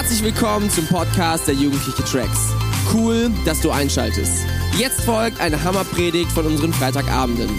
Herzlich 0.00 0.24
willkommen 0.24 0.70
zum 0.70 0.86
Podcast 0.86 1.46
der 1.46 1.54
Jugendliche 1.54 2.02
Tracks. 2.04 2.54
Cool, 2.90 3.30
dass 3.44 3.60
du 3.60 3.70
einschaltest. 3.70 4.46
Jetzt 4.78 5.02
folgt 5.02 5.38
eine 5.40 5.62
Hammerpredigt 5.62 6.32
von 6.32 6.46
unseren 6.46 6.72
Freitagabenden. 6.72 7.50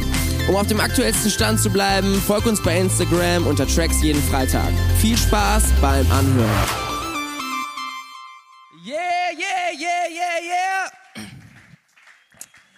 Um 0.50 0.56
auf 0.56 0.66
dem 0.66 0.80
aktuellsten 0.80 1.30
Stand 1.30 1.60
zu 1.60 1.70
bleiben, 1.70 2.20
folg 2.20 2.48
uns 2.48 2.60
bei 2.64 2.80
Instagram 2.80 3.46
unter 3.46 3.68
Tracks 3.68 4.02
jeden 4.02 4.24
Freitag. 4.24 4.74
Viel 5.00 5.16
Spaß 5.16 5.66
beim 5.82 6.12
Anhören. 6.12 6.50
Yeah, 8.84 8.98
yeah, 9.38 9.80
yeah, 9.80 10.10
yeah, 10.10 10.92
yeah. 11.20 11.26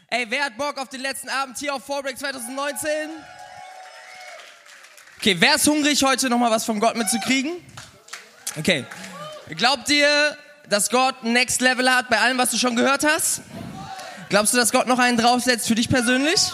Ey, 0.10 0.26
wer 0.28 0.44
hat 0.44 0.58
Bock 0.58 0.78
auf 0.78 0.90
den 0.90 1.00
letzten 1.00 1.30
Abend 1.30 1.58
hier 1.58 1.74
auf 1.74 1.86
Fallbreak 1.86 2.20
2019? 2.20 2.90
Okay, 5.20 5.38
wer 5.40 5.56
ist 5.56 5.66
hungrig, 5.66 6.04
heute 6.04 6.30
nochmal 6.30 6.52
was 6.52 6.66
von 6.66 6.82
Gott 6.82 6.98
mitzukriegen? 6.98 7.54
Okay. 8.60 8.86
Glaubt 9.56 9.90
ihr, 9.90 10.38
dass 10.70 10.90
Gott 10.90 11.24
Next 11.24 11.62
Level 11.62 11.88
hat 11.90 12.10
bei 12.10 12.20
allem, 12.20 12.38
was 12.38 12.50
du 12.50 12.58
schon 12.58 12.76
gehört 12.76 13.04
hast? 13.04 13.42
Glaubst 14.30 14.54
du, 14.54 14.58
dass 14.58 14.72
Gott 14.72 14.88
noch 14.88 14.98
einen 14.98 15.18
draufsetzt 15.18 15.68
für 15.68 15.76
dich 15.76 15.90
persönlich? 15.90 16.52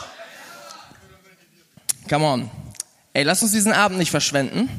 Come 2.10 2.26
on. 2.26 2.52
Ey, 3.14 3.24
lass 3.24 3.42
uns 3.42 3.52
diesen 3.52 3.72
Abend 3.72 4.00
nicht 4.00 4.12
verschwenden, 4.12 4.70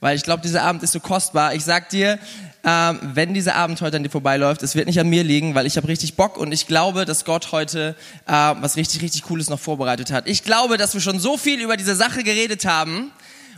weil 0.00 0.16
ich 0.16 0.24
glaube, 0.24 0.42
dieser 0.42 0.62
Abend 0.62 0.82
ist 0.82 0.92
so 0.92 0.98
kostbar. 0.98 1.54
Ich 1.54 1.64
sag 1.64 1.88
dir, 1.90 2.18
ähm, 2.64 2.98
wenn 3.02 3.32
dieser 3.34 3.54
Abend 3.54 3.80
heute 3.80 3.96
an 3.96 4.02
dir 4.02 4.10
vorbeiläuft, 4.10 4.62
es 4.62 4.74
wird 4.74 4.86
nicht 4.86 4.98
an 4.98 5.08
mir 5.08 5.22
liegen, 5.22 5.54
weil 5.54 5.66
ich 5.66 5.76
habe 5.76 5.86
richtig 5.86 6.16
Bock 6.16 6.36
und 6.38 6.50
ich 6.50 6.66
glaube, 6.66 7.04
dass 7.04 7.24
Gott 7.24 7.52
heute 7.52 7.94
äh, 8.26 8.32
was 8.32 8.76
richtig, 8.76 9.02
richtig 9.02 9.22
Cooles 9.22 9.50
noch 9.50 9.60
vorbereitet 9.60 10.10
hat. 10.10 10.26
Ich 10.26 10.42
glaube, 10.42 10.78
dass 10.78 10.94
wir 10.94 11.00
schon 11.00 11.20
so 11.20 11.36
viel 11.36 11.60
über 11.60 11.76
diese 11.76 11.94
Sache 11.94 12.24
geredet 12.24 12.64
haben, 12.64 13.12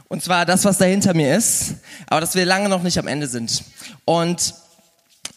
und 0.09 0.23
zwar 0.23 0.47
das, 0.47 0.65
was 0.65 0.79
da 0.79 0.85
hinter 0.85 1.15
mir 1.15 1.37
ist, 1.37 1.75
aber 2.07 2.21
dass 2.21 2.35
wir 2.35 2.45
lange 2.45 2.69
noch 2.69 2.83
nicht 2.83 2.99
am 2.99 3.07
Ende 3.07 3.27
sind. 3.27 3.65
Und 4.05 4.55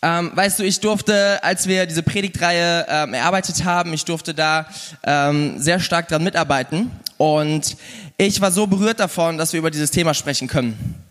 ähm, 0.02 0.32
weißt 0.34 0.60
du, 0.60 0.64
ich 0.64 0.80
durfte, 0.80 1.44
als 1.44 1.68
wir 1.68 1.88
diese 1.88 2.04
Predigtreihe 2.04 2.86
ähm, 2.88 3.14
erarbeitet 3.14 3.64
haben, 3.64 3.94
ich 3.94 4.06
durfte 4.06 4.34
da 4.34 4.68
ähm, 5.04 5.60
sehr 5.60 5.80
stark 5.80 6.08
dran 6.08 6.24
mitarbeiten. 6.24 6.92
Und 7.18 7.78
ich 8.18 8.40
war 8.40 8.52
so 8.52 8.68
berührt 8.68 9.00
davon, 9.00 9.38
dass 9.38 9.54
wir 9.54 9.60
über 9.60 9.72
dieses 9.72 9.90
Thema 9.90 10.14
sprechen 10.14 10.48
können. 10.48 11.04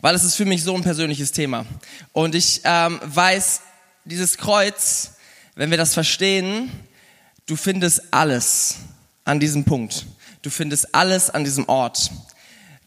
Weil 0.00 0.14
es 0.14 0.24
ist 0.24 0.36
für 0.36 0.46
mich 0.46 0.64
so 0.64 0.74
ein 0.74 0.82
persönliches 0.82 1.32
Thema. 1.32 1.66
Und 2.12 2.34
ich 2.34 2.62
ähm, 2.64 3.00
weiß, 3.04 3.60
dieses 4.06 4.38
Kreuz, 4.38 5.12
wenn 5.54 5.70
wir 5.70 5.76
das 5.76 5.92
verstehen, 5.92 6.70
du 7.44 7.56
findest 7.56 8.14
alles 8.14 8.76
an 9.24 9.40
diesem 9.40 9.64
Punkt. 9.64 10.06
Du 10.40 10.48
findest 10.48 10.94
alles 10.94 11.28
an 11.28 11.44
diesem 11.44 11.68
Ort. 11.68 12.10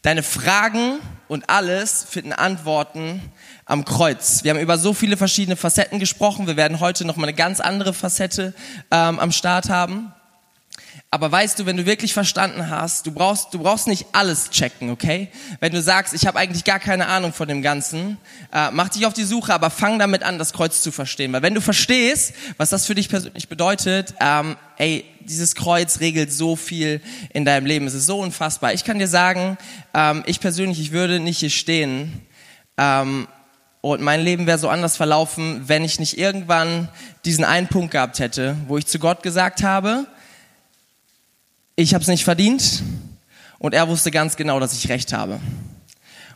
Deine 0.04 0.22
Fragen 0.22 1.00
und 1.28 1.48
alles 1.48 2.04
finden 2.04 2.34
Antworten 2.34 3.22
am 3.64 3.86
Kreuz. 3.86 4.44
Wir 4.44 4.50
haben 4.50 4.60
über 4.60 4.76
so 4.76 4.92
viele 4.92 5.16
verschiedene 5.16 5.56
Facetten 5.56 5.98
gesprochen. 5.98 6.46
Wir 6.46 6.58
werden 6.58 6.78
heute 6.78 7.06
noch 7.06 7.16
mal 7.16 7.22
eine 7.22 7.32
ganz 7.32 7.58
andere 7.58 7.94
Facette 7.94 8.52
ähm, 8.90 9.18
am 9.18 9.32
Start 9.32 9.70
haben. 9.70 10.13
Aber 11.14 11.30
weißt 11.30 11.60
du, 11.60 11.66
wenn 11.66 11.76
du 11.76 11.86
wirklich 11.86 12.12
verstanden 12.12 12.70
hast, 12.70 13.06
du 13.06 13.12
brauchst, 13.12 13.54
du 13.54 13.60
brauchst 13.60 13.86
nicht 13.86 14.04
alles 14.10 14.50
checken, 14.50 14.90
okay? 14.90 15.28
Wenn 15.60 15.70
du 15.70 15.80
sagst, 15.80 16.12
ich 16.12 16.26
habe 16.26 16.40
eigentlich 16.40 16.64
gar 16.64 16.80
keine 16.80 17.06
Ahnung 17.06 17.32
von 17.32 17.46
dem 17.46 17.62
Ganzen, 17.62 18.18
äh, 18.52 18.72
mach 18.72 18.88
dich 18.88 19.06
auf 19.06 19.12
die 19.12 19.22
Suche, 19.22 19.54
aber 19.54 19.70
fang 19.70 20.00
damit 20.00 20.24
an, 20.24 20.40
das 20.40 20.52
Kreuz 20.52 20.82
zu 20.82 20.90
verstehen. 20.90 21.32
Weil 21.32 21.42
wenn 21.42 21.54
du 21.54 21.60
verstehst, 21.60 22.34
was 22.56 22.70
das 22.70 22.84
für 22.86 22.96
dich 22.96 23.08
persönlich 23.08 23.48
bedeutet, 23.48 24.12
ähm, 24.18 24.56
ey, 24.76 25.04
dieses 25.20 25.54
Kreuz 25.54 26.00
regelt 26.00 26.32
so 26.32 26.56
viel 26.56 27.00
in 27.32 27.44
deinem 27.44 27.66
Leben. 27.66 27.86
Es 27.86 27.94
ist 27.94 28.06
so 28.06 28.18
unfassbar. 28.18 28.72
Ich 28.72 28.82
kann 28.82 28.98
dir 28.98 29.06
sagen, 29.06 29.56
ähm, 29.94 30.24
ich 30.26 30.40
persönlich, 30.40 30.80
ich 30.80 30.90
würde 30.90 31.20
nicht 31.20 31.38
hier 31.38 31.50
stehen 31.50 32.22
ähm, 32.76 33.28
und 33.82 34.00
mein 34.02 34.20
Leben 34.20 34.48
wäre 34.48 34.58
so 34.58 34.68
anders 34.68 34.96
verlaufen, 34.96 35.62
wenn 35.68 35.84
ich 35.84 36.00
nicht 36.00 36.18
irgendwann 36.18 36.88
diesen 37.24 37.44
einen 37.44 37.68
Punkt 37.68 37.92
gehabt 37.92 38.18
hätte, 38.18 38.56
wo 38.66 38.78
ich 38.78 38.86
zu 38.88 38.98
Gott 38.98 39.22
gesagt 39.22 39.62
habe, 39.62 40.08
ich 41.76 41.94
habe 41.94 42.02
es 42.02 42.08
nicht 42.08 42.24
verdient 42.24 42.82
und 43.58 43.74
er 43.74 43.88
wusste 43.88 44.10
ganz 44.10 44.36
genau, 44.36 44.60
dass 44.60 44.72
ich 44.74 44.88
recht 44.88 45.12
habe. 45.12 45.40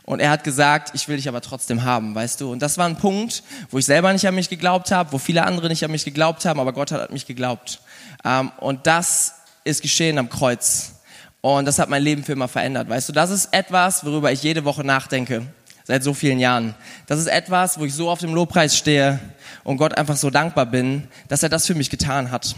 Und 0.03 0.19
er 0.19 0.31
hat 0.31 0.43
gesagt, 0.43 0.91
ich 0.95 1.07
will 1.07 1.17
dich 1.17 1.29
aber 1.29 1.39
trotzdem 1.39 1.83
haben, 1.83 2.15
weißt 2.15 2.41
du. 2.41 2.51
Und 2.51 2.63
das 2.63 2.79
war 2.79 2.87
ein 2.87 2.95
Punkt, 2.97 3.43
wo 3.69 3.77
ich 3.77 3.85
selber 3.85 4.11
nicht 4.11 4.27
an 4.27 4.33
mich 4.33 4.49
geglaubt 4.49 4.91
habe, 4.91 5.11
wo 5.11 5.19
viele 5.19 5.45
andere 5.45 5.67
nicht 5.67 5.83
an 5.85 5.91
mich 5.91 6.03
geglaubt 6.03 6.45
haben, 6.45 6.59
aber 6.59 6.73
Gott 6.73 6.91
hat 6.91 7.01
an 7.01 7.13
mich 7.13 7.27
geglaubt. 7.27 7.79
Ähm, 8.25 8.51
und 8.57 8.87
das 8.87 9.35
ist 9.63 9.83
geschehen 9.83 10.17
am 10.17 10.27
Kreuz. 10.29 10.93
Und 11.41 11.65
das 11.65 11.79
hat 11.79 11.89
mein 11.89 12.03
Leben 12.03 12.23
für 12.23 12.31
immer 12.31 12.47
verändert, 12.47 12.89
weißt 12.89 13.09
du. 13.09 13.13
Das 13.13 13.29
ist 13.29 13.53
etwas, 13.53 14.03
worüber 14.03 14.31
ich 14.31 14.41
jede 14.41 14.65
Woche 14.65 14.83
nachdenke, 14.83 15.45
seit 15.83 16.03
so 16.03 16.13
vielen 16.13 16.39
Jahren. 16.39 16.73
Das 17.05 17.19
ist 17.19 17.27
etwas, 17.27 17.79
wo 17.79 17.85
ich 17.85 17.93
so 17.93 18.09
auf 18.09 18.19
dem 18.19 18.33
Lobpreis 18.33 18.75
stehe 18.75 19.19
und 19.63 19.77
Gott 19.77 19.95
einfach 19.95 20.17
so 20.17 20.31
dankbar 20.31 20.65
bin, 20.65 21.07
dass 21.27 21.43
er 21.43 21.49
das 21.49 21.67
für 21.67 21.75
mich 21.75 21.89
getan 21.89 22.31
hat. 22.31 22.55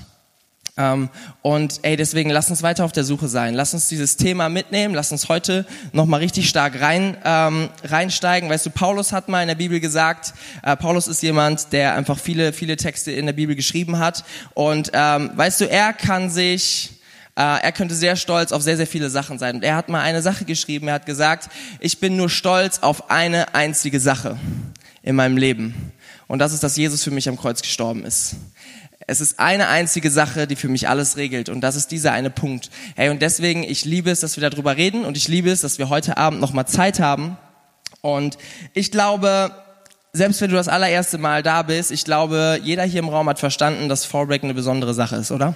Ähm, 0.77 1.09
und 1.41 1.79
ey, 1.83 1.97
deswegen 1.97 2.29
lass 2.29 2.49
uns 2.49 2.63
weiter 2.63 2.85
auf 2.85 2.91
der 2.91 3.03
Suche 3.03 3.27
sein. 3.27 3.53
Lass 3.53 3.73
uns 3.73 3.87
dieses 3.87 4.17
Thema 4.17 4.49
mitnehmen. 4.49 4.95
Lass 4.95 5.11
uns 5.11 5.29
heute 5.29 5.65
nochmal 5.91 6.21
richtig 6.21 6.47
stark 6.47 6.79
rein, 6.79 7.17
ähm, 7.25 7.69
reinsteigen. 7.83 8.49
Weißt 8.49 8.65
du, 8.65 8.69
Paulus 8.69 9.11
hat 9.11 9.27
mal 9.27 9.41
in 9.41 9.47
der 9.47 9.55
Bibel 9.55 9.79
gesagt, 9.79 10.33
äh, 10.63 10.75
Paulus 10.75 11.07
ist 11.07 11.21
jemand, 11.21 11.73
der 11.73 11.95
einfach 11.95 12.17
viele, 12.17 12.53
viele 12.53 12.77
Texte 12.77 13.11
in 13.11 13.25
der 13.25 13.33
Bibel 13.33 13.55
geschrieben 13.55 13.99
hat. 13.99 14.23
Und 14.53 14.91
ähm, 14.93 15.31
weißt 15.35 15.61
du, 15.61 15.69
er 15.69 15.93
kann 15.93 16.29
sich, 16.29 16.91
äh, 17.35 17.41
er 17.41 17.71
könnte 17.71 17.95
sehr 17.95 18.15
stolz 18.15 18.51
auf 18.51 18.61
sehr, 18.61 18.77
sehr 18.77 18.87
viele 18.87 19.09
Sachen 19.09 19.39
sein. 19.39 19.55
Und 19.55 19.63
er 19.63 19.75
hat 19.75 19.89
mal 19.89 20.01
eine 20.01 20.21
Sache 20.21 20.45
geschrieben. 20.45 20.87
Er 20.87 20.95
hat 20.95 21.05
gesagt, 21.05 21.49
ich 21.79 21.99
bin 21.99 22.15
nur 22.15 22.29
stolz 22.29 22.79
auf 22.79 23.09
eine 23.09 23.53
einzige 23.55 23.99
Sache 23.99 24.37
in 25.03 25.15
meinem 25.15 25.37
Leben. 25.37 25.91
Und 26.27 26.39
das 26.39 26.53
ist, 26.53 26.63
dass 26.63 26.77
Jesus 26.77 27.03
für 27.03 27.11
mich 27.11 27.27
am 27.27 27.37
Kreuz 27.37 27.61
gestorben 27.61 28.05
ist. 28.05 28.35
Es 29.11 29.19
ist 29.19 29.41
eine 29.41 29.67
einzige 29.67 30.09
Sache, 30.09 30.47
die 30.47 30.55
für 30.55 30.69
mich 30.69 30.87
alles 30.87 31.17
regelt 31.17 31.49
und 31.49 31.59
das 31.59 31.75
ist 31.75 31.91
dieser 31.91 32.13
eine 32.13 32.29
Punkt. 32.29 32.69
Hey, 32.95 33.09
und 33.09 33.21
deswegen, 33.21 33.61
ich 33.61 33.83
liebe 33.83 34.09
es, 34.09 34.21
dass 34.21 34.37
wir 34.39 34.49
darüber 34.49 34.77
reden 34.77 35.03
und 35.03 35.17
ich 35.17 35.27
liebe 35.27 35.51
es, 35.51 35.59
dass 35.59 35.79
wir 35.79 35.89
heute 35.89 36.15
Abend 36.15 36.39
nochmal 36.39 36.65
Zeit 36.65 37.01
haben. 37.01 37.37
Und 37.99 38.37
ich 38.73 38.89
glaube, 38.89 39.51
selbst 40.13 40.39
wenn 40.39 40.49
du 40.49 40.55
das 40.55 40.69
allererste 40.69 41.17
Mal 41.17 41.43
da 41.43 41.61
bist, 41.63 41.91
ich 41.91 42.05
glaube, 42.05 42.61
jeder 42.63 42.85
hier 42.85 43.01
im 43.01 43.09
Raum 43.09 43.27
hat 43.27 43.37
verstanden, 43.37 43.89
dass 43.89 44.05
Fallbreak 44.05 44.45
eine 44.45 44.53
besondere 44.53 44.93
Sache 44.93 45.17
ist, 45.17 45.31
oder? 45.31 45.55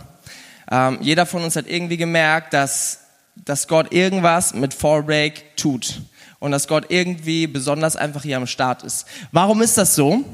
Ähm, 0.69 0.97
jeder 0.99 1.25
von 1.25 1.41
uns 1.41 1.55
hat 1.55 1.69
irgendwie 1.69 1.95
gemerkt, 1.95 2.53
dass, 2.53 3.05
dass 3.37 3.69
Gott 3.69 3.93
irgendwas 3.93 4.53
mit 4.53 4.73
Fallbreak 4.73 5.55
tut 5.55 6.01
und 6.39 6.51
dass 6.51 6.67
Gott 6.67 6.87
irgendwie 6.89 7.47
besonders 7.47 7.95
einfach 7.95 8.23
hier 8.23 8.35
am 8.35 8.47
Start 8.47 8.83
ist. 8.83 9.05
Warum 9.31 9.61
ist 9.61 9.77
das 9.77 9.95
so? 9.95 10.25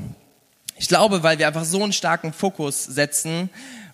Ich 0.82 0.88
glaube, 0.88 1.22
weil 1.22 1.38
wir 1.38 1.46
einfach 1.46 1.64
so 1.64 1.84
einen 1.84 1.94
starken 1.94 2.34
Fokus 2.34 2.84
setzen, 2.84 3.52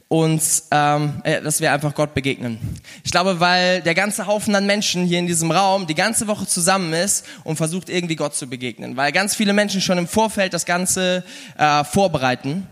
uns, 0.07 0.69
ähm, 0.71 1.21
äh, 1.25 1.41
dass 1.41 1.59
wir 1.59 1.73
einfach 1.73 1.93
Gott 1.93 2.13
begegnen. 2.13 2.59
Ich 3.03 3.11
glaube, 3.11 3.41
weil 3.41 3.81
der 3.81 3.93
ganze 3.93 4.25
Haufen 4.25 4.55
an 4.55 4.65
Menschen 4.65 5.03
hier 5.03 5.19
in 5.19 5.27
diesem 5.27 5.51
Raum 5.51 5.85
die 5.85 5.95
ganze 5.95 6.27
Woche 6.27 6.47
zusammen 6.47 6.93
ist 6.93 7.25
und 7.43 7.57
versucht 7.57 7.89
irgendwie 7.89 8.15
Gott 8.15 8.35
zu 8.35 8.47
begegnen, 8.47 8.95
weil 8.95 9.11
ganz 9.11 9.35
viele 9.35 9.51
Menschen 9.51 9.81
schon 9.81 9.97
im 9.97 10.07
Vorfeld 10.07 10.53
das 10.53 10.65
Ganze 10.65 11.25
äh, 11.57 11.83
vorbereiten. 11.83 12.65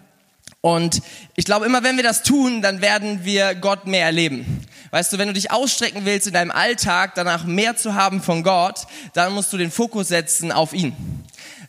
Und 0.62 1.02
ich 1.36 1.44
glaube, 1.44 1.66
immer 1.66 1.84
wenn 1.84 1.98
wir 1.98 2.04
das 2.04 2.24
tun, 2.24 2.62
dann 2.62 2.80
werden 2.82 3.26
wir 3.26 3.54
Gott 3.54 3.86
mehr 3.86 4.06
erleben. 4.06 4.62
Weißt 4.92 5.12
du, 5.12 5.18
wenn 5.18 5.28
du 5.28 5.34
dich 5.34 5.52
ausstrecken 5.52 6.06
willst 6.06 6.26
in 6.26 6.34
deinem 6.34 6.52
Alltag, 6.52 7.16
danach 7.16 7.44
mehr 7.44 7.76
zu 7.76 7.96
haben 7.96 8.22
von 8.22 8.44
Gott, 8.44 8.88
dann 9.14 9.34
musst 9.34 9.52
du 9.52 9.58
den 9.58 9.72
Fokus 9.72 10.08
setzen 10.08 10.54
auf 10.54 10.72
ihn 10.72 10.96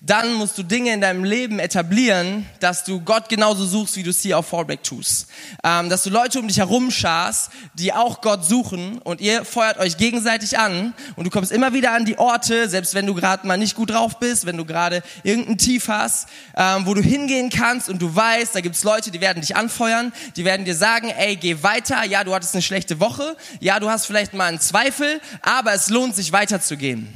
dann 0.06 0.34
musst 0.34 0.56
du 0.56 0.62
Dinge 0.62 0.93
in 0.93 1.00
deinem 1.00 1.25
Leben 1.25 1.59
etablieren, 1.59 2.47
dass 2.61 2.84
du 2.84 3.00
Gott 3.00 3.28
genauso 3.28 3.67
suchst, 3.67 3.97
wie 3.97 4.05
du 4.05 4.11
es 4.11 4.21
hier 4.21 4.39
auf 4.39 4.47
Fallback 4.47 4.84
tust. 4.84 5.27
Ähm, 5.65 5.91
dass 5.91 6.05
du 6.05 6.11
Leute 6.11 6.39
um 6.39 6.47
dich 6.47 6.59
herum 6.59 6.93
scharst, 6.93 7.50
die 7.75 7.93
auch 7.93 8.21
Gott 8.21 8.45
suchen 8.45 8.99
und 8.99 9.21
ihr 9.21 9.45
feuert 9.45 9.78
euch 9.78 9.97
gegenseitig 9.97 10.59
an 10.59 10.95
und 11.16 11.25
du 11.25 11.31
kommst 11.31 11.51
immer 11.51 11.72
wieder 11.72 11.92
an 11.92 12.04
die 12.04 12.19
Orte, 12.19 12.69
selbst 12.69 12.95
wenn 12.95 13.07
du 13.07 13.15
gerade 13.15 13.47
mal 13.48 13.57
nicht 13.57 13.75
gut 13.75 13.91
drauf 13.91 14.21
bist, 14.21 14.47
wenn 14.47 14.57
du 14.57 14.65
gerade 14.65 15.03
irgendein 15.25 15.59
Tief 15.59 15.89
hast, 15.89 16.28
ähm, 16.57 16.86
wo 16.86 16.95
du 16.95 17.03
hingehen 17.03 17.51
kannst 17.51 17.89
und 17.89 18.01
du 18.01 18.15
weißt, 18.15 18.54
da 18.54 18.60
gibt's 18.60 18.84
Leute, 18.84 19.10
die 19.10 19.21
werden 19.21 19.41
dich 19.41 19.57
anfeuern, 19.57 20.13
die 20.36 20.45
werden 20.45 20.65
dir 20.65 20.77
sagen, 20.77 21.09
ey, 21.09 21.34
geh 21.34 21.65
weiter, 21.65 22.04
ja, 22.04 22.22
du 22.22 22.33
hattest 22.33 22.54
eine 22.54 22.63
schlechte 22.63 23.01
Woche, 23.01 23.36
ja, 23.59 23.81
du 23.81 23.91
hast 23.91 24.07
vielleicht 24.07 24.34
mal 24.34 24.45
einen 24.45 24.60
Zweifel, 24.60 25.21
aber 25.42 25.75
es 25.75 25.91
lohnt 25.91 26.15
sich 26.15 26.33
weiterzugehen. 26.33 27.09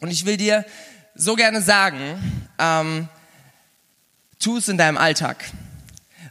Und 0.00 0.10
ich 0.10 0.26
will 0.26 0.36
dir 0.36 0.64
so 1.14 1.36
gerne 1.36 1.62
sagen, 1.62 2.00
ähm, 2.58 3.08
tu 4.38 4.58
es 4.58 4.68
in 4.68 4.78
deinem 4.78 4.98
Alltag. 4.98 5.44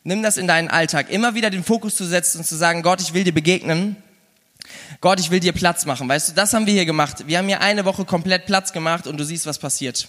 Nimm 0.04 0.22
das 0.22 0.38
in 0.38 0.48
deinen 0.48 0.68
Alltag. 0.68 1.10
Immer 1.10 1.36
wieder 1.36 1.50
den 1.50 1.64
Fokus 1.64 1.96
zu 1.96 2.06
setzen 2.06 2.40
und 2.40 2.44
zu 2.44 2.56
sagen, 2.56 2.82
Gott, 2.82 3.02
ich 3.02 3.14
will 3.14 3.24
dir 3.24 3.34
begegnen. 3.34 3.96
Gott, 5.00 5.20
ich 5.20 5.32
will 5.32 5.40
dir 5.40 5.54
Platz 5.54 5.86
machen. 5.86 6.08
Weißt 6.08 6.30
du, 6.30 6.34
das 6.34 6.54
haben 6.54 6.66
wir 6.66 6.74
hier 6.74 6.86
gemacht. 6.86 7.28
Wir 7.28 7.38
haben 7.38 7.48
hier 7.48 7.62
eine 7.62 7.86
Woche 7.86 8.06
komplett 8.06 8.46
Platz 8.46 8.74
gemacht 8.74 9.08
und 9.08 9.18
du 9.18 9.24
siehst, 9.24 9.46
was 9.46 9.60
passiert. 9.60 10.08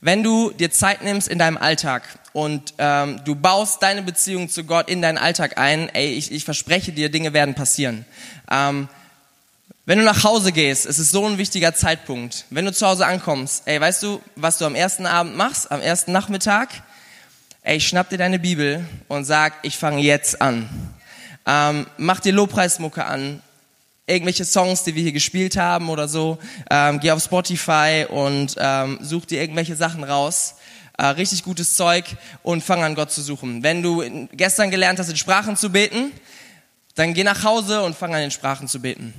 Wenn 0.00 0.22
du 0.22 0.50
dir 0.50 0.70
Zeit 0.70 1.02
nimmst 1.02 1.28
in 1.28 1.38
deinem 1.38 1.56
Alltag 1.56 2.02
und 2.32 2.74
ähm, 2.78 3.20
du 3.24 3.34
baust 3.34 3.82
deine 3.82 4.02
Beziehung 4.02 4.48
zu 4.48 4.64
Gott 4.64 4.88
in 4.88 5.00
deinen 5.00 5.18
Alltag 5.18 5.58
ein, 5.58 5.88
ey, 5.88 6.12
ich, 6.12 6.32
ich 6.32 6.44
verspreche 6.44 6.92
dir, 6.92 7.08
Dinge 7.08 7.32
werden 7.32 7.54
passieren. 7.54 8.04
Ähm, 8.50 8.88
Wenn 9.88 10.00
du 10.00 10.04
nach 10.04 10.24
Hause 10.24 10.50
gehst, 10.50 10.84
es 10.84 10.98
ist 10.98 11.12
so 11.12 11.24
ein 11.26 11.38
wichtiger 11.38 11.72
Zeitpunkt. 11.72 12.46
Wenn 12.50 12.64
du 12.64 12.72
zu 12.72 12.84
Hause 12.84 13.06
ankommst, 13.06 13.62
ey, 13.66 13.80
weißt 13.80 14.02
du, 14.02 14.20
was 14.34 14.58
du 14.58 14.64
am 14.64 14.74
ersten 14.74 15.06
Abend 15.06 15.36
machst, 15.36 15.70
am 15.70 15.80
ersten 15.80 16.10
Nachmittag? 16.10 16.70
Ey, 17.62 17.80
schnapp 17.80 18.10
dir 18.10 18.18
deine 18.18 18.40
Bibel 18.40 18.84
und 19.06 19.26
sag, 19.26 19.52
ich 19.62 19.78
fange 19.78 20.02
jetzt 20.02 20.42
an. 20.42 20.68
Ähm, 21.46 21.86
mach 21.98 22.18
dir 22.18 22.32
Lobpreismucke 22.32 23.04
an, 23.04 23.40
irgendwelche 24.08 24.44
Songs, 24.44 24.82
die 24.82 24.96
wir 24.96 25.04
hier 25.04 25.12
gespielt 25.12 25.56
haben 25.56 25.88
oder 25.88 26.08
so. 26.08 26.38
Ähm, 26.68 26.98
geh 26.98 27.12
auf 27.12 27.22
Spotify 27.22 28.06
und 28.08 28.56
ähm, 28.58 28.98
such 29.02 29.26
dir 29.26 29.40
irgendwelche 29.40 29.76
Sachen 29.76 30.02
raus. 30.02 30.56
Äh, 30.98 31.06
richtig 31.06 31.44
gutes 31.44 31.76
Zeug 31.76 32.06
und 32.42 32.64
fang 32.64 32.82
an, 32.82 32.96
Gott 32.96 33.12
zu 33.12 33.22
suchen. 33.22 33.62
Wenn 33.62 33.84
du 33.84 34.02
gestern 34.32 34.72
gelernt 34.72 34.98
hast, 34.98 35.10
in 35.10 35.16
Sprachen 35.16 35.56
zu 35.56 35.70
beten, 35.70 36.10
dann 36.96 37.14
geh 37.14 37.22
nach 37.22 37.44
Hause 37.44 37.84
und 37.84 37.96
fang 37.96 38.12
an, 38.16 38.22
in 38.22 38.32
Sprachen 38.32 38.66
zu 38.66 38.80
beten. 38.80 39.14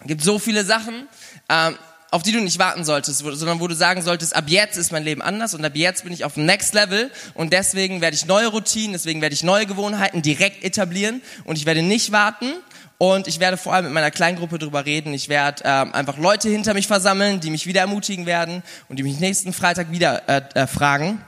Es 0.00 0.06
gibt 0.06 0.22
so 0.22 0.38
viele 0.38 0.64
Sachen, 0.64 1.08
ähm, 1.48 1.76
auf 2.10 2.22
die 2.22 2.32
du 2.32 2.40
nicht 2.40 2.58
warten 2.58 2.84
solltest, 2.84 3.18
sondern 3.18 3.60
wo 3.60 3.68
du 3.68 3.74
sagen 3.74 4.00
solltest, 4.02 4.34
ab 4.34 4.44
jetzt 4.46 4.78
ist 4.78 4.92
mein 4.92 5.04
Leben 5.04 5.20
anders 5.20 5.54
und 5.54 5.64
ab 5.64 5.72
jetzt 5.74 6.04
bin 6.04 6.12
ich 6.12 6.24
auf 6.24 6.34
dem 6.34 6.46
Next 6.46 6.72
Level 6.72 7.10
und 7.34 7.52
deswegen 7.52 8.00
werde 8.00 8.16
ich 8.16 8.24
neue 8.24 8.46
Routinen, 8.46 8.92
deswegen 8.92 9.20
werde 9.20 9.34
ich 9.34 9.42
neue 9.42 9.66
Gewohnheiten 9.66 10.22
direkt 10.22 10.64
etablieren 10.64 11.20
und 11.44 11.58
ich 11.58 11.66
werde 11.66 11.82
nicht 11.82 12.12
warten 12.12 12.54
und 12.96 13.28
ich 13.28 13.40
werde 13.40 13.56
vor 13.56 13.74
allem 13.74 13.86
mit 13.86 13.94
meiner 13.94 14.10
Kleingruppe 14.10 14.58
drüber 14.58 14.86
reden. 14.86 15.12
Ich 15.12 15.28
werde 15.28 15.62
ähm, 15.64 15.94
einfach 15.94 16.16
Leute 16.16 16.48
hinter 16.48 16.72
mich 16.72 16.86
versammeln, 16.86 17.40
die 17.40 17.50
mich 17.50 17.66
wieder 17.66 17.82
ermutigen 17.82 18.24
werden 18.24 18.62
und 18.88 18.98
die 18.98 19.02
mich 19.02 19.20
nächsten 19.20 19.52
Freitag 19.52 19.90
wieder 19.92 20.28
äh, 20.28 20.42
äh, 20.54 20.66
fragen, 20.66 21.20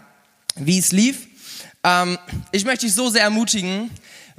wie 0.56 0.78
es 0.78 0.93
lief. 0.93 1.28
Ähm, 1.84 2.19
ich 2.52 2.64
möchte 2.64 2.87
dich 2.87 2.94
so 2.94 3.11
sehr 3.11 3.22
ermutigen, 3.22 3.90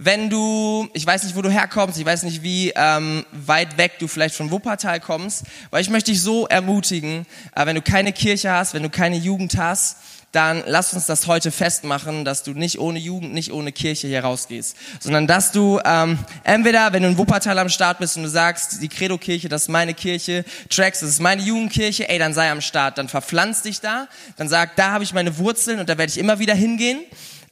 wenn 0.04 0.32
du, 0.32 0.90
ich 0.94 1.06
weiß 1.06 1.24
nicht, 1.24 1.36
wo 1.36 1.44
du 1.44 1.52
herkommst, 1.52 2.00
ich 2.00 2.06
weiß 2.06 2.24
nicht, 2.24 2.42
wie 2.42 2.74
ähm, 2.76 3.24
weit 3.32 3.78
weg 3.78 4.00
du 4.00 4.08
vielleicht 4.08 4.34
von 4.34 4.50
Wuppertal 4.50 5.00
kommst, 5.00 5.44
weil 5.70 5.84
ich 5.84 5.92
möchte 5.92 6.10
dich 6.10 6.24
so 6.24 6.48
ermutigen, 6.48 7.28
äh, 7.56 7.68
wenn 7.68 7.76
du 7.76 7.84
keine 7.84 8.12
Kirche 8.12 8.52
hast, 8.52 8.74
wenn 8.74 8.82
du 8.82 8.90
keine 8.90 9.18
Jugend 9.18 9.58
hast, 9.58 9.98
dann 10.32 10.64
lass 10.66 10.94
uns 10.94 11.06
das 11.06 11.28
heute 11.28 11.52
festmachen, 11.52 12.26
dass 12.26 12.42
du 12.42 12.54
nicht 12.54 12.80
ohne 12.80 12.98
Jugend, 12.98 13.36
nicht 13.36 13.52
ohne 13.52 13.72
Kirche 13.72 14.08
hier 14.08 14.24
rausgehst, 14.24 14.76
sondern 15.00 15.28
dass 15.28 15.52
du 15.52 15.80
ähm, 15.86 16.18
entweder, 16.44 16.94
wenn 16.94 17.04
du 17.04 17.10
in 17.10 17.18
Wuppertal 17.20 17.60
am 17.60 17.70
Start 17.70 18.00
bist 18.00 18.18
und 18.18 18.24
du 18.24 18.30
sagst, 18.30 18.82
die 18.82 18.90
Credo-Kirche, 18.90 19.50
das 19.50 19.64
ist 19.64 19.68
meine 19.68 19.94
Kirche, 19.94 20.46
Tracks, 20.72 21.02
das 21.02 21.10
ist 21.10 21.20
meine 21.20 21.44
Jugendkirche, 21.44 22.10
ey, 22.10 22.18
dann 22.18 22.34
sei 22.34 22.50
am 22.50 22.62
Start, 22.62 22.98
dann 22.98 23.08
verpflanz 23.08 23.62
dich 23.62 23.82
da, 23.82 24.08
dann 24.38 24.50
sag, 24.50 24.76
da 24.78 24.94
habe 24.94 25.04
ich 25.04 25.14
meine 25.14 25.38
Wurzeln 25.38 25.80
und 25.80 25.90
da 25.90 26.00
werde 26.00 26.10
ich 26.10 26.18
immer 26.18 26.40
wieder 26.40 26.56
hingehen. 26.56 27.02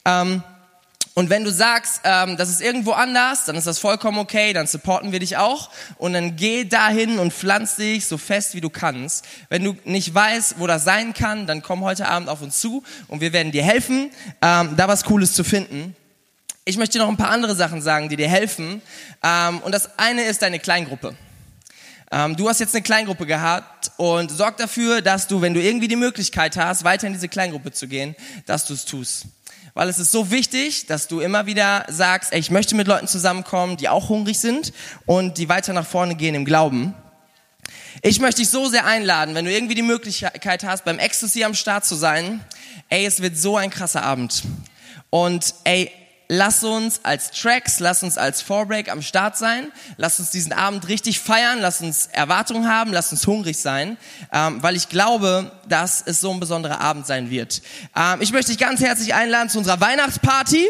Ähm, 0.04 0.42
und 1.20 1.28
wenn 1.28 1.44
du 1.44 1.52
sagst, 1.52 2.00
ähm, 2.04 2.38
das 2.38 2.48
ist 2.48 2.62
irgendwo 2.62 2.92
anders, 2.92 3.44
dann 3.44 3.54
ist 3.54 3.66
das 3.66 3.78
vollkommen 3.78 4.18
okay, 4.18 4.54
dann 4.54 4.66
supporten 4.66 5.12
wir 5.12 5.18
dich 5.18 5.36
auch. 5.36 5.68
Und 5.98 6.14
dann 6.14 6.34
geh 6.34 6.64
dahin 6.64 7.18
und 7.18 7.34
pflanz 7.34 7.76
dich 7.76 8.06
so 8.06 8.16
fest, 8.16 8.54
wie 8.54 8.62
du 8.62 8.70
kannst. 8.70 9.26
Wenn 9.50 9.62
du 9.62 9.76
nicht 9.84 10.14
weißt, 10.14 10.54
wo 10.56 10.66
das 10.66 10.84
sein 10.84 11.12
kann, 11.12 11.46
dann 11.46 11.60
komm 11.60 11.84
heute 11.84 12.08
Abend 12.08 12.30
auf 12.30 12.40
uns 12.40 12.58
zu 12.58 12.82
und 13.06 13.20
wir 13.20 13.34
werden 13.34 13.52
dir 13.52 13.62
helfen, 13.62 14.10
ähm, 14.40 14.78
da 14.78 14.88
was 14.88 15.04
Cooles 15.04 15.34
zu 15.34 15.44
finden. 15.44 15.94
Ich 16.64 16.78
möchte 16.78 16.96
noch 16.96 17.08
ein 17.10 17.18
paar 17.18 17.32
andere 17.32 17.54
Sachen 17.54 17.82
sagen, 17.82 18.08
die 18.08 18.16
dir 18.16 18.30
helfen. 18.30 18.80
Ähm, 19.22 19.58
und 19.58 19.72
das 19.72 19.98
eine 19.98 20.22
ist 20.22 20.40
deine 20.40 20.58
Kleingruppe. 20.58 21.14
Ähm, 22.10 22.34
du 22.34 22.48
hast 22.48 22.60
jetzt 22.60 22.74
eine 22.74 22.80
Kleingruppe 22.82 23.26
gehabt 23.26 23.92
und 23.98 24.30
sorg 24.30 24.56
dafür, 24.56 25.02
dass 25.02 25.26
du, 25.26 25.42
wenn 25.42 25.52
du 25.52 25.60
irgendwie 25.60 25.88
die 25.88 25.96
Möglichkeit 25.96 26.56
hast, 26.56 26.82
weiter 26.82 27.08
in 27.08 27.12
diese 27.12 27.28
Kleingruppe 27.28 27.72
zu 27.72 27.88
gehen, 27.88 28.16
dass 28.46 28.64
du 28.64 28.72
es 28.72 28.86
tust 28.86 29.26
weil 29.74 29.88
es 29.88 29.98
ist 29.98 30.12
so 30.12 30.30
wichtig, 30.30 30.86
dass 30.86 31.08
du 31.08 31.20
immer 31.20 31.46
wieder 31.46 31.84
sagst, 31.88 32.32
ey, 32.32 32.38
ich 32.38 32.50
möchte 32.50 32.74
mit 32.74 32.86
Leuten 32.86 33.06
zusammenkommen, 33.06 33.76
die 33.76 33.88
auch 33.88 34.08
hungrig 34.08 34.38
sind 34.38 34.72
und 35.06 35.38
die 35.38 35.48
weiter 35.48 35.72
nach 35.72 35.86
vorne 35.86 36.14
gehen 36.14 36.34
im 36.34 36.44
Glauben. 36.44 36.94
Ich 38.02 38.20
möchte 38.20 38.40
dich 38.40 38.50
so 38.50 38.68
sehr 38.68 38.86
einladen, 38.86 39.34
wenn 39.34 39.44
du 39.44 39.52
irgendwie 39.52 39.74
die 39.74 39.82
Möglichkeit 39.82 40.64
hast, 40.64 40.84
beim 40.84 40.98
Ecstasy 40.98 41.44
am 41.44 41.54
Start 41.54 41.84
zu 41.84 41.94
sein. 41.94 42.44
Ey, 42.88 43.04
es 43.04 43.20
wird 43.20 43.36
so 43.36 43.56
ein 43.56 43.70
krasser 43.70 44.02
Abend. 44.02 44.42
Und 45.10 45.54
ey, 45.64 45.90
lass 46.30 46.62
uns 46.62 47.00
als 47.02 47.32
Tracks, 47.32 47.80
lass 47.80 48.04
uns 48.04 48.16
als 48.16 48.40
Forebreak 48.40 48.88
am 48.88 49.02
Start 49.02 49.36
sein, 49.36 49.72
lass 49.96 50.20
uns 50.20 50.30
diesen 50.30 50.52
Abend 50.52 50.86
richtig 50.86 51.18
feiern, 51.18 51.58
lass 51.60 51.80
uns 51.80 52.06
Erwartungen 52.12 52.68
haben, 52.68 52.92
lass 52.92 53.10
uns 53.10 53.26
hungrig 53.26 53.58
sein, 53.58 53.96
ähm, 54.32 54.62
weil 54.62 54.76
ich 54.76 54.88
glaube, 54.88 55.50
dass 55.68 56.02
es 56.06 56.20
so 56.20 56.30
ein 56.30 56.38
besonderer 56.38 56.80
Abend 56.80 57.04
sein 57.04 57.30
wird. 57.30 57.62
Ähm, 57.96 58.20
ich 58.20 58.32
möchte 58.32 58.52
dich 58.52 58.60
ganz 58.60 58.80
herzlich 58.80 59.12
einladen 59.12 59.48
zu 59.48 59.58
unserer 59.58 59.80
Weihnachtsparty. 59.80 60.68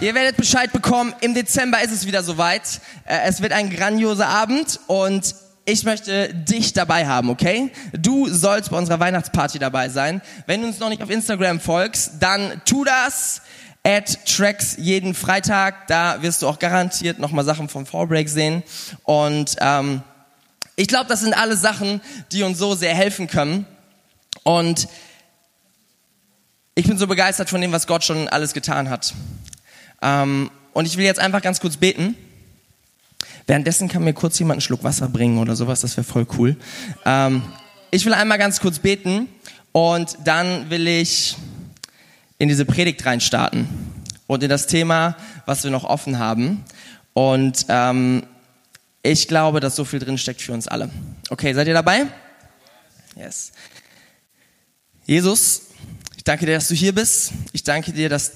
Ihr 0.00 0.14
werdet 0.14 0.36
Bescheid 0.36 0.70
bekommen, 0.70 1.14
im 1.22 1.32
Dezember 1.32 1.80
ist 1.82 1.90
es 1.90 2.04
wieder 2.04 2.22
soweit. 2.22 2.82
Äh, 3.06 3.20
es 3.24 3.40
wird 3.40 3.52
ein 3.52 3.70
grandioser 3.70 4.28
Abend 4.28 4.78
und 4.88 5.34
ich 5.66 5.84
möchte 5.84 6.32
dich 6.34 6.72
dabei 6.74 7.06
haben, 7.06 7.30
okay? 7.30 7.70
Du 7.92 8.28
sollst 8.28 8.70
bei 8.70 8.76
unserer 8.76 9.00
Weihnachtsparty 9.00 9.58
dabei 9.58 9.88
sein. 9.88 10.20
Wenn 10.46 10.60
du 10.60 10.66
uns 10.66 10.78
noch 10.78 10.90
nicht 10.90 11.02
auf 11.02 11.10
Instagram 11.10 11.60
folgst, 11.60 12.12
dann 12.20 12.60
tu 12.64 12.84
das. 12.84 13.42
Add 13.86 14.16
Tracks 14.24 14.76
jeden 14.78 15.14
Freitag. 15.14 15.86
Da 15.88 16.22
wirst 16.22 16.42
du 16.42 16.48
auch 16.48 16.58
garantiert 16.58 17.18
nochmal 17.18 17.44
Sachen 17.44 17.68
vom 17.68 17.86
Forbreak 17.86 18.28
sehen. 18.28 18.62
Und 19.04 19.56
ähm, 19.60 20.02
ich 20.76 20.88
glaube, 20.88 21.06
das 21.08 21.20
sind 21.20 21.34
alle 21.34 21.56
Sachen, 21.56 22.00
die 22.32 22.42
uns 22.42 22.58
so 22.58 22.74
sehr 22.74 22.94
helfen 22.94 23.26
können. 23.26 23.66
Und 24.42 24.88
ich 26.74 26.86
bin 26.86 26.98
so 26.98 27.06
begeistert 27.06 27.48
von 27.48 27.60
dem, 27.60 27.72
was 27.72 27.86
Gott 27.86 28.04
schon 28.04 28.28
alles 28.28 28.52
getan 28.52 28.90
hat. 28.90 29.14
Ähm, 30.02 30.50
und 30.72 30.86
ich 30.86 30.96
will 30.96 31.04
jetzt 31.04 31.20
einfach 31.20 31.40
ganz 31.40 31.60
kurz 31.60 31.76
beten. 31.76 32.16
Währenddessen 33.46 33.88
kann 33.88 34.04
mir 34.04 34.14
kurz 34.14 34.38
jemand 34.38 34.56
einen 34.56 34.60
Schluck 34.62 34.84
Wasser 34.84 35.08
bringen 35.08 35.38
oder 35.38 35.54
sowas, 35.56 35.80
das 35.80 35.96
wäre 35.96 36.04
voll 36.04 36.26
cool. 36.38 36.56
Ähm, 37.04 37.42
ich 37.90 38.04
will 38.06 38.14
einmal 38.14 38.38
ganz 38.38 38.60
kurz 38.60 38.78
beten 38.78 39.28
und 39.72 40.16
dann 40.24 40.70
will 40.70 40.88
ich 40.88 41.36
in 42.38 42.48
diese 42.48 42.64
Predigt 42.64 43.04
reinstarten 43.04 43.68
und 44.26 44.42
in 44.42 44.48
das 44.48 44.66
Thema, 44.66 45.16
was 45.46 45.64
wir 45.64 45.70
noch 45.70 45.84
offen 45.84 46.18
haben. 46.18 46.64
Und 47.12 47.66
ähm, 47.68 48.24
ich 49.02 49.28
glaube, 49.28 49.60
dass 49.60 49.76
so 49.76 49.84
viel 49.84 49.98
drin 49.98 50.18
steckt 50.18 50.40
für 50.40 50.52
uns 50.52 50.66
alle. 50.66 50.90
Okay, 51.28 51.52
seid 51.52 51.68
ihr 51.68 51.74
dabei? 51.74 52.06
Yes. 53.16 53.52
Jesus, 55.04 55.62
ich 56.16 56.24
danke 56.24 56.46
dir, 56.46 56.54
dass 56.54 56.68
du 56.68 56.74
hier 56.74 56.94
bist. 56.94 57.32
Ich 57.52 57.62
danke 57.62 57.92
dir, 57.92 58.08
dass 58.08 58.32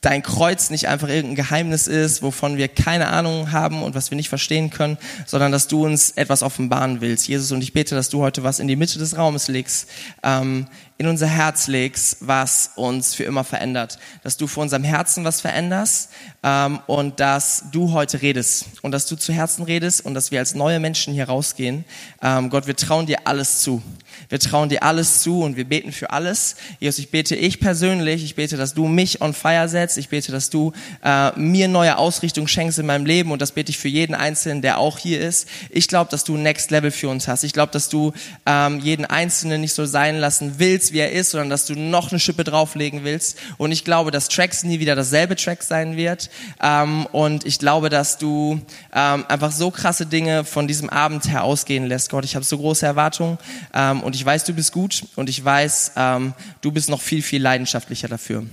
dein 0.00 0.22
Kreuz 0.22 0.70
nicht 0.70 0.88
einfach 0.88 1.08
irgendein 1.08 1.36
Geheimnis 1.36 1.86
ist, 1.86 2.22
wovon 2.22 2.56
wir 2.56 2.68
keine 2.68 3.08
Ahnung 3.08 3.52
haben 3.52 3.82
und 3.82 3.94
was 3.94 4.10
wir 4.10 4.16
nicht 4.16 4.30
verstehen 4.30 4.70
können, 4.70 4.96
sondern 5.26 5.52
dass 5.52 5.68
du 5.68 5.84
uns 5.84 6.12
etwas 6.12 6.42
offenbaren 6.42 7.02
willst. 7.02 7.28
Jesus, 7.28 7.52
und 7.52 7.62
ich 7.62 7.74
bete, 7.74 7.94
dass 7.94 8.08
du 8.08 8.22
heute 8.22 8.42
was 8.42 8.60
in 8.60 8.68
die 8.68 8.76
Mitte 8.76 8.98
des 8.98 9.18
Raumes 9.18 9.48
legst, 9.48 9.88
ähm, 10.22 10.66
in 10.96 11.06
unser 11.06 11.26
Herz 11.26 11.66
legst, 11.66 12.18
was 12.20 12.72
uns 12.76 13.14
für 13.14 13.24
immer 13.24 13.44
verändert. 13.44 13.98
Dass 14.22 14.36
du 14.36 14.46
vor 14.46 14.62
unserem 14.62 14.84
Herzen 14.84 15.24
was 15.24 15.40
veränderst 15.40 16.10
ähm, 16.42 16.80
und 16.86 17.20
dass 17.20 17.64
du 17.72 17.92
heute 17.92 18.22
redest 18.22 18.66
und 18.82 18.92
dass 18.92 19.06
du 19.06 19.16
zu 19.16 19.32
Herzen 19.32 19.64
redest 19.64 20.04
und 20.04 20.14
dass 20.14 20.30
wir 20.30 20.38
als 20.38 20.54
neue 20.54 20.80
Menschen 20.80 21.12
hier 21.12 21.24
rausgehen. 21.24 21.84
Ähm, 22.22 22.48
Gott, 22.48 22.66
wir 22.66 22.76
trauen 22.76 23.06
dir 23.06 23.20
alles 23.24 23.60
zu. 23.60 23.82
Wir 24.30 24.38
trauen 24.38 24.68
dir 24.68 24.82
alles 24.84 25.20
zu 25.22 25.42
und 25.42 25.56
wir 25.56 25.64
beten 25.64 25.92
für 25.92 26.10
alles. 26.10 26.56
Jesus, 26.78 27.00
ich 27.00 27.10
bete 27.10 27.34
ich 27.34 27.60
persönlich, 27.60 28.24
ich 28.24 28.36
bete, 28.36 28.56
dass 28.56 28.74
du 28.74 28.86
mich 28.86 29.20
on 29.20 29.34
fire 29.34 29.68
setzt. 29.68 29.98
Ich 29.98 30.08
bete, 30.08 30.32
dass 30.32 30.50
du 30.50 30.72
äh, 31.04 31.38
mir 31.38 31.68
neue 31.68 31.98
Ausrichtung 31.98 32.46
schenkst 32.46 32.78
in 32.78 32.86
meinem 32.86 33.06
Leben 33.06 33.32
und 33.32 33.42
das 33.42 33.52
bete 33.52 33.70
ich 33.70 33.78
für 33.78 33.88
jeden 33.88 34.14
Einzelnen, 34.14 34.62
der 34.62 34.78
auch 34.78 34.98
hier 34.98 35.20
ist. 35.20 35.48
Ich 35.68 35.88
glaube, 35.88 36.10
dass 36.10 36.22
du 36.22 36.36
Next 36.36 36.70
Level 36.70 36.92
für 36.92 37.08
uns 37.08 37.26
hast. 37.26 37.42
Ich 37.42 37.52
glaube, 37.52 37.72
dass 37.72 37.88
du 37.88 38.12
ähm, 38.46 38.78
jeden 38.78 39.04
Einzelnen 39.04 39.60
nicht 39.60 39.74
so 39.74 39.84
sein 39.84 40.18
lassen 40.18 40.54
willst, 40.58 40.92
wie 40.92 41.00
er 41.00 41.10
ist, 41.10 41.30
sondern 41.30 41.50
dass 41.50 41.66
du 41.66 41.74
noch 41.74 42.12
eine 42.12 42.20
Schippe 42.20 42.44
drauflegen 42.44 43.02
willst. 43.02 43.36
Und 43.58 43.72
ich 43.72 43.84
glaube, 43.84 44.12
dass 44.12 44.28
Tracks 44.28 44.62
nie 44.62 44.78
wieder 44.78 44.94
dasselbe 44.94 45.34
Track 45.34 45.64
sein 45.64 45.96
wird. 45.96 46.30
Ähm, 46.62 47.06
und 47.06 47.44
ich 47.46 47.58
glaube, 47.58 47.88
dass 47.88 48.16
du 48.16 48.60
ähm, 48.94 49.24
einfach 49.26 49.50
so 49.50 49.72
krasse 49.72 50.06
Dinge 50.06 50.44
von 50.44 50.68
diesem 50.68 50.88
Abend 50.88 51.28
her 51.28 51.42
ausgehen 51.42 51.86
lässt. 51.86 52.10
Gott, 52.10 52.24
ich 52.24 52.36
habe 52.36 52.44
so 52.44 52.58
große 52.58 52.86
Erwartungen 52.86 53.38
ähm, 53.74 54.02
und 54.02 54.14
ich 54.14 54.19
weiß, 54.24 54.44
du 54.44 54.52
bist 54.52 54.72
gut 54.72 55.04
und 55.16 55.28
ich 55.28 55.44
weiß, 55.44 55.92
ähm, 55.96 56.34
du 56.60 56.72
bist 56.72 56.88
noch 56.88 57.00
viel, 57.00 57.22
viel 57.22 57.42
leidenschaftlicher 57.42 58.08
dafür. 58.08 58.44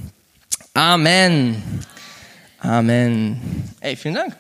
Amen. 0.74 1.64
Amen. 2.60 3.74
Ey, 3.80 3.96
vielen 3.96 4.16
Dank. 4.16 4.36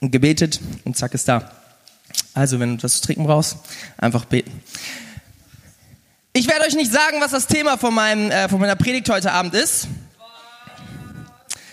Gebetet 0.00 0.60
und 0.84 0.96
zack 0.96 1.14
ist 1.14 1.28
da. 1.28 1.50
Also, 2.34 2.60
wenn 2.60 2.76
du 2.76 2.82
das 2.82 3.00
zu 3.00 3.02
trinken 3.02 3.24
brauchst, 3.24 3.56
einfach 3.96 4.24
beten. 4.24 4.62
Ich 6.32 6.46
werde 6.46 6.66
euch 6.66 6.76
nicht 6.76 6.92
sagen, 6.92 7.20
was 7.20 7.32
das 7.32 7.46
Thema 7.46 7.78
von, 7.78 7.92
meinem, 7.92 8.30
äh, 8.30 8.48
von 8.48 8.60
meiner 8.60 8.76
Predigt 8.76 9.08
heute 9.10 9.32
Abend 9.32 9.54
ist. 9.54 9.88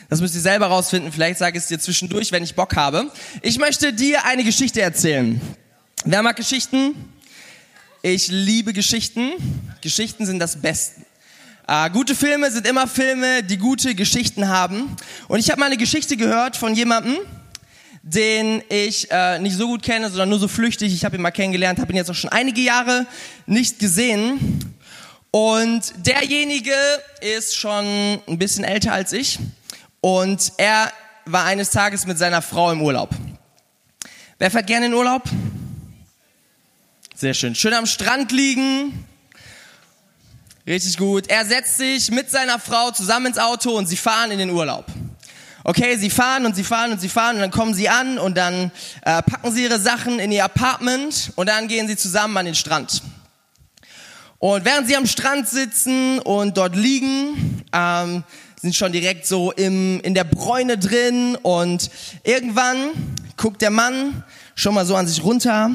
Das 0.10 0.22
müsst 0.22 0.36
ihr 0.36 0.42
selber 0.42 0.68
rausfinden. 0.68 1.12
Vielleicht 1.12 1.40
sage 1.40 1.58
ich 1.58 1.64
es 1.64 1.68
dir 1.68 1.80
zwischendurch, 1.80 2.32
wenn 2.32 2.44
ich 2.44 2.56
Bock 2.56 2.76
habe. 2.76 3.12
Ich 3.42 3.58
möchte 3.60 3.94
dir 3.94 4.26
eine 4.26 4.44
Geschichte 4.44 4.82
erzählen. 4.82 5.42
Wer 6.08 6.22
mag 6.22 6.36
Geschichten? 6.36 6.94
Ich 8.04 8.28
liebe 8.28 8.74
Geschichten. 8.74 9.32
Geschichten 9.82 10.28
sind 10.28 10.38
das 10.38 10.62
Beste. 10.62 11.02
Äh, 11.68 11.90
gute 11.90 12.14
Filme 12.14 12.52
sind 12.52 12.68
immer 12.68 12.86
Filme, 12.86 13.42
die 13.42 13.58
gute 13.58 13.96
Geschichten 13.96 14.48
haben. 14.48 14.96
Und 15.28 15.40
ich 15.40 15.50
habe 15.50 15.60
mal 15.60 15.66
eine 15.66 15.78
Geschichte 15.78 16.16
gehört 16.16 16.58
von 16.58 16.76
jemandem, 16.76 17.18
den 18.04 18.62
ich 18.70 19.10
äh, 19.10 19.40
nicht 19.40 19.58
so 19.58 19.66
gut 19.66 19.82
kenne, 19.82 20.10
sondern 20.10 20.30
nur 20.30 20.38
so 20.38 20.48
flüchtig. 20.48 20.94
Ich 20.94 21.06
habe 21.06 21.16
ihn 21.16 21.24
mal 21.24 21.32
kennengelernt, 21.32 21.80
habe 21.80 21.92
ihn 21.92 21.98
jetzt 21.98 22.12
auch 22.12 22.16
schon 22.16 22.30
einige 22.30 22.62
Jahre 22.62 23.08
nicht 23.48 23.80
gesehen. 23.80 24.76
Und 25.32 25.92
derjenige 26.06 26.76
ist 27.22 27.56
schon 27.56 27.84
ein 28.28 28.38
bisschen 28.38 28.64
älter 28.64 28.94
als 28.94 29.12
ich. 29.12 29.40
Und 30.02 30.54
er 30.58 30.92
war 31.26 31.46
eines 31.46 31.72
Tages 31.72 32.06
mit 32.06 32.20
seiner 32.20 32.44
Frau 32.44 32.72
im 32.72 32.84
Urlaub. 32.84 33.10
Wer 34.38 34.52
fährt 34.52 34.68
gerne 34.68 34.86
in 34.86 34.94
Urlaub? 34.94 35.24
Sehr 37.17 37.34
schön. 37.34 37.55
Schön 37.55 37.74
am 37.74 37.86
Strand 37.86 38.34
liegen. 38.34 39.05
Richtig 40.67 40.98
gut. 40.98 41.29
Er 41.29 41.45
setzt 41.45 41.77
sich 41.77 42.12
mit 42.12 42.29
seiner 42.29 42.60
Frau 42.60 42.91
zusammen 42.91 43.27
ins 43.27 43.38
Auto 43.38 43.69
und 43.72 43.86
sie 43.86 43.95
fahren 43.95 44.31
in 44.31 44.38
den 44.38 44.50
Urlaub. 44.50 44.86
Okay, 45.63 45.95
sie 45.95 46.10
fahren 46.10 46.45
und 46.45 46.57
sie 46.57 46.65
fahren 46.65 46.91
und 46.91 47.00
sie 47.00 47.07
fahren 47.07 47.38
und 47.38 47.41
dann 47.41 47.51
kommen 47.51 47.74
sie 47.74 47.88
an 47.88 48.17
und 48.17 48.36
dann 48.36 48.69
äh, 49.03 49.22
packen 49.22 49.53
sie 49.53 49.63
ihre 49.63 49.79
Sachen 49.79 50.19
in 50.19 50.29
ihr 50.29 50.43
Apartment 50.43 51.31
und 51.38 51.48
dann 51.48 51.69
gehen 51.69 51.88
sie 51.88 51.95
zusammen 51.95 52.36
an 52.36 52.48
den 52.48 52.55
Strand. 52.55 53.01
Und 54.39 54.65
während 54.65 54.86
sie 54.89 54.98
am 54.98 55.07
Strand 55.07 55.48
sitzen 55.48 56.19
und 56.19 56.57
dort 56.57 56.75
liegen, 56.75 57.63
ähm, 57.72 58.25
sind 58.62 58.75
schon 58.75 58.91
direkt 58.91 59.25
so 59.25 59.53
im, 59.53 60.01
in 60.01 60.15
der 60.15 60.25
Bräune 60.25 60.77
drin 60.77 61.38
und 61.41 61.89
irgendwann 62.25 62.75
guckt 63.38 63.62
der 63.62 63.72
Mann 63.72 64.25
schon 64.53 64.74
mal 64.74 64.86
so 64.86 64.98
an 64.98 65.07
sich 65.07 65.24
runter 65.24 65.72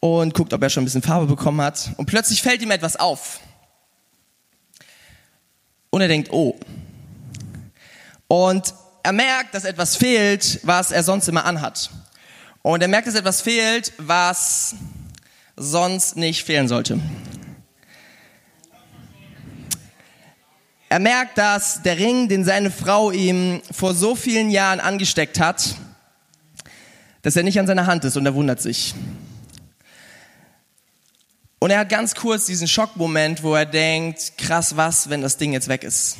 und 0.00 0.34
guckt, 0.34 0.52
ob 0.52 0.62
er 0.62 0.70
schon 0.70 0.82
ein 0.82 0.86
bisschen 0.86 1.02
Farbe 1.02 1.26
bekommen 1.26 1.60
hat. 1.60 1.90
Und 1.96 2.06
plötzlich 2.06 2.42
fällt 2.42 2.62
ihm 2.62 2.70
etwas 2.70 2.96
auf. 2.96 3.40
Und 5.90 6.00
er 6.00 6.08
denkt, 6.08 6.32
oh. 6.32 6.58
Und 8.28 8.74
er 9.02 9.12
merkt, 9.12 9.54
dass 9.54 9.64
etwas 9.64 9.96
fehlt, 9.96 10.60
was 10.62 10.90
er 10.90 11.02
sonst 11.02 11.28
immer 11.28 11.44
anhat. 11.44 11.90
Und 12.62 12.82
er 12.82 12.88
merkt, 12.88 13.08
dass 13.08 13.14
etwas 13.14 13.40
fehlt, 13.40 13.92
was 13.98 14.74
sonst 15.56 16.16
nicht 16.16 16.44
fehlen 16.44 16.68
sollte. 16.68 17.00
Er 20.90 21.00
merkt, 21.00 21.36
dass 21.36 21.82
der 21.82 21.98
Ring, 21.98 22.28
den 22.28 22.44
seine 22.44 22.70
Frau 22.70 23.10
ihm 23.10 23.60
vor 23.70 23.94
so 23.94 24.14
vielen 24.14 24.50
Jahren 24.50 24.80
angesteckt 24.80 25.38
hat, 25.38 25.74
dass 27.22 27.36
er 27.36 27.42
nicht 27.42 27.60
an 27.60 27.66
seiner 27.66 27.86
Hand 27.86 28.04
ist 28.04 28.16
und 28.16 28.24
er 28.24 28.34
wundert 28.34 28.60
sich. 28.60 28.94
Und 31.60 31.70
er 31.70 31.80
hat 31.80 31.88
ganz 31.88 32.14
kurz 32.14 32.46
diesen 32.46 32.68
Schockmoment, 32.68 33.42
wo 33.42 33.54
er 33.54 33.66
denkt, 33.66 34.38
krass, 34.38 34.76
was, 34.76 35.10
wenn 35.10 35.22
das 35.22 35.38
Ding 35.38 35.52
jetzt 35.52 35.68
weg 35.68 35.82
ist? 35.82 36.18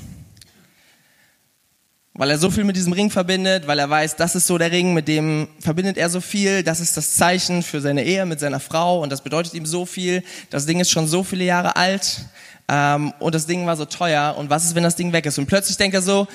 Weil 2.14 2.30
er 2.30 2.38
so 2.38 2.50
viel 2.50 2.64
mit 2.64 2.74
diesem 2.74 2.92
Ring 2.92 3.12
verbindet, 3.12 3.68
weil 3.68 3.78
er 3.78 3.88
weiß, 3.88 4.16
das 4.16 4.34
ist 4.34 4.48
so 4.48 4.58
der 4.58 4.72
Ring, 4.72 4.92
mit 4.92 5.06
dem 5.06 5.46
verbindet 5.60 5.96
er 5.96 6.10
so 6.10 6.20
viel, 6.20 6.64
das 6.64 6.80
ist 6.80 6.96
das 6.96 7.14
Zeichen 7.14 7.62
für 7.62 7.80
seine 7.80 8.02
Ehe 8.02 8.26
mit 8.26 8.40
seiner 8.40 8.58
Frau 8.58 9.00
und 9.00 9.10
das 9.12 9.22
bedeutet 9.22 9.54
ihm 9.54 9.66
so 9.66 9.86
viel. 9.86 10.24
Das 10.50 10.66
Ding 10.66 10.80
ist 10.80 10.90
schon 10.90 11.06
so 11.06 11.22
viele 11.22 11.44
Jahre 11.44 11.76
alt 11.76 12.22
ähm, 12.66 13.12
und 13.20 13.36
das 13.36 13.46
Ding 13.46 13.64
war 13.66 13.76
so 13.76 13.84
teuer 13.84 14.34
und 14.36 14.50
was 14.50 14.64
ist, 14.64 14.74
wenn 14.74 14.82
das 14.82 14.96
Ding 14.96 15.12
weg 15.12 15.26
ist? 15.26 15.38
Und 15.38 15.46
plötzlich 15.46 15.76
denkt 15.76 15.94
er 15.94 16.02
so, 16.02 16.26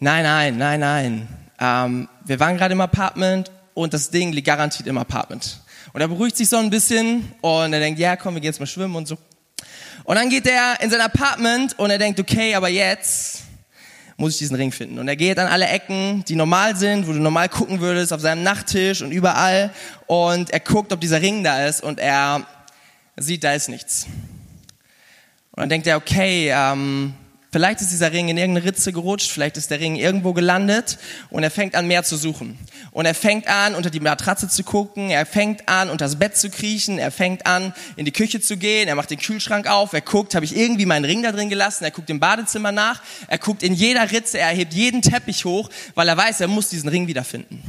nein, 0.00 0.24
nein, 0.24 0.58
nein, 0.58 0.80
nein, 0.80 1.28
ähm, 1.60 2.08
wir 2.24 2.40
waren 2.40 2.56
gerade 2.56 2.72
im 2.72 2.80
Apartment 2.80 3.52
und 3.74 3.94
das 3.94 4.10
Ding 4.10 4.32
liegt 4.32 4.48
garantiert 4.48 4.88
im 4.88 4.98
Apartment. 4.98 5.60
Und 5.92 6.00
er 6.00 6.08
beruhigt 6.08 6.36
sich 6.36 6.48
so 6.48 6.56
ein 6.56 6.70
bisschen 6.70 7.32
und 7.40 7.72
er 7.72 7.80
denkt, 7.80 8.00
ja, 8.00 8.16
komm, 8.16 8.34
wir 8.34 8.40
gehen 8.40 8.48
jetzt 8.48 8.60
mal 8.60 8.66
schwimmen 8.66 8.96
und 8.96 9.06
so. 9.06 9.18
Und 10.04 10.16
dann 10.16 10.30
geht 10.30 10.46
er 10.46 10.80
in 10.80 10.90
sein 10.90 11.00
Apartment 11.00 11.78
und 11.78 11.90
er 11.90 11.98
denkt, 11.98 12.18
okay, 12.18 12.54
aber 12.54 12.68
jetzt 12.68 13.42
muss 14.16 14.32
ich 14.32 14.38
diesen 14.38 14.56
Ring 14.56 14.72
finden. 14.72 14.98
Und 14.98 15.08
er 15.08 15.16
geht 15.16 15.38
an 15.38 15.48
alle 15.48 15.66
Ecken, 15.66 16.24
die 16.26 16.34
normal 16.34 16.76
sind, 16.76 17.06
wo 17.06 17.12
du 17.12 17.18
normal 17.18 17.48
gucken 17.48 17.80
würdest, 17.80 18.12
auf 18.12 18.20
seinem 18.20 18.42
Nachttisch 18.42 19.02
und 19.02 19.12
überall. 19.12 19.72
Und 20.06 20.50
er 20.50 20.60
guckt, 20.60 20.92
ob 20.92 21.00
dieser 21.00 21.20
Ring 21.20 21.44
da 21.44 21.66
ist 21.66 21.82
und 21.82 21.98
er 21.98 22.46
sieht, 23.16 23.44
da 23.44 23.52
ist 23.52 23.68
nichts. 23.68 24.06
Und 25.52 25.60
dann 25.60 25.68
denkt 25.68 25.86
er, 25.86 25.96
okay, 25.96 26.50
ähm, 26.50 27.14
vielleicht 27.52 27.82
ist 27.82 27.92
dieser 27.92 28.12
Ring 28.12 28.28
in 28.28 28.38
irgendeine 28.38 28.66
Ritze 28.66 28.92
gerutscht, 28.92 29.30
vielleicht 29.30 29.56
ist 29.58 29.70
der 29.70 29.78
Ring 29.78 29.94
irgendwo 29.96 30.32
gelandet 30.32 30.98
und 31.30 31.42
er 31.42 31.50
fängt 31.50 31.74
an, 31.74 31.86
mehr 31.86 32.02
zu 32.02 32.16
suchen. 32.16 32.58
Und 32.90 33.04
er 33.04 33.14
fängt 33.14 33.46
an, 33.46 33.74
unter 33.74 33.90
die 33.90 34.00
Matratze 34.00 34.48
zu 34.48 34.64
gucken, 34.64 35.10
er 35.10 35.26
fängt 35.26 35.68
an, 35.68 35.90
unter 35.90 36.06
das 36.06 36.18
Bett 36.18 36.36
zu 36.36 36.50
kriechen, 36.50 36.98
er 36.98 37.12
fängt 37.12 37.46
an, 37.46 37.74
in 37.96 38.06
die 38.06 38.12
Küche 38.12 38.40
zu 38.40 38.56
gehen, 38.56 38.88
er 38.88 38.94
macht 38.94 39.10
den 39.10 39.18
Kühlschrank 39.18 39.68
auf, 39.68 39.92
er 39.92 40.00
guckt, 40.00 40.34
habe 40.34 40.44
ich 40.44 40.56
irgendwie 40.56 40.86
meinen 40.86 41.04
Ring 41.04 41.22
da 41.22 41.30
drin 41.30 41.50
gelassen, 41.50 41.84
er 41.84 41.90
guckt 41.90 42.08
im 42.10 42.18
Badezimmer 42.18 42.72
nach, 42.72 43.02
er 43.28 43.38
guckt 43.38 43.62
in 43.62 43.74
jeder 43.74 44.10
Ritze, 44.10 44.38
er 44.38 44.48
hebt 44.48 44.72
jeden 44.72 45.02
Teppich 45.02 45.44
hoch, 45.44 45.68
weil 45.94 46.08
er 46.08 46.16
weiß, 46.16 46.40
er 46.40 46.48
muss 46.48 46.70
diesen 46.70 46.88
Ring 46.88 47.06
wiederfinden. 47.06 47.62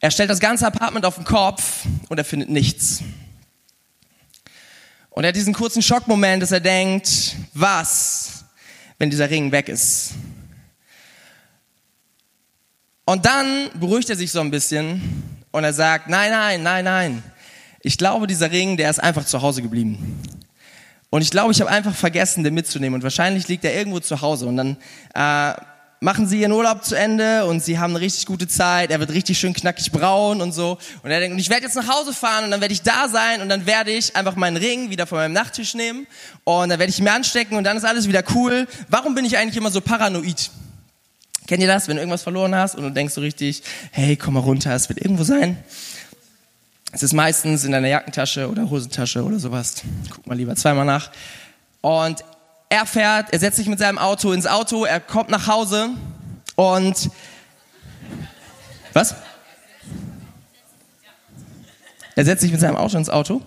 Er 0.00 0.10
stellt 0.10 0.28
das 0.28 0.40
ganze 0.40 0.66
Apartment 0.66 1.06
auf 1.06 1.14
den 1.14 1.24
Kopf 1.24 1.86
und 2.08 2.18
er 2.18 2.24
findet 2.24 2.50
nichts. 2.50 3.02
Und 5.14 5.22
er 5.22 5.28
hat 5.28 5.36
diesen 5.36 5.54
kurzen 5.54 5.80
Schockmoment, 5.80 6.42
dass 6.42 6.50
er 6.50 6.58
denkt, 6.58 7.36
was, 7.52 8.44
wenn 8.98 9.10
dieser 9.10 9.30
Ring 9.30 9.52
weg 9.52 9.68
ist? 9.68 10.14
Und 13.04 13.24
dann 13.24 13.70
beruhigt 13.78 14.10
er 14.10 14.16
sich 14.16 14.32
so 14.32 14.40
ein 14.40 14.50
bisschen 14.50 15.22
und 15.52 15.62
er 15.62 15.72
sagt, 15.72 16.08
nein, 16.08 16.32
nein, 16.32 16.64
nein, 16.64 16.84
nein. 16.84 17.22
Ich 17.82 17.96
glaube, 17.96 18.26
dieser 18.26 18.50
Ring, 18.50 18.76
der 18.76 18.90
ist 18.90 18.98
einfach 18.98 19.24
zu 19.24 19.40
Hause 19.40 19.62
geblieben. 19.62 20.20
Und 21.10 21.22
ich 21.22 21.30
glaube, 21.30 21.52
ich 21.52 21.60
habe 21.60 21.70
einfach 21.70 21.94
vergessen, 21.94 22.42
den 22.42 22.54
mitzunehmen. 22.54 22.96
Und 22.96 23.04
wahrscheinlich 23.04 23.46
liegt 23.46 23.64
er 23.64 23.72
irgendwo 23.72 24.00
zu 24.00 24.20
Hause. 24.20 24.46
Und 24.46 24.56
dann 24.56 24.76
äh, 25.14 25.54
machen 26.04 26.28
sie 26.28 26.42
ihren 26.42 26.52
Urlaub 26.52 26.84
zu 26.84 26.96
Ende 26.96 27.46
und 27.46 27.64
sie 27.64 27.78
haben 27.78 27.92
eine 27.92 28.00
richtig 28.00 28.26
gute 28.26 28.46
Zeit. 28.46 28.90
Er 28.90 29.00
wird 29.00 29.10
richtig 29.12 29.38
schön 29.38 29.54
knackig 29.54 29.90
braun 29.90 30.42
und 30.42 30.52
so. 30.52 30.76
Und 31.02 31.10
er 31.10 31.18
denkt, 31.18 31.40
ich 31.40 31.48
werde 31.48 31.64
jetzt 31.64 31.76
nach 31.76 31.88
Hause 31.88 32.12
fahren 32.12 32.44
und 32.44 32.50
dann 32.50 32.60
werde 32.60 32.74
ich 32.74 32.82
da 32.82 33.08
sein 33.08 33.40
und 33.40 33.48
dann 33.48 33.64
werde 33.64 33.90
ich 33.90 34.14
einfach 34.14 34.36
meinen 34.36 34.58
Ring 34.58 34.90
wieder 34.90 35.06
von 35.06 35.16
meinem 35.16 35.32
Nachttisch 35.32 35.72
nehmen 35.72 36.06
und 36.44 36.68
dann 36.68 36.78
werde 36.78 36.90
ich 36.90 36.98
ihn 36.98 37.04
mir 37.04 37.12
anstecken 37.14 37.56
und 37.56 37.64
dann 37.64 37.78
ist 37.78 37.84
alles 37.84 38.06
wieder 38.06 38.22
cool. 38.34 38.68
Warum 38.90 39.14
bin 39.14 39.24
ich 39.24 39.38
eigentlich 39.38 39.56
immer 39.56 39.70
so 39.70 39.80
paranoid? 39.80 40.50
Kennt 41.46 41.62
ihr 41.62 41.68
das, 41.68 41.88
wenn 41.88 41.96
du 41.96 42.02
irgendwas 42.02 42.22
verloren 42.22 42.54
hast 42.54 42.74
und 42.74 42.82
du 42.82 42.90
denkst 42.90 43.14
so 43.14 43.22
richtig, 43.22 43.62
hey, 43.90 44.14
komm 44.16 44.34
mal 44.34 44.40
runter, 44.40 44.74
es 44.74 44.90
wird 44.90 44.98
irgendwo 45.00 45.24
sein. 45.24 45.56
Es 46.92 47.02
ist 47.02 47.14
meistens 47.14 47.64
in 47.64 47.72
deiner 47.72 47.88
Jackentasche 47.88 48.50
oder 48.50 48.68
Hosentasche 48.68 49.24
oder 49.24 49.38
sowas. 49.38 49.76
Guck 50.10 50.26
mal 50.26 50.36
lieber 50.36 50.54
zweimal 50.54 50.84
nach. 50.84 51.10
Und 51.80 52.22
er 52.74 52.86
fährt, 52.86 53.32
er 53.32 53.38
setzt 53.38 53.56
sich 53.56 53.68
mit 53.68 53.78
seinem 53.78 53.98
Auto 53.98 54.32
ins 54.32 54.48
Auto, 54.48 54.84
er 54.84 54.98
kommt 54.98 55.30
nach 55.30 55.46
Hause 55.46 55.90
und 56.56 57.08
was? 58.92 59.14
Er 62.16 62.24
setzt 62.24 62.42
sich 62.42 62.50
mit 62.50 62.60
seinem 62.60 62.76
Auto 62.76 62.96
ins 62.96 63.10
Auto. 63.10 63.42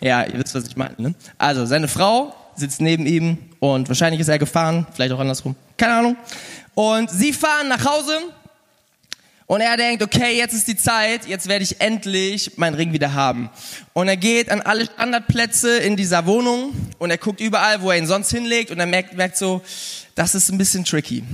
Ja, 0.00 0.24
ihr 0.24 0.38
wisst, 0.38 0.54
was 0.54 0.66
ich 0.66 0.76
meine. 0.76 0.94
Ne? 0.96 1.14
Also, 1.36 1.66
seine 1.66 1.86
Frau 1.86 2.34
sitzt 2.56 2.80
neben 2.80 3.04
ihm 3.04 3.38
und 3.58 3.88
wahrscheinlich 3.88 4.20
ist 4.20 4.28
er 4.28 4.38
gefahren, 4.38 4.86
vielleicht 4.92 5.12
auch 5.12 5.20
andersrum, 5.20 5.54
keine 5.76 5.94
Ahnung. 5.94 6.16
Und 6.74 7.10
sie 7.10 7.34
fahren 7.34 7.68
nach 7.68 7.84
Hause 7.84 8.18
und 9.50 9.60
er 9.60 9.76
denkt, 9.76 10.00
okay, 10.00 10.38
jetzt 10.38 10.52
ist 10.52 10.68
die 10.68 10.76
Zeit, 10.76 11.26
jetzt 11.26 11.48
werde 11.48 11.64
ich 11.64 11.80
endlich 11.80 12.56
meinen 12.56 12.74
Ring 12.74 12.92
wieder 12.92 13.14
haben. 13.14 13.50
Und 13.94 14.06
er 14.06 14.16
geht 14.16 14.48
an 14.48 14.60
alle 14.60 14.84
Standardplätze 14.84 15.78
in 15.78 15.96
dieser 15.96 16.24
Wohnung 16.26 16.72
und 17.00 17.10
er 17.10 17.18
guckt 17.18 17.40
überall, 17.40 17.82
wo 17.82 17.90
er 17.90 17.98
ihn 17.98 18.06
sonst 18.06 18.30
hinlegt 18.30 18.70
und 18.70 18.78
er 18.78 18.86
merkt, 18.86 19.16
merkt 19.16 19.36
so, 19.36 19.60
das 20.14 20.36
ist 20.36 20.52
ein 20.52 20.58
bisschen 20.58 20.84
tricky. 20.84 21.24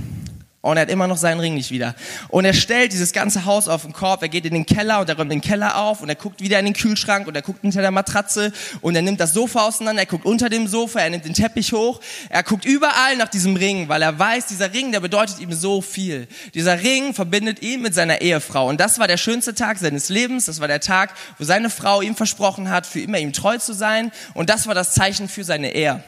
Und 0.67 0.75
er 0.75 0.81
hat 0.81 0.89
immer 0.89 1.07
noch 1.07 1.15
seinen 1.15 1.39
Ring 1.39 1.53
nicht 1.53 1.71
wieder. 1.71 1.95
Und 2.27 2.43
er 2.43 2.53
stellt 2.53 2.91
dieses 2.91 3.13
ganze 3.13 3.45
Haus 3.45 3.69
auf 3.69 3.83
den 3.83 3.93
Korb, 3.93 4.21
er 4.21 4.27
geht 4.27 4.45
in 4.45 4.53
den 4.53 4.65
Keller 4.65 4.99
und 4.99 5.07
er 5.07 5.15
räumt 5.15 5.31
den 5.31 5.39
Keller 5.39 5.77
auf 5.77 6.01
und 6.01 6.09
er 6.09 6.15
guckt 6.15 6.41
wieder 6.41 6.59
in 6.59 6.65
den 6.65 6.73
Kühlschrank 6.73 7.25
und 7.25 7.35
er 7.35 7.41
guckt 7.41 7.61
hinter 7.61 7.79
der 7.79 7.91
Matratze 7.91 8.51
und 8.81 8.93
er 8.93 9.01
nimmt 9.01 9.21
das 9.21 9.33
Sofa 9.33 9.65
auseinander, 9.65 10.01
er 10.01 10.05
guckt 10.07 10.25
unter 10.25 10.49
dem 10.49 10.67
Sofa, 10.67 10.99
er 10.99 11.09
nimmt 11.09 11.23
den 11.23 11.33
Teppich 11.33 11.71
hoch, 11.71 12.01
er 12.27 12.43
guckt 12.43 12.65
überall 12.65 13.15
nach 13.15 13.29
diesem 13.29 13.55
Ring, 13.55 13.87
weil 13.87 14.01
er 14.01 14.19
weiß, 14.19 14.47
dieser 14.47 14.73
Ring, 14.73 14.91
der 14.91 14.99
bedeutet 14.99 15.39
ihm 15.39 15.53
so 15.53 15.79
viel. 15.79 16.27
Dieser 16.53 16.83
Ring 16.83 17.13
verbindet 17.13 17.61
ihn 17.61 17.81
mit 17.81 17.95
seiner 17.95 18.19
Ehefrau 18.19 18.67
und 18.67 18.81
das 18.81 18.99
war 18.99 19.07
der 19.07 19.15
schönste 19.15 19.55
Tag 19.55 19.77
seines 19.77 20.09
Lebens, 20.09 20.47
das 20.47 20.59
war 20.59 20.67
der 20.67 20.81
Tag, 20.81 21.13
wo 21.37 21.45
seine 21.45 21.69
Frau 21.69 22.01
ihm 22.01 22.15
versprochen 22.15 22.69
hat, 22.69 22.85
für 22.85 22.99
immer 22.99 23.19
ihm 23.19 23.31
treu 23.31 23.57
zu 23.57 23.71
sein 23.71 24.11
und 24.33 24.49
das 24.49 24.67
war 24.67 24.75
das 24.75 24.93
Zeichen 24.93 25.29
für 25.29 25.45
seine 25.45 25.73
Ehe. 25.73 26.03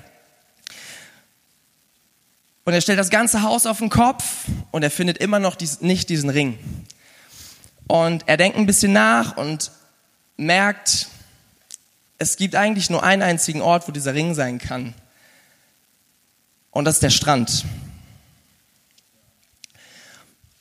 Und 2.70 2.76
er 2.76 2.82
stellt 2.82 3.00
das 3.00 3.10
ganze 3.10 3.42
Haus 3.42 3.66
auf 3.66 3.80
den 3.80 3.90
Kopf 3.90 4.46
und 4.70 4.84
er 4.84 4.92
findet 4.92 5.18
immer 5.18 5.40
noch 5.40 5.56
dies, 5.56 5.82
nicht 5.82 6.08
diesen 6.08 6.30
Ring. 6.30 6.60
Und 7.88 8.28
er 8.28 8.38
denkt 8.38 8.60
ein 8.60 8.68
bisschen 8.68 8.94
nach 8.94 9.38
und 9.38 9.72
merkt, 10.38 11.08
es 12.20 12.38
gibt 12.38 12.54
eigentlich 12.54 12.92
nur 12.92 13.02
einen 13.02 13.24
einzigen 13.24 13.64
Ort, 13.64 13.88
wo 13.88 13.92
dieser 13.92 14.14
Ring 14.14 14.36
sein 14.36 14.60
kann. 14.60 14.94
Und 16.70 16.86
das 16.86 16.98
ist 16.98 17.02
der 17.02 17.10
Strand. 17.10 17.66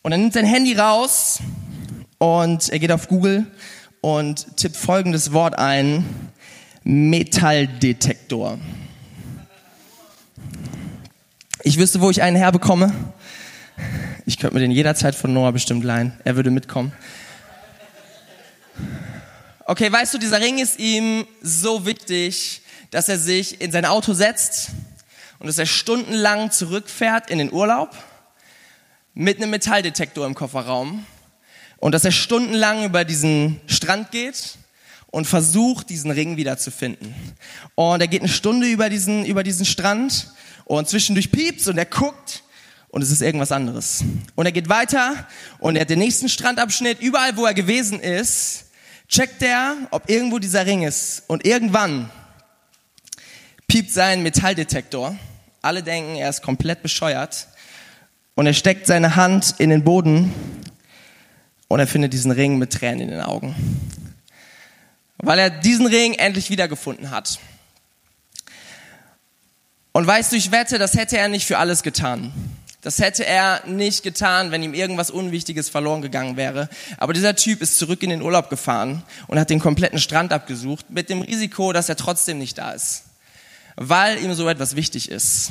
Und 0.01 0.13
er 0.13 0.17
nimmt 0.17 0.33
sein 0.33 0.47
Handy 0.47 0.79
raus 0.79 1.41
und 2.17 2.71
er 2.71 2.79
geht 2.79 2.91
auf 2.91 3.09
Google 3.09 3.47
und 4.01 4.57
tippt 4.57 4.79
folgendes 4.79 5.35
Wort 5.35 5.59
ein. 5.59 6.07
Metalldetektor 6.85 8.59
ich 11.63 11.79
wüsste, 11.79 12.01
wo 12.01 12.11
ich 12.11 12.23
einen 12.23 12.37
herbekomme. 12.37 12.93
Ich 14.27 14.39
könnte 14.39 14.55
mir 14.55 14.61
den 14.61 14.71
jederzeit 14.71 15.15
von 15.15 15.33
Noah 15.33 15.53
bestimmt 15.53 15.85
leihen. 15.85 16.19
Er 16.25 16.37
würde 16.37 16.51
mitkommen. 16.51 16.93
Okay, 19.65 19.91
weißt 19.91 20.15
du, 20.15 20.19
dieser 20.19 20.41
Ring 20.41 20.59
ist 20.59 20.79
ihm 20.79 21.27
so 21.43 21.85
wichtig, 21.85 22.63
dass 22.91 23.09
er 23.09 23.19
sich 23.19 23.61
in 23.61 23.73
sein 23.73 23.85
Auto 23.85 24.15
setzt 24.15 24.71
und 25.39 25.47
dass 25.47 25.59
er 25.59 25.67
stundenlang 25.67 26.51
zurückfährt 26.51 27.31
in 27.31 27.39
den 27.39 27.53
Urlaub 27.53 27.95
mit 29.15 29.39
einem 29.39 29.51
Metalldetektor 29.51 30.27
im 30.27 30.35
Kofferraum 30.35 31.05
und 31.79 31.93
dass 31.93 32.05
er 32.05 32.13
stundenlang 32.13 32.85
über 32.85 33.05
diesen 33.05 33.61
Strand 33.67 34.11
geht 34.11 34.57
und 35.11 35.27
versucht, 35.27 35.91
diesen 35.91 36.11
Ring 36.11 36.37
wiederzufinden. 36.37 37.15
Und 37.75 38.01
er 38.01 38.09
geht 38.09 38.23
eine 38.23 38.29
Stunde 38.29 38.69
über 38.69 38.89
diesen, 38.91 39.25
über 39.25 39.43
diesen 39.43 39.67
Strand 39.67 40.33
und 40.65 40.89
zwischendurch 40.89 41.33
piept's 41.33 41.67
und 41.67 41.79
er 41.79 41.87
guckt 41.87 42.43
und 42.89 43.03
es 43.03 43.11
ist 43.11 43.23
irgendwas 43.23 43.53
anderes. 43.53 44.05
Und 44.35 44.47
er 44.47 44.53
geht 44.53 44.69
weiter 44.69 45.27
und 45.59 45.77
er 45.77 45.83
hat 45.83 45.91
den 45.91 45.99
nächsten 45.99 46.29
Strandabschnitt, 46.29 47.01
überall 47.01 47.37
wo 47.37 47.47
er 47.47 47.55
gewesen 47.55 48.01
ist, 48.01 48.67
checkt 49.09 49.43
er, 49.43 49.77
ob 49.91 50.09
irgendwo 50.09 50.39
dieser 50.39 50.67
Ring 50.67 50.83
ist. 50.83 51.23
Und 51.27 51.47
irgendwann 51.47 52.11
piept 53.67 53.93
sein 53.93 54.23
Metalldetektor. 54.23 55.17
Alle 55.63 55.83
denken, 55.83 56.17
er 56.17 56.31
ist 56.31 56.43
komplett 56.43 56.83
bescheuert. 56.83 57.49
Und 58.35 58.47
er 58.47 58.55
steckt 58.55 58.87
seine 58.87 59.17
Hand 59.17 59.57
in 59.59 59.71
den 59.71 59.83
Boden 59.83 60.33
und 61.67 61.81
er 61.81 61.87
findet 61.87 62.13
diesen 62.13 62.31
Ring 62.31 62.57
mit 62.59 62.73
Tränen 62.73 63.01
in 63.01 63.09
den 63.09 63.21
Augen. 63.21 63.55
Weil 65.19 65.39
er 65.39 65.51
diesen 65.51 65.87
Ring 65.87 66.15
endlich 66.15 66.51
wiedergefunden 66.51 67.11
hat. 67.11 67.39
Und 69.93 70.07
weißt 70.07 70.33
du, 70.33 70.37
ich 70.37 70.53
wette, 70.53 70.79
das 70.79 70.95
hätte 70.95 71.19
er 71.19 71.29
nicht 71.29 71.47
für 71.47 71.59
alles 71.59 71.83
getan. 71.83 72.33
Das 72.83 73.01
hätte 73.01 73.27
er 73.27 73.67
nicht 73.67 74.05
getan, 74.05 74.53
wenn 74.53 74.63
ihm 74.63 74.73
irgendwas 74.73 75.11
Unwichtiges 75.11 75.69
verloren 75.69 76.01
gegangen 76.01 76.37
wäre. 76.37 76.69
Aber 76.97 77.13
dieser 77.13 77.35
Typ 77.35 77.61
ist 77.61 77.79
zurück 77.79 78.03
in 78.05 78.11
den 78.11 78.23
Urlaub 78.23 78.49
gefahren 78.51 79.03
und 79.27 79.41
hat 79.41 79.51
den 79.51 79.59
kompletten 79.59 79.99
Strand 79.99 80.33
abgesucht, 80.33 80.89
mit 80.89 81.11
dem 81.11 81.23
Risiko, 81.23 81.73
dass 81.73 81.89
er 81.89 81.97
trotzdem 81.97 82.39
nicht 82.39 82.59
da 82.59 82.71
ist. 82.71 83.03
Weil 83.75 84.23
ihm 84.23 84.33
so 84.35 84.49
etwas 84.49 84.77
wichtig 84.77 85.11
ist. 85.11 85.51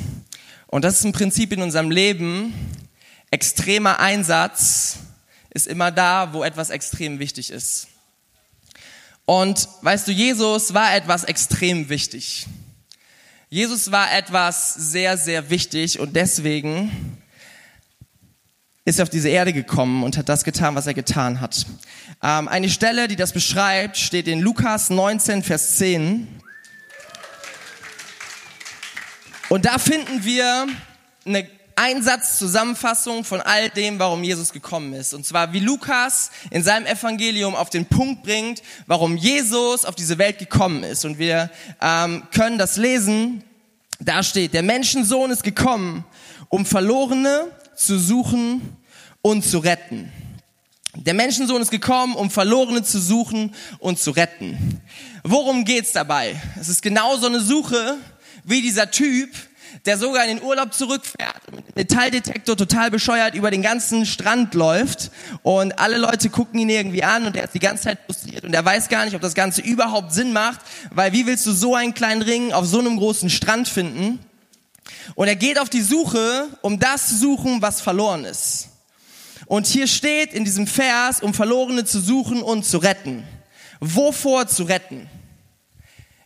Und 0.66 0.84
das 0.84 0.98
ist 0.98 1.04
ein 1.04 1.12
Prinzip 1.12 1.52
in 1.52 1.60
unserem 1.60 1.90
Leben. 1.90 2.54
Extremer 3.30 4.00
Einsatz 4.00 4.96
ist 5.50 5.66
immer 5.66 5.90
da, 5.90 6.32
wo 6.32 6.42
etwas 6.42 6.70
extrem 6.70 7.18
wichtig 7.18 7.50
ist. 7.50 7.88
Und 9.28 9.68
weißt 9.82 10.08
du, 10.08 10.12
Jesus 10.12 10.72
war 10.72 10.96
etwas 10.96 11.24
extrem 11.24 11.90
wichtig. 11.90 12.46
Jesus 13.50 13.92
war 13.92 14.10
etwas 14.10 14.72
sehr, 14.72 15.18
sehr 15.18 15.50
wichtig 15.50 16.00
und 16.00 16.16
deswegen 16.16 17.20
ist 18.86 18.98
er 18.98 19.02
auf 19.02 19.10
diese 19.10 19.28
Erde 19.28 19.52
gekommen 19.52 20.02
und 20.02 20.16
hat 20.16 20.30
das 20.30 20.44
getan, 20.44 20.76
was 20.76 20.86
er 20.86 20.94
getan 20.94 21.42
hat. 21.42 21.66
Ähm, 22.22 22.48
eine 22.48 22.70
Stelle, 22.70 23.06
die 23.06 23.16
das 23.16 23.34
beschreibt, 23.34 23.98
steht 23.98 24.28
in 24.28 24.40
Lukas 24.40 24.88
19, 24.88 25.42
Vers 25.42 25.76
10. 25.76 26.26
Und 29.50 29.66
da 29.66 29.76
finden 29.76 30.24
wir 30.24 30.68
eine 31.26 31.46
Einsatzzusammenfassung 31.78 33.22
von 33.22 33.40
all 33.40 33.70
dem, 33.70 34.00
warum 34.00 34.24
Jesus 34.24 34.52
gekommen 34.52 34.92
ist. 34.94 35.14
Und 35.14 35.24
zwar, 35.24 35.52
wie 35.52 35.60
Lukas 35.60 36.32
in 36.50 36.64
seinem 36.64 36.86
Evangelium 36.86 37.54
auf 37.54 37.70
den 37.70 37.86
Punkt 37.86 38.24
bringt, 38.24 38.62
warum 38.86 39.16
Jesus 39.16 39.84
auf 39.84 39.94
diese 39.94 40.18
Welt 40.18 40.38
gekommen 40.38 40.82
ist. 40.82 41.04
Und 41.04 41.18
wir 41.20 41.50
ähm, 41.80 42.24
können 42.34 42.58
das 42.58 42.76
lesen. 42.76 43.44
Da 44.00 44.24
steht, 44.24 44.54
der 44.54 44.64
Menschensohn 44.64 45.30
ist 45.30 45.44
gekommen, 45.44 46.04
um 46.48 46.66
Verlorene 46.66 47.46
zu 47.76 47.98
suchen 47.98 48.76
und 49.22 49.44
zu 49.44 49.58
retten. 49.58 50.12
Der 50.94 51.14
Menschensohn 51.14 51.62
ist 51.62 51.70
gekommen, 51.70 52.16
um 52.16 52.28
Verlorene 52.28 52.82
zu 52.82 52.98
suchen 52.98 53.54
und 53.78 54.00
zu 54.00 54.10
retten. 54.10 54.82
Worum 55.22 55.64
geht's 55.64 55.92
dabei? 55.92 56.40
Es 56.60 56.68
ist 56.68 56.82
genau 56.82 57.16
so 57.18 57.26
eine 57.26 57.40
Suche 57.40 57.98
wie 58.42 58.62
dieser 58.62 58.90
Typ, 58.90 59.30
der 59.86 59.98
sogar 59.98 60.24
in 60.24 60.36
den 60.36 60.44
Urlaub 60.44 60.74
zurückfährt, 60.74 61.52
mit 61.52 61.76
Metalldetektor 61.76 62.56
total 62.56 62.90
bescheuert 62.90 63.34
über 63.34 63.50
den 63.50 63.62
ganzen 63.62 64.06
Strand 64.06 64.54
läuft 64.54 65.10
und 65.42 65.78
alle 65.78 65.98
Leute 65.98 66.30
gucken 66.30 66.60
ihn 66.60 66.68
irgendwie 66.68 67.04
an 67.04 67.26
und 67.26 67.36
er 67.36 67.44
ist 67.44 67.54
die 67.54 67.58
ganze 67.58 67.84
Zeit 67.84 67.98
frustriert 68.06 68.44
und 68.44 68.54
er 68.54 68.64
weiß 68.64 68.88
gar 68.88 69.04
nicht, 69.04 69.14
ob 69.14 69.20
das 69.20 69.34
Ganze 69.34 69.60
überhaupt 69.62 70.12
Sinn 70.12 70.32
macht, 70.32 70.60
weil 70.90 71.12
wie 71.12 71.26
willst 71.26 71.46
du 71.46 71.52
so 71.52 71.74
einen 71.74 71.94
kleinen 71.94 72.22
Ring 72.22 72.52
auf 72.52 72.66
so 72.66 72.78
einem 72.78 72.96
großen 72.96 73.30
Strand 73.30 73.68
finden? 73.68 74.18
Und 75.14 75.28
er 75.28 75.36
geht 75.36 75.58
auf 75.58 75.68
die 75.68 75.80
Suche, 75.80 76.48
um 76.62 76.78
das 76.78 77.08
zu 77.08 77.16
suchen, 77.16 77.62
was 77.62 77.80
verloren 77.80 78.24
ist. 78.24 78.68
Und 79.46 79.66
hier 79.66 79.86
steht 79.86 80.34
in 80.34 80.44
diesem 80.44 80.66
Vers, 80.66 81.22
um 81.22 81.32
Verlorene 81.32 81.84
zu 81.84 82.00
suchen 82.00 82.42
und 82.42 82.64
zu 82.64 82.78
retten. 82.78 83.24
Wovor 83.80 84.46
zu 84.46 84.64
retten? 84.64 85.08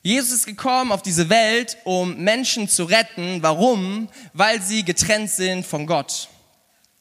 Jesus 0.02 0.32
ist 0.32 0.46
gekommen 0.46 0.90
auf 0.90 1.02
diese 1.02 1.28
Welt, 1.28 1.78
um 1.84 2.16
Menschen 2.16 2.68
zu 2.68 2.84
retten. 2.84 3.40
Warum? 3.42 4.08
Weil 4.32 4.60
sie 4.60 4.84
getrennt 4.84 5.30
sind 5.30 5.64
von 5.64 5.86
Gott. 5.86 6.28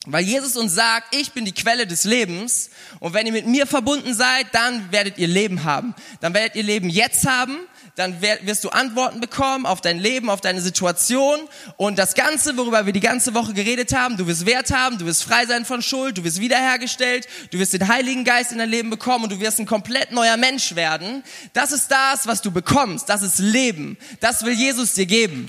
Weil 0.05 0.23
Jesus 0.23 0.55
uns 0.55 0.73
sagt, 0.73 1.15
ich 1.15 1.31
bin 1.31 1.45
die 1.45 1.51
Quelle 1.51 1.85
des 1.85 2.03
Lebens 2.03 2.69
und 2.99 3.13
wenn 3.13 3.27
ihr 3.27 3.31
mit 3.31 3.45
mir 3.45 3.67
verbunden 3.67 4.13
seid, 4.13 4.47
dann 4.51 4.91
werdet 4.91 5.17
ihr 5.17 5.27
Leben 5.27 5.63
haben. 5.63 5.93
Dann 6.21 6.33
werdet 6.33 6.55
ihr 6.55 6.63
Leben 6.63 6.89
jetzt 6.89 7.27
haben 7.27 7.57
dann 8.01 8.19
wirst 8.19 8.63
du 8.63 8.69
Antworten 8.69 9.21
bekommen 9.21 9.67
auf 9.67 9.79
dein 9.79 9.99
Leben, 9.99 10.29
auf 10.29 10.41
deine 10.41 10.59
Situation 10.59 11.39
und 11.77 11.99
das 11.99 12.15
Ganze, 12.15 12.57
worüber 12.57 12.85
wir 12.87 12.93
die 12.93 12.99
ganze 12.99 13.35
Woche 13.35 13.53
geredet 13.53 13.93
haben, 13.93 14.17
du 14.17 14.25
wirst 14.25 14.47
Wert 14.47 14.71
haben, 14.71 14.97
du 14.97 15.05
wirst 15.05 15.23
frei 15.23 15.45
sein 15.45 15.65
von 15.65 15.83
Schuld, 15.83 16.17
du 16.17 16.23
wirst 16.23 16.39
wiederhergestellt, 16.39 17.27
du 17.51 17.59
wirst 17.59 17.73
den 17.73 17.87
Heiligen 17.87 18.23
Geist 18.23 18.51
in 18.51 18.57
dein 18.57 18.69
Leben 18.69 18.89
bekommen 18.89 19.25
und 19.25 19.31
du 19.31 19.39
wirst 19.39 19.59
ein 19.59 19.67
komplett 19.67 20.11
neuer 20.11 20.35
Mensch 20.35 20.73
werden. 20.75 21.23
Das 21.53 21.71
ist 21.71 21.91
das, 21.91 22.25
was 22.25 22.41
du 22.41 22.49
bekommst, 22.49 23.07
das 23.07 23.21
ist 23.21 23.37
Leben, 23.37 23.97
das 24.19 24.43
will 24.43 24.53
Jesus 24.53 24.95
dir 24.95 25.05
geben. 25.05 25.45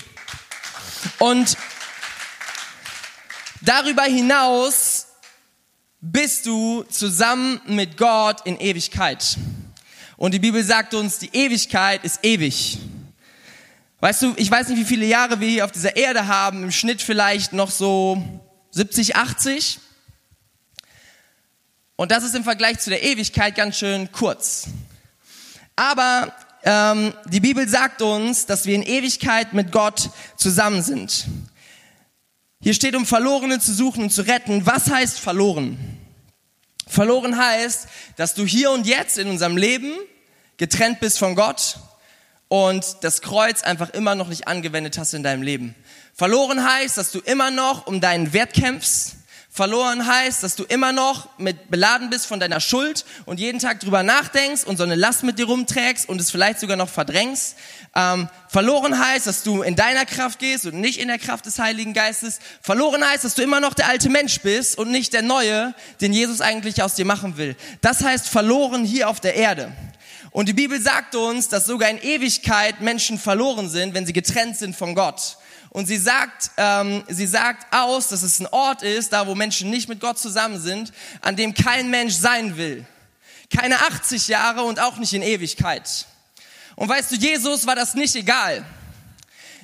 Und 1.17 1.57
darüber 3.61 4.03
hinaus 4.03 5.07
bist 6.01 6.45
du 6.45 6.83
zusammen 6.83 7.61
mit 7.65 7.97
Gott 7.97 8.45
in 8.45 8.59
Ewigkeit. 8.59 9.37
Und 10.23 10.33
die 10.33 10.39
Bibel 10.39 10.63
sagt 10.63 10.93
uns, 10.93 11.19
die 11.19 11.35
Ewigkeit 11.35 12.05
ist 12.05 12.23
ewig. 12.23 12.77
Weißt 13.99 14.21
du, 14.21 14.33
ich 14.37 14.49
weiß 14.49 14.69
nicht, 14.69 14.79
wie 14.79 14.85
viele 14.85 15.05
Jahre 15.05 15.41
wir 15.41 15.49
hier 15.49 15.65
auf 15.65 15.73
dieser 15.73 15.97
Erde 15.97 16.27
haben, 16.27 16.63
im 16.63 16.71
Schnitt 16.71 17.01
vielleicht 17.01 17.51
noch 17.51 17.69
so 17.69 18.23
70, 18.71 19.17
80. 19.17 19.81
Und 21.97 22.09
das 22.11 22.23
ist 22.23 22.35
im 22.35 22.45
Vergleich 22.45 22.79
zu 22.79 22.89
der 22.89 23.03
Ewigkeit 23.03 23.55
ganz 23.55 23.77
schön 23.77 24.13
kurz. 24.13 24.67
Aber 25.75 26.33
ähm, 26.63 27.13
die 27.25 27.41
Bibel 27.41 27.67
sagt 27.67 28.01
uns, 28.01 28.45
dass 28.45 28.65
wir 28.65 28.75
in 28.75 28.83
Ewigkeit 28.83 29.51
mit 29.51 29.73
Gott 29.73 30.09
zusammen 30.37 30.83
sind. 30.83 31.25
Hier 32.61 32.73
steht, 32.73 32.95
um 32.95 33.05
Verlorene 33.05 33.59
zu 33.59 33.73
suchen 33.73 34.03
und 34.03 34.09
zu 34.09 34.21
retten. 34.21 34.65
Was 34.65 34.89
heißt 34.89 35.19
verloren? 35.19 35.77
Verloren 36.87 37.37
heißt, 37.37 37.87
dass 38.15 38.35
du 38.35 38.45
hier 38.45 38.71
und 38.71 38.87
jetzt 38.87 39.17
in 39.17 39.27
unserem 39.27 39.57
Leben 39.57 39.91
getrennt 40.57 40.99
bist 40.99 41.19
von 41.19 41.35
Gott 41.35 41.77
und 42.47 42.97
das 43.01 43.21
Kreuz 43.21 43.63
einfach 43.63 43.89
immer 43.91 44.15
noch 44.15 44.27
nicht 44.27 44.47
angewendet 44.47 44.97
hast 44.97 45.13
in 45.13 45.23
deinem 45.23 45.41
Leben. 45.41 45.75
Verloren 46.13 46.63
heißt, 46.63 46.97
dass 46.97 47.11
du 47.11 47.19
immer 47.19 47.49
noch 47.49 47.87
um 47.87 47.99
deinen 47.99 48.33
Wert 48.33 48.53
kämpfst. 48.53 49.15
Verloren 49.49 50.07
heißt, 50.07 50.41
dass 50.41 50.55
du 50.55 50.63
immer 50.63 50.91
noch 50.91 51.37
mit 51.37 51.69
beladen 51.69 52.09
bist 52.09 52.25
von 52.25 52.39
deiner 52.39 52.59
Schuld 52.59 53.05
und 53.25 53.39
jeden 53.39 53.59
Tag 53.59 53.79
drüber 53.79 54.01
nachdenkst 54.01 54.63
und 54.63 54.77
so 54.77 54.83
eine 54.83 54.95
Last 54.95 55.21
mit 55.21 55.37
dir 55.37 55.45
rumträgst 55.45 56.09
und 56.09 56.19
es 56.19 56.31
vielleicht 56.31 56.59
sogar 56.59 56.75
noch 56.75 56.89
verdrängst. 56.89 57.55
Ähm, 57.95 58.29
verloren 58.47 58.97
heißt, 58.97 59.27
dass 59.27 59.43
du 59.43 59.61
in 59.61 59.75
deiner 59.75 60.05
Kraft 60.05 60.39
gehst 60.39 60.65
und 60.65 60.81
nicht 60.81 60.99
in 60.99 61.07
der 61.07 61.19
Kraft 61.19 61.45
des 61.45 61.59
Heiligen 61.59 61.93
Geistes. 61.93 62.39
Verloren 62.63 63.03
heißt, 63.07 63.23
dass 63.23 63.35
du 63.35 63.43
immer 63.43 63.59
noch 63.59 63.75
der 63.75 63.87
alte 63.89 64.09
Mensch 64.09 64.41
bist 64.41 64.75
und 64.75 64.89
nicht 64.89 65.13
der 65.13 65.21
neue, 65.21 65.75
den 66.01 66.13
Jesus 66.13 66.41
eigentlich 66.41 66.81
aus 66.81 66.95
dir 66.95 67.05
machen 67.05 67.37
will. 67.37 67.55
Das 67.81 68.03
heißt 68.03 68.29
verloren 68.29 68.83
hier 68.83 69.07
auf 69.07 69.19
der 69.19 69.35
Erde. 69.35 69.71
Und 70.33 70.49
die 70.49 70.53
Bibel 70.53 70.81
sagt 70.81 71.13
uns, 71.13 71.47
dass 71.47 71.67
sogar 71.67 71.89
in 71.89 72.01
Ewigkeit 72.01 72.81
Menschen 72.81 73.19
verloren 73.19 73.69
sind, 73.69 73.93
wenn 73.93 74.07
sie 74.07 74.13
getrennt 74.13 74.57
sind 74.57 74.75
von 74.75 74.95
Gott. 74.95 75.37
Und 75.69 75.85
sie 75.85 75.97
sagt, 75.97 76.49
ähm, 76.57 77.03
sie 77.07 77.27
sagt 77.27 77.71
aus, 77.71 78.07
dass 78.07 78.23
es 78.23 78.39
ein 78.39 78.47
Ort 78.47 78.81
ist, 78.81 79.13
da 79.13 79.27
wo 79.27 79.35
Menschen 79.35 79.69
nicht 79.69 79.89
mit 79.89 79.99
Gott 79.99 80.17
zusammen 80.17 80.59
sind, 80.59 80.91
an 81.21 81.35
dem 81.35 81.53
kein 81.53 81.91
Mensch 81.91 82.15
sein 82.15 82.57
will. 82.57 82.83
Keine 83.55 83.79
80 83.79 84.27
Jahre 84.27 84.63
und 84.63 84.79
auch 84.79 84.97
nicht 84.97 85.13
in 85.13 85.21
Ewigkeit. 85.21 86.07
Und 86.75 86.89
weißt 86.89 87.11
du, 87.11 87.15
Jesus 87.15 87.67
war 87.67 87.75
das 87.75 87.93
nicht 87.93 88.15
egal. 88.15 88.65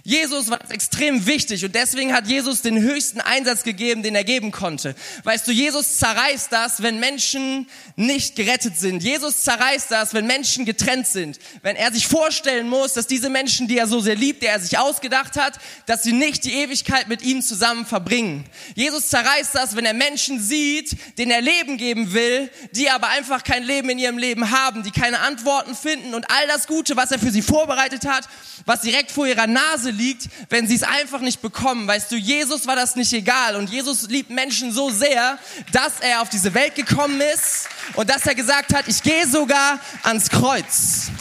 Jesus 0.09 0.49
war 0.49 0.59
extrem 0.71 1.27
wichtig 1.27 1.63
und 1.63 1.75
deswegen 1.75 2.13
hat 2.13 2.25
Jesus 2.25 2.63
den 2.63 2.81
höchsten 2.81 3.21
Einsatz 3.21 3.61
gegeben, 3.61 4.01
den 4.01 4.15
er 4.15 4.23
geben 4.23 4.49
konnte. 4.49 4.95
Weißt 5.23 5.47
du, 5.47 5.51
Jesus 5.51 5.97
zerreißt 5.97 6.51
das, 6.51 6.81
wenn 6.81 6.99
Menschen 6.99 7.69
nicht 7.95 8.35
gerettet 8.35 8.75
sind. 8.75 9.03
Jesus 9.03 9.43
zerreißt 9.43 9.91
das, 9.91 10.15
wenn 10.15 10.25
Menschen 10.25 10.65
getrennt 10.65 11.05
sind. 11.05 11.37
Wenn 11.61 11.75
er 11.75 11.91
sich 11.91 12.07
vorstellen 12.07 12.67
muss, 12.67 12.93
dass 12.93 13.05
diese 13.05 13.29
Menschen, 13.29 13.67
die 13.67 13.77
er 13.77 13.85
so 13.85 13.99
sehr 13.99 14.15
liebt, 14.15 14.41
die 14.41 14.47
er 14.47 14.59
sich 14.59 14.79
ausgedacht 14.79 15.37
hat, 15.37 15.59
dass 15.85 16.01
sie 16.01 16.13
nicht 16.13 16.43
die 16.43 16.53
Ewigkeit 16.53 17.07
mit 17.07 17.21
ihm 17.21 17.43
zusammen 17.43 17.85
verbringen. 17.85 18.45
Jesus 18.73 19.09
zerreißt 19.09 19.53
das, 19.53 19.75
wenn 19.75 19.85
er 19.85 19.93
Menschen 19.93 20.41
sieht, 20.41 20.97
denen 21.19 21.29
er 21.29 21.41
Leben 21.41 21.77
geben 21.77 22.13
will, 22.13 22.49
die 22.71 22.89
aber 22.89 23.09
einfach 23.09 23.43
kein 23.43 23.61
Leben 23.61 23.91
in 23.91 23.99
ihrem 23.99 24.17
Leben 24.17 24.49
haben, 24.49 24.81
die 24.81 24.89
keine 24.89 25.19
Antworten 25.19 25.75
finden 25.75 26.15
und 26.15 26.31
all 26.31 26.47
das 26.47 26.65
Gute, 26.65 26.97
was 26.97 27.11
er 27.11 27.19
für 27.19 27.29
sie 27.29 27.43
vorbereitet 27.43 28.07
hat, 28.07 28.27
was 28.65 28.81
direkt 28.81 29.11
vor 29.11 29.27
ihrer 29.27 29.45
Nase 29.45 29.98
liegt, 29.99 30.29
wenn 30.49 30.67
sie 30.67 30.75
es 30.75 30.83
einfach 30.83 31.19
nicht 31.19 31.41
bekommen. 31.41 31.87
Weißt 31.87 32.11
du, 32.11 32.15
Jesus 32.15 32.65
war 32.65 32.75
das 32.75 32.95
nicht 32.95 33.13
egal 33.13 33.55
und 33.55 33.69
Jesus 33.69 34.07
liebt 34.09 34.29
Menschen 34.29 34.71
so 34.71 34.89
sehr, 34.89 35.37
dass 35.71 35.99
er 35.99 36.21
auf 36.21 36.29
diese 36.29 36.53
Welt 36.53 36.73
gekommen 36.75 37.21
ist 37.21 37.67
und 37.95 38.09
dass 38.09 38.25
er 38.25 38.33
gesagt 38.33 38.73
hat, 38.73 38.87
ich 38.87 39.03
gehe 39.03 39.27
sogar 39.27 39.79
ans 40.03 40.29
Kreuz. 40.29 41.11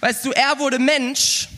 Weißt 0.00 0.24
du, 0.24 0.30
er 0.30 0.58
wurde 0.58 0.78
Mensch 0.78 1.48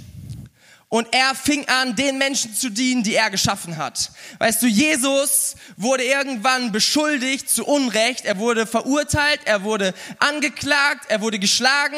und 0.89 1.09
er 1.13 1.35
fing 1.35 1.67
an, 1.69 1.97
den 1.97 2.19
Menschen 2.19 2.55
zu 2.55 2.69
dienen, 2.69 3.03
die 3.03 3.15
er 3.15 3.31
geschaffen 3.31 3.79
hat. 3.79 4.11
Weißt 4.39 4.63
du, 4.63 4.67
Jesus 4.67 5.55
wurde 5.77 6.05
irgendwann 6.05 6.71
beschuldigt 6.71 7.49
zu 7.49 7.65
Unrecht, 7.65 8.25
er 8.25 8.37
wurde 8.39 8.67
verurteilt, 8.67 9.41
er 9.47 9.63
wurde 9.63 9.95
angeklagt, 10.19 11.07
er 11.09 11.21
wurde 11.21 11.39
geschlagen 11.39 11.97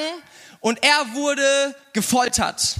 und 0.64 0.82
er 0.82 1.12
wurde 1.12 1.76
gefoltert. 1.92 2.76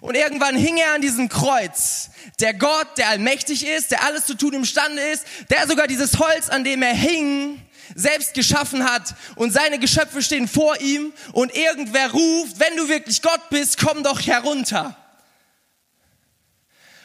Und 0.00 0.14
irgendwann 0.14 0.56
hing 0.56 0.78
er 0.78 0.94
an 0.94 1.02
diesem 1.02 1.28
Kreuz. 1.28 2.08
Der 2.40 2.54
Gott, 2.54 2.86
der 2.96 3.10
allmächtig 3.10 3.66
ist, 3.66 3.90
der 3.90 4.02
alles 4.02 4.24
zu 4.24 4.34
tun 4.34 4.54
imstande 4.54 5.02
ist, 5.02 5.26
der 5.50 5.68
sogar 5.68 5.88
dieses 5.88 6.18
Holz, 6.18 6.48
an 6.48 6.64
dem 6.64 6.80
er 6.80 6.94
hing, 6.94 7.60
selbst 7.94 8.32
geschaffen 8.32 8.82
hat 8.82 9.14
und 9.34 9.52
seine 9.52 9.78
Geschöpfe 9.78 10.22
stehen 10.22 10.48
vor 10.48 10.80
ihm 10.80 11.12
und 11.32 11.54
irgendwer 11.54 12.12
ruft, 12.12 12.58
wenn 12.60 12.74
du 12.78 12.88
wirklich 12.88 13.20
Gott 13.20 13.46
bist, 13.50 13.76
komm 13.76 14.02
doch 14.02 14.26
herunter. 14.26 14.96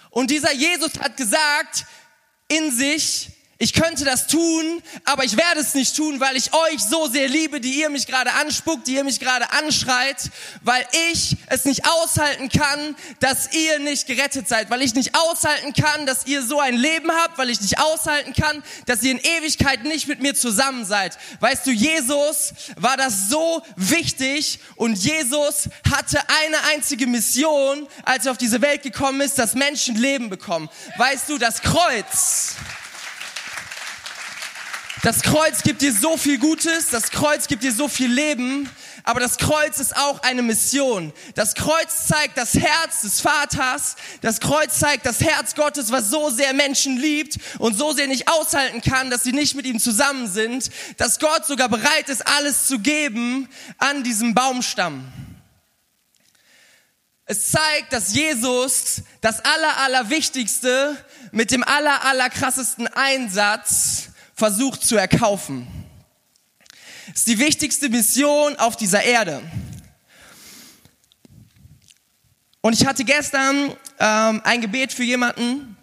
Und 0.09 0.31
dieser 0.31 0.53
Jesus 0.53 0.91
hat 1.01 1.17
gesagt 1.17 1.83
in 2.47 2.71
sich, 2.71 3.27
ich 3.61 3.73
könnte 3.73 4.05
das 4.05 4.25
tun, 4.25 4.81
aber 5.05 5.23
ich 5.23 5.37
werde 5.37 5.59
es 5.59 5.75
nicht 5.75 5.95
tun, 5.95 6.19
weil 6.19 6.35
ich 6.35 6.51
euch 6.51 6.81
so 6.81 7.05
sehr 7.05 7.27
liebe, 7.27 7.61
die 7.61 7.79
ihr 7.79 7.91
mich 7.91 8.07
gerade 8.07 8.33
anspuckt, 8.33 8.87
die 8.87 8.95
ihr 8.95 9.03
mich 9.03 9.19
gerade 9.19 9.51
anschreit, 9.51 10.17
weil 10.63 10.83
ich 11.11 11.37
es 11.45 11.65
nicht 11.65 11.87
aushalten 11.87 12.49
kann, 12.49 12.95
dass 13.19 13.53
ihr 13.53 13.77
nicht 13.77 14.07
gerettet 14.07 14.47
seid, 14.47 14.71
weil 14.71 14.81
ich 14.81 14.95
nicht 14.95 15.13
aushalten 15.15 15.73
kann, 15.73 16.07
dass 16.07 16.25
ihr 16.25 16.41
so 16.41 16.59
ein 16.59 16.73
Leben 16.73 17.11
habt, 17.11 17.37
weil 17.37 17.51
ich 17.51 17.61
nicht 17.61 17.77
aushalten 17.77 18.33
kann, 18.33 18.63
dass 18.87 19.03
ihr 19.03 19.11
in 19.11 19.19
Ewigkeit 19.19 19.83
nicht 19.83 20.07
mit 20.07 20.23
mir 20.23 20.33
zusammen 20.33 20.83
seid. 20.83 21.19
Weißt 21.39 21.67
du, 21.67 21.69
Jesus 21.69 22.53
war 22.77 22.97
das 22.97 23.29
so 23.29 23.61
wichtig 23.75 24.59
und 24.75 24.97
Jesus 24.97 25.69
hatte 25.95 26.17
eine 26.45 26.57
einzige 26.73 27.05
Mission, 27.05 27.87
als 28.05 28.25
er 28.25 28.31
auf 28.31 28.39
diese 28.39 28.63
Welt 28.63 28.81
gekommen 28.81 29.21
ist, 29.21 29.37
dass 29.37 29.53
Menschen 29.53 29.97
Leben 29.97 30.31
bekommen. 30.31 30.67
Weißt 30.97 31.29
du, 31.29 31.37
das 31.37 31.61
Kreuz, 31.61 32.55
das 35.01 35.23
Kreuz 35.23 35.63
gibt 35.63 35.81
dir 35.81 35.93
so 35.93 36.15
viel 36.15 36.37
Gutes, 36.37 36.89
das 36.89 37.09
Kreuz 37.09 37.47
gibt 37.47 37.63
dir 37.63 37.73
so 37.73 37.87
viel 37.87 38.11
Leben, 38.11 38.69
aber 39.03 39.19
das 39.19 39.37
Kreuz 39.37 39.79
ist 39.79 39.97
auch 39.97 40.21
eine 40.21 40.43
Mission. 40.43 41.11
Das 41.33 41.55
Kreuz 41.55 42.05
zeigt 42.07 42.37
das 42.37 42.53
Herz 42.53 43.01
des 43.01 43.19
Vaters, 43.19 43.95
das 44.21 44.39
Kreuz 44.39 44.77
zeigt 44.77 45.07
das 45.07 45.19
Herz 45.19 45.55
Gottes, 45.55 45.91
was 45.91 46.11
so 46.11 46.29
sehr 46.29 46.53
Menschen 46.53 46.97
liebt 46.97 47.37
und 47.57 47.75
so 47.75 47.93
sehr 47.93 48.07
nicht 48.07 48.27
aushalten 48.27 48.81
kann, 48.81 49.09
dass 49.09 49.23
sie 49.23 49.33
nicht 49.33 49.55
mit 49.55 49.65
ihm 49.65 49.79
zusammen 49.79 50.27
sind, 50.27 50.69
dass 50.97 51.19
Gott 51.19 51.47
sogar 51.47 51.69
bereit 51.69 52.07
ist, 52.09 52.27
alles 52.27 52.67
zu 52.67 52.77
geben 52.77 53.49
an 53.79 54.03
diesem 54.03 54.35
Baumstamm. 54.35 55.11
Es 57.25 57.49
zeigt, 57.49 57.93
dass 57.93 58.13
Jesus 58.13 59.01
das 59.21 59.43
aller, 59.45 59.77
allerwichtigste 59.77 60.97
mit 61.31 61.49
dem 61.49 61.63
aller, 61.63 62.03
aller 62.05 62.29
krassesten 62.29 62.87
Einsatz 62.87 64.10
versucht 64.41 64.83
zu 64.83 64.97
erkaufen. 64.97 65.67
Das 67.09 67.17
ist 67.17 67.27
die 67.27 67.37
wichtigste 67.37 67.89
Mission 67.89 68.55
auf 68.55 68.75
dieser 68.75 69.03
Erde. 69.03 69.39
Und 72.61 72.73
ich 72.73 72.87
hatte 72.87 73.03
gestern 73.03 73.71
ähm, 73.99 74.41
ein 74.43 74.61
Gebet 74.61 74.93
für 74.93 75.03
jemanden 75.03 75.77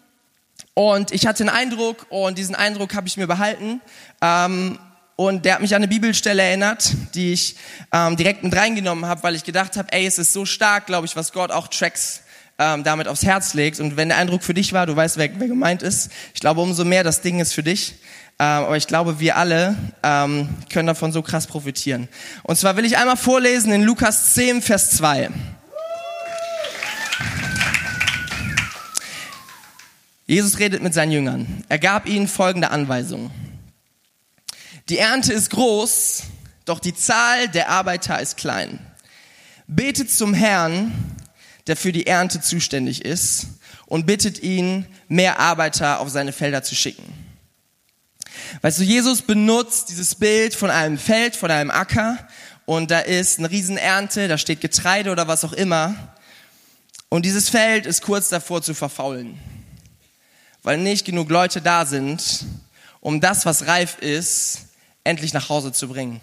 und 0.73 1.13
ich 1.13 1.25
hatte 1.25 1.43
einen 1.43 1.55
Eindruck 1.55 2.07
und 2.09 2.37
diesen 2.37 2.53
Eindruck 2.53 2.95
habe 2.95 3.07
ich 3.07 3.15
mir 3.15 3.27
behalten. 3.27 3.79
Ähm, 4.21 4.77
und 5.15 5.45
der 5.45 5.53
hat 5.53 5.61
mich 5.61 5.73
an 5.73 5.81
eine 5.81 5.87
Bibelstelle 5.87 6.43
erinnert, 6.43 6.93
die 7.15 7.31
ich 7.31 7.55
ähm, 7.93 8.17
direkt 8.17 8.43
mit 8.43 8.53
reingenommen 8.53 9.05
habe, 9.05 9.23
weil 9.23 9.35
ich 9.35 9.45
gedacht 9.45 9.77
habe, 9.77 9.89
ey, 9.93 10.05
es 10.05 10.17
ist 10.17 10.33
so 10.33 10.43
stark, 10.43 10.85
glaube 10.85 11.07
ich, 11.07 11.15
was 11.15 11.31
Gott 11.31 11.51
auch 11.51 11.69
Tracks 11.69 12.23
ähm, 12.59 12.83
damit 12.83 13.07
aufs 13.07 13.23
Herz 13.23 13.53
legt. 13.53 13.79
Und 13.79 13.95
wenn 13.95 14.09
der 14.09 14.17
Eindruck 14.17 14.43
für 14.43 14.53
dich 14.53 14.73
war, 14.73 14.85
du 14.85 14.95
weißt, 14.95 15.15
wer, 15.15 15.29
wer 15.39 15.47
gemeint 15.47 15.81
ist, 15.81 16.11
ich 16.33 16.41
glaube, 16.41 16.59
umso 16.59 16.83
mehr 16.83 17.05
das 17.05 17.21
Ding 17.21 17.39
ist 17.39 17.53
für 17.53 17.63
dich. 17.63 17.95
Ähm, 18.41 18.63
aber 18.63 18.77
ich 18.77 18.87
glaube, 18.87 19.19
wir 19.19 19.35
alle 19.35 19.75
ähm, 20.01 20.47
können 20.71 20.87
davon 20.87 21.11
so 21.11 21.21
krass 21.21 21.45
profitieren. 21.45 22.07
Und 22.43 22.57
zwar 22.57 22.77
will 22.77 22.85
ich 22.85 22.97
einmal 22.97 23.17
vorlesen 23.17 23.73
in 23.73 23.83
Lukas 23.83 24.33
10, 24.33 24.61
Vers 24.61 24.91
2. 24.91 25.29
Jesus 30.25 30.59
redet 30.59 30.81
mit 30.81 30.93
seinen 30.93 31.11
Jüngern. 31.11 31.65
Er 31.67 31.79
gab 31.79 32.07
ihnen 32.07 32.29
folgende 32.29 32.71
Anweisung. 32.71 33.29
Die 34.87 34.99
Ernte 34.99 35.33
ist 35.33 35.49
groß, 35.49 36.23
doch 36.63 36.79
die 36.79 36.95
Zahl 36.95 37.49
der 37.49 37.69
Arbeiter 37.69 38.21
ist 38.21 38.37
klein. 38.37 38.79
Betet 39.67 40.11
zum 40.11 40.33
Herrn, 40.33 40.93
der 41.67 41.75
für 41.75 41.91
die 41.91 42.07
Ernte 42.07 42.39
zuständig 42.41 43.03
ist, 43.03 43.47
und 43.85 44.05
bittet 44.05 44.41
ihn, 44.43 44.85
mehr 45.07 45.39
Arbeiter 45.39 45.99
auf 45.99 46.09
seine 46.09 46.31
Felder 46.31 46.63
zu 46.63 46.75
schicken. 46.75 47.28
Weißt 48.61 48.79
du, 48.79 48.83
Jesus 48.83 49.21
benutzt 49.21 49.89
dieses 49.89 50.15
Bild 50.15 50.55
von 50.55 50.69
einem 50.69 50.97
Feld, 50.97 51.35
von 51.35 51.51
einem 51.51 51.71
Acker 51.71 52.17
und 52.65 52.91
da 52.91 52.99
ist 52.99 53.39
eine 53.39 53.49
Riesenernte, 53.49 54.27
da 54.27 54.37
steht 54.37 54.61
Getreide 54.61 55.11
oder 55.11 55.27
was 55.27 55.43
auch 55.43 55.53
immer. 55.53 55.95
Und 57.09 57.25
dieses 57.25 57.49
Feld 57.49 57.85
ist 57.85 58.03
kurz 58.03 58.29
davor 58.29 58.61
zu 58.61 58.73
verfaulen, 58.73 59.39
weil 60.61 60.77
nicht 60.77 61.05
genug 61.05 61.29
Leute 61.29 61.61
da 61.61 61.85
sind, 61.85 62.45
um 62.99 63.21
das, 63.21 63.45
was 63.45 63.65
reif 63.65 63.97
ist, 63.99 64.67
endlich 65.03 65.33
nach 65.33 65.49
Hause 65.49 65.71
zu 65.71 65.87
bringen. 65.87 66.21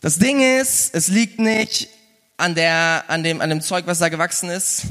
Das 0.00 0.18
Ding 0.18 0.40
ist, 0.40 0.94
es 0.94 1.08
liegt 1.08 1.38
nicht 1.40 1.88
an, 2.36 2.54
der, 2.54 3.04
an, 3.08 3.22
dem, 3.22 3.40
an 3.40 3.50
dem 3.50 3.60
Zeug, 3.60 3.86
was 3.86 3.98
da 3.98 4.08
gewachsen 4.08 4.48
ist. 4.48 4.84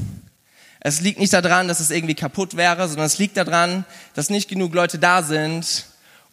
Es 0.82 1.02
liegt 1.02 1.18
nicht 1.18 1.32
daran, 1.34 1.68
dass 1.68 1.80
es 1.80 1.90
irgendwie 1.90 2.14
kaputt 2.14 2.56
wäre, 2.56 2.88
sondern 2.88 3.06
es 3.06 3.18
liegt 3.18 3.36
daran, 3.36 3.84
dass 4.14 4.30
nicht 4.30 4.48
genug 4.48 4.74
Leute 4.74 4.98
da 4.98 5.22
sind, 5.22 5.84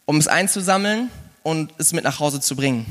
um 0.06 0.16
es 0.16 0.26
einzusammeln 0.26 1.10
und 1.42 1.72
es 1.76 1.92
mit 1.92 2.04
nach 2.04 2.18
Hause 2.18 2.40
zu 2.40 2.56
bringen. 2.56 2.86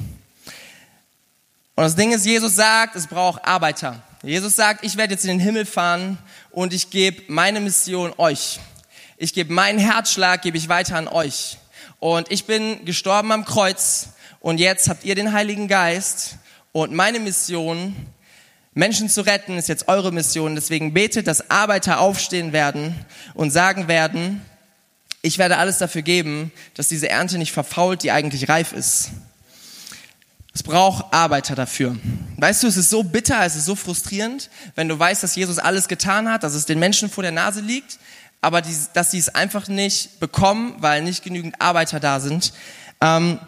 Und 1.75 1.83
das 1.83 1.95
Ding 1.95 2.11
ist, 2.11 2.27
Jesus 2.27 2.55
sagt, 2.55 2.95
es 2.95 3.07
braucht 3.07 3.43
Arbeiter. 3.43 4.03
Jesus 4.21 4.55
sagt, 4.55 4.83
ich 4.83 4.97
werde 4.97 5.13
jetzt 5.13 5.25
in 5.25 5.29
den 5.29 5.39
Himmel 5.39 5.65
fahren 5.65 6.19
und 6.51 6.73
ich 6.73 6.91
gebe 6.91 7.23
meine 7.27 7.59
Mission 7.59 8.13
euch. 8.17 8.59
Ich 9.17 9.33
gebe 9.33 9.51
meinen 9.51 9.79
Herzschlag, 9.79 10.43
gebe 10.43 10.57
ich 10.57 10.69
weiter 10.69 10.95
an 10.95 11.07
euch. 11.07 11.57
Und 11.99 12.31
ich 12.31 12.45
bin 12.45 12.85
gestorben 12.85 13.31
am 13.31 13.45
Kreuz 13.45 14.09
und 14.39 14.59
jetzt 14.59 14.89
habt 14.89 15.03
ihr 15.03 15.15
den 15.15 15.33
Heiligen 15.33 15.67
Geist 15.67 16.37
und 16.71 16.93
meine 16.93 17.19
Mission 17.19 17.95
Menschen 18.77 19.09
zu 19.09 19.21
retten 19.21 19.57
ist 19.57 19.69
jetzt 19.69 19.87
eure 19.87 20.11
Mission. 20.11 20.53
Deswegen 20.53 20.93
betet, 20.93 21.25
dass 21.25 21.49
Arbeiter 21.49 21.99
aufstehen 21.99 22.53
werden 22.53 22.95
und 23.33 23.49
sagen 23.49 23.87
werden, 23.87 24.45
ich 25.23 25.39
werde 25.39 25.57
alles 25.57 25.79
dafür 25.79 26.03
geben, 26.03 26.51
dass 26.75 26.87
diese 26.87 27.09
Ernte 27.09 27.39
nicht 27.39 27.51
verfault, 27.51 28.03
die 28.03 28.11
eigentlich 28.11 28.49
reif 28.49 28.73
ist. 28.73 29.09
Es 30.53 30.61
braucht 30.61 31.11
Arbeiter 31.11 31.55
dafür. 31.55 31.97
Weißt 32.37 32.61
du, 32.61 32.67
es 32.67 32.77
ist 32.77 32.91
so 32.91 33.01
bitter, 33.01 33.43
es 33.43 33.55
ist 33.55 33.65
so 33.65 33.75
frustrierend, 33.75 34.51
wenn 34.75 34.87
du 34.87 34.97
weißt, 34.97 35.23
dass 35.23 35.35
Jesus 35.35 35.57
alles 35.57 35.87
getan 35.87 36.31
hat, 36.31 36.43
dass 36.43 36.53
es 36.53 36.65
den 36.65 36.77
Menschen 36.77 37.09
vor 37.09 37.23
der 37.23 37.31
Nase 37.31 37.61
liegt, 37.61 37.97
aber 38.41 38.61
die, 38.61 38.75
dass 38.93 39.09
sie 39.09 39.17
es 39.17 39.29
einfach 39.29 39.67
nicht 39.67 40.19
bekommen, 40.19 40.75
weil 40.77 41.01
nicht 41.01 41.23
genügend 41.23 41.59
Arbeiter 41.59 41.99
da 41.99 42.19
sind. 42.19 42.53
Ähm, 43.01 43.39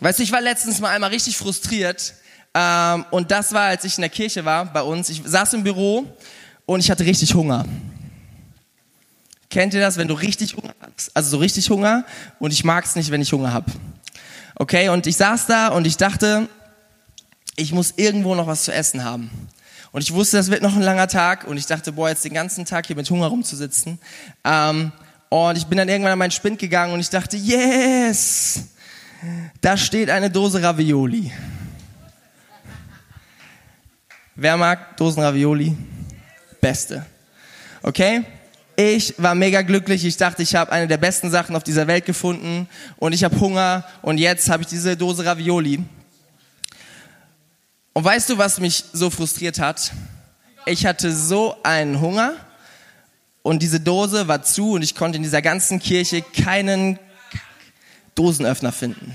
weißt 0.00 0.20
du, 0.20 0.22
ich 0.22 0.32
war 0.32 0.40
letztens 0.40 0.80
mal 0.80 0.88
einmal 0.88 1.10
richtig 1.10 1.36
frustriert, 1.36 2.14
ähm, 2.54 3.04
und 3.10 3.30
das 3.30 3.52
war, 3.52 3.62
als 3.62 3.84
ich 3.84 3.96
in 3.98 4.02
der 4.02 4.10
Kirche 4.10 4.44
war 4.44 4.64
bei 4.66 4.82
uns. 4.82 5.08
Ich 5.08 5.22
saß 5.24 5.54
im 5.54 5.64
Büro 5.64 6.06
und 6.66 6.80
ich 6.80 6.90
hatte 6.90 7.04
richtig 7.04 7.34
Hunger. 7.34 7.64
Kennt 9.50 9.74
ihr 9.74 9.80
das, 9.80 9.96
wenn 9.96 10.08
du 10.08 10.14
richtig 10.14 10.56
Hunger 10.56 10.74
hast? 10.80 11.10
Also 11.14 11.30
so 11.30 11.36
richtig 11.38 11.68
Hunger 11.70 12.04
und 12.38 12.52
ich 12.52 12.64
mag 12.64 12.84
es 12.84 12.96
nicht, 12.96 13.10
wenn 13.10 13.20
ich 13.20 13.32
Hunger 13.32 13.52
habe. 13.52 13.70
Okay, 14.56 14.88
und 14.88 15.06
ich 15.06 15.16
saß 15.16 15.46
da 15.46 15.68
und 15.68 15.86
ich 15.86 15.96
dachte, 15.96 16.48
ich 17.56 17.72
muss 17.72 17.94
irgendwo 17.96 18.34
noch 18.34 18.46
was 18.46 18.64
zu 18.64 18.72
essen 18.72 19.04
haben. 19.04 19.30
Und 19.92 20.02
ich 20.02 20.12
wusste, 20.12 20.36
das 20.36 20.50
wird 20.50 20.62
noch 20.62 20.74
ein 20.74 20.82
langer 20.82 21.06
Tag 21.06 21.44
und 21.44 21.56
ich 21.56 21.66
dachte, 21.66 21.92
boah, 21.92 22.08
jetzt 22.08 22.24
den 22.24 22.34
ganzen 22.34 22.64
Tag 22.64 22.86
hier 22.86 22.96
mit 22.96 23.08
Hunger 23.10 23.26
rumzusitzen. 23.26 23.98
Ähm, 24.44 24.90
und 25.28 25.56
ich 25.56 25.66
bin 25.66 25.78
dann 25.78 25.88
irgendwann 25.88 26.12
an 26.12 26.18
meinen 26.18 26.30
Spind 26.30 26.58
gegangen 26.58 26.92
und 26.92 27.00
ich 27.00 27.10
dachte, 27.10 27.36
yes, 27.36 28.64
da 29.60 29.76
steht 29.76 30.10
eine 30.10 30.30
Dose 30.30 30.62
Ravioli. 30.62 31.32
Wer 34.36 34.56
mag 34.56 34.96
Dosen 34.96 35.22
Ravioli? 35.22 35.76
Beste. 36.60 37.06
Okay? 37.82 38.24
Ich 38.74 39.14
war 39.16 39.36
mega 39.36 39.62
glücklich. 39.62 40.04
Ich 40.04 40.16
dachte, 40.16 40.42
ich 40.42 40.56
habe 40.56 40.72
eine 40.72 40.88
der 40.88 40.96
besten 40.96 41.30
Sachen 41.30 41.54
auf 41.54 41.62
dieser 41.62 41.86
Welt 41.86 42.04
gefunden 42.04 42.68
und 42.96 43.12
ich 43.12 43.22
habe 43.22 43.38
Hunger 43.38 43.84
und 44.02 44.18
jetzt 44.18 44.50
habe 44.50 44.64
ich 44.64 44.68
diese 44.68 44.96
Dose 44.96 45.24
Ravioli. 45.24 45.84
Und 47.92 48.04
weißt 48.04 48.30
du, 48.30 48.36
was 48.36 48.58
mich 48.58 48.84
so 48.92 49.08
frustriert 49.08 49.60
hat? 49.60 49.92
Ich 50.66 50.84
hatte 50.84 51.14
so 51.14 51.56
einen 51.62 52.00
Hunger 52.00 52.34
und 53.42 53.62
diese 53.62 53.78
Dose 53.78 54.26
war 54.26 54.42
zu 54.42 54.72
und 54.72 54.82
ich 54.82 54.96
konnte 54.96 55.16
in 55.16 55.22
dieser 55.22 55.42
ganzen 55.42 55.78
Kirche 55.78 56.22
keinen 56.22 56.98
Dosenöffner 58.16 58.72
finden. 58.72 59.14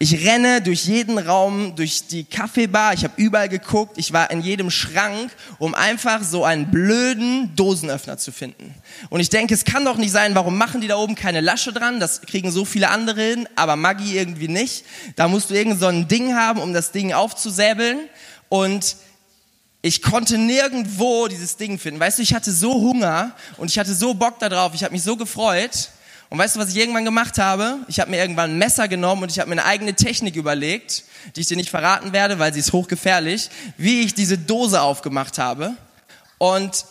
Ich 0.00 0.26
renne 0.26 0.60
durch 0.60 0.86
jeden 0.86 1.18
Raum, 1.18 1.76
durch 1.76 2.08
die 2.08 2.24
Kaffeebar, 2.24 2.94
ich 2.94 3.04
habe 3.04 3.14
überall 3.16 3.48
geguckt, 3.48 3.96
ich 3.96 4.12
war 4.12 4.30
in 4.32 4.40
jedem 4.40 4.70
Schrank, 4.70 5.30
um 5.58 5.74
einfach 5.74 6.24
so 6.24 6.44
einen 6.44 6.70
blöden 6.72 7.54
Dosenöffner 7.54 8.18
zu 8.18 8.32
finden. 8.32 8.74
Und 9.08 9.20
ich 9.20 9.30
denke, 9.30 9.54
es 9.54 9.64
kann 9.64 9.84
doch 9.84 9.96
nicht 9.96 10.10
sein, 10.10 10.34
warum 10.34 10.58
machen 10.58 10.80
die 10.80 10.88
da 10.88 10.96
oben 10.96 11.14
keine 11.14 11.40
Lasche 11.40 11.72
dran? 11.72 12.00
Das 12.00 12.22
kriegen 12.22 12.50
so 12.50 12.64
viele 12.64 12.90
andere 12.90 13.22
hin, 13.22 13.48
aber 13.54 13.76
Maggi 13.76 14.18
irgendwie 14.18 14.48
nicht. 14.48 14.84
Da 15.14 15.28
musst 15.28 15.50
du 15.50 15.54
irgend 15.54 15.78
so 15.78 15.86
ein 15.86 16.08
Ding 16.08 16.34
haben, 16.34 16.60
um 16.60 16.74
das 16.74 16.90
Ding 16.90 17.12
aufzusäbeln. 17.12 18.00
Und 18.48 18.96
ich 19.80 20.02
konnte 20.02 20.38
nirgendwo 20.38 21.28
dieses 21.28 21.56
Ding 21.56 21.78
finden. 21.78 22.00
Weißt 22.00 22.18
du, 22.18 22.22
ich 22.22 22.34
hatte 22.34 22.50
so 22.50 22.74
Hunger 22.74 23.32
und 23.58 23.70
ich 23.70 23.78
hatte 23.78 23.94
so 23.94 24.12
Bock 24.12 24.40
darauf, 24.40 24.74
ich 24.74 24.82
habe 24.82 24.92
mich 24.92 25.02
so 25.04 25.16
gefreut. 25.16 25.90
Und 26.30 26.38
weißt 26.38 26.56
du, 26.56 26.60
was 26.60 26.70
ich 26.70 26.76
irgendwann 26.76 27.04
gemacht 27.04 27.38
habe? 27.38 27.78
Ich 27.88 28.00
habe 28.00 28.10
mir 28.10 28.18
irgendwann 28.18 28.52
ein 28.52 28.58
Messer 28.58 28.88
genommen 28.88 29.22
und 29.22 29.30
ich 29.30 29.38
habe 29.38 29.48
mir 29.50 29.60
eine 29.60 29.64
eigene 29.64 29.94
Technik 29.94 30.36
überlegt, 30.36 31.04
die 31.36 31.40
ich 31.40 31.46
dir 31.46 31.56
nicht 31.56 31.70
verraten 31.70 32.12
werde, 32.12 32.38
weil 32.38 32.52
sie 32.52 32.60
ist 32.60 32.72
hochgefährlich, 32.72 33.50
wie 33.76 34.00
ich 34.00 34.14
diese 34.14 34.38
Dose 34.38 34.80
aufgemacht 34.80 35.38
habe. 35.38 35.74
Und 36.38 36.86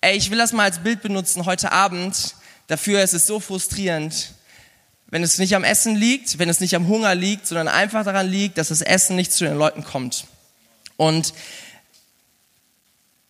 ey, 0.00 0.16
ich 0.16 0.30
will 0.30 0.38
das 0.38 0.52
mal 0.52 0.64
als 0.64 0.78
Bild 0.80 1.02
benutzen 1.02 1.46
heute 1.46 1.72
Abend. 1.72 2.34
Dafür 2.68 3.02
ist 3.02 3.14
es 3.14 3.26
so 3.26 3.40
frustrierend, 3.40 4.34
wenn 5.08 5.22
es 5.22 5.38
nicht 5.38 5.56
am 5.56 5.64
Essen 5.64 5.96
liegt, 5.96 6.38
wenn 6.38 6.48
es 6.48 6.60
nicht 6.60 6.74
am 6.74 6.86
Hunger 6.86 7.14
liegt, 7.14 7.46
sondern 7.46 7.68
einfach 7.68 8.04
daran 8.04 8.28
liegt, 8.28 8.58
dass 8.58 8.68
das 8.68 8.80
Essen 8.80 9.16
nicht 9.16 9.32
zu 9.32 9.44
den 9.44 9.56
Leuten 9.56 9.84
kommt. 9.84 10.26
Und 10.96 11.34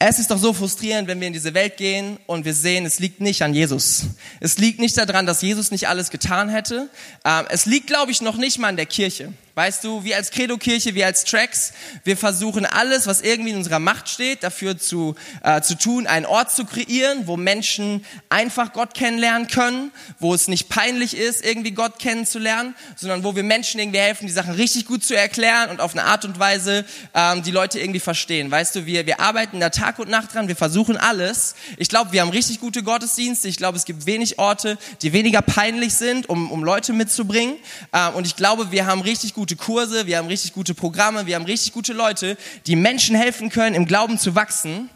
es 0.03 0.19
ist 0.19 0.31
doch 0.31 0.39
so 0.39 0.55
frustrierend, 0.55 1.09
wenn 1.09 1.21
wir 1.21 1.27
in 1.27 1.35
diese 1.35 1.53
Welt 1.53 1.77
gehen 1.77 2.19
und 2.27 2.47
wir 2.47 2.55
sehen, 2.55 2.87
es 2.87 3.01
liegt 3.01 3.21
nicht 3.21 3.43
an 3.43 3.53
Jesus. 3.53 4.05
Es 4.41 4.57
liegt 4.57 4.81
nicht 4.81 4.97
daran, 4.97 5.27
dass 5.27 5.43
Jesus 5.43 5.71
nicht 5.71 5.89
alles 5.89 6.09
getan 6.09 6.49
hätte. 6.49 6.89
Ähm, 7.23 7.45
es 7.51 7.67
liegt, 7.67 7.89
glaube 7.89 8.11
ich, 8.11 8.23
noch 8.23 8.39
nicht 8.39 8.59
mal 8.59 8.69
an 8.69 8.77
der 8.77 8.87
Kirche. 8.87 9.35
Weißt 9.61 9.85
du, 9.85 10.05
wir 10.05 10.17
als 10.17 10.31
Credo-Kirche, 10.31 10.95
wir 10.95 11.05
als 11.05 11.25
Tracks, 11.25 11.75
wir 12.05 12.17
versuchen 12.17 12.65
alles, 12.65 13.07
was 13.07 13.21
irgendwie 13.21 13.51
in 13.51 13.59
unserer 13.59 13.79
Macht 13.79 14.09
steht, 14.09 14.43
dafür 14.43 14.79
zu, 14.79 15.17
äh, 15.45 15.61
zu 15.61 15.77
tun, 15.77 16.07
einen 16.07 16.25
Ort 16.25 16.51
zu 16.51 16.65
kreieren, 16.65 17.27
wo 17.27 17.37
Menschen 17.37 18.03
einfach 18.31 18.73
Gott 18.73 18.95
kennenlernen 18.95 19.49
können, 19.49 19.93
wo 20.19 20.33
es 20.33 20.49
nicht 20.49 20.71
peinlich 20.71 21.15
ist, 21.15 21.45
irgendwie 21.45 21.73
Gott 21.73 21.99
kennenzulernen, 21.99 22.75
sondern 22.97 23.23
wo 23.23 23.37
wir 23.37 23.43
Menschen 23.43 23.81
irgendwie 23.81 23.99
helfen, 23.99 24.27
die 24.27 24.33
Sachen 24.33 24.55
richtig 24.55 24.87
gut 24.87 25.05
zu 25.05 25.15
erklären 25.15 25.69
und 25.69 25.83
auf 25.83 25.93
eine 25.93 26.05
Art 26.05 26.25
und 26.25 26.39
Weise 26.39 26.87
ähm, 27.13 27.43
die 27.43 27.51
Leute 27.51 27.81
irgendwie 27.81 28.01
verstehen. 28.01 28.51
Weißt 28.51 28.75
du, 28.75 28.87
wir, 28.87 29.05
wir 29.05 29.21
arbeiten 29.21 29.61
da 29.61 29.69
Tag 29.69 29.99
und 29.99 30.09
Nacht 30.09 30.33
dran, 30.33 30.49
wir 30.49 30.57
versuchen 30.57 30.97
alles. 30.97 31.55
Ich 31.77 31.91
glaube, 31.91 32.13
wir 32.13 32.23
haben 32.23 32.31
richtig 32.31 32.61
gute 32.61 32.83
Gottesdienste. 32.83 33.49
Ich 33.49 33.59
glaube, 33.59 33.77
es 33.77 33.85
gibt 33.85 34.07
wenig 34.07 34.39
Orte, 34.39 34.79
die 35.03 35.13
weniger 35.13 35.43
peinlich 35.43 35.93
sind, 35.93 36.31
um, 36.31 36.51
um 36.51 36.65
Leute 36.65 36.95
mitzubringen. 36.95 37.57
Äh, 37.93 38.09
und 38.13 38.27
ich 38.27 38.37
glaube, 38.37 38.73
wir 38.73 38.87
haben 38.87 39.03
richtig 39.03 39.35
gute 39.35 39.50
gute 39.51 39.65
Kurse, 39.65 40.07
wir 40.07 40.19
haben 40.19 40.29
richtig 40.29 40.53
gute 40.53 40.75
Programme, 40.75 41.27
wir 41.27 41.35
haben 41.35 41.45
richtig 41.45 41.73
gute 41.73 41.93
Leute, 41.93 42.37
die 42.69 42.77
Menschen 42.77 43.17
helfen 43.17 43.51
können, 43.51 43.75
im 43.75 43.85
Glauben 43.85 44.17
zu 44.17 44.37
wachsen. 44.37 44.89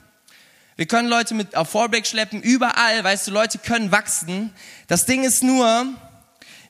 Wir 0.77 0.87
können 0.87 1.09
Leute 1.09 1.35
mit 1.35 1.57
auf 1.57 1.71
Vorbreak 1.71 2.07
schleppen, 2.07 2.41
überall, 2.41 3.03
weißt 3.03 3.27
du, 3.27 3.33
Leute 3.33 3.59
können 3.59 3.91
wachsen. 3.91 4.53
Das 4.87 5.07
Ding 5.07 5.25
ist 5.25 5.43
nur, 5.43 5.87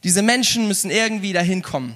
diese 0.02 0.22
Menschen 0.22 0.66
müssen 0.66 0.90
irgendwie 0.90 1.34
dahin 1.34 1.60
kommen. 1.60 1.94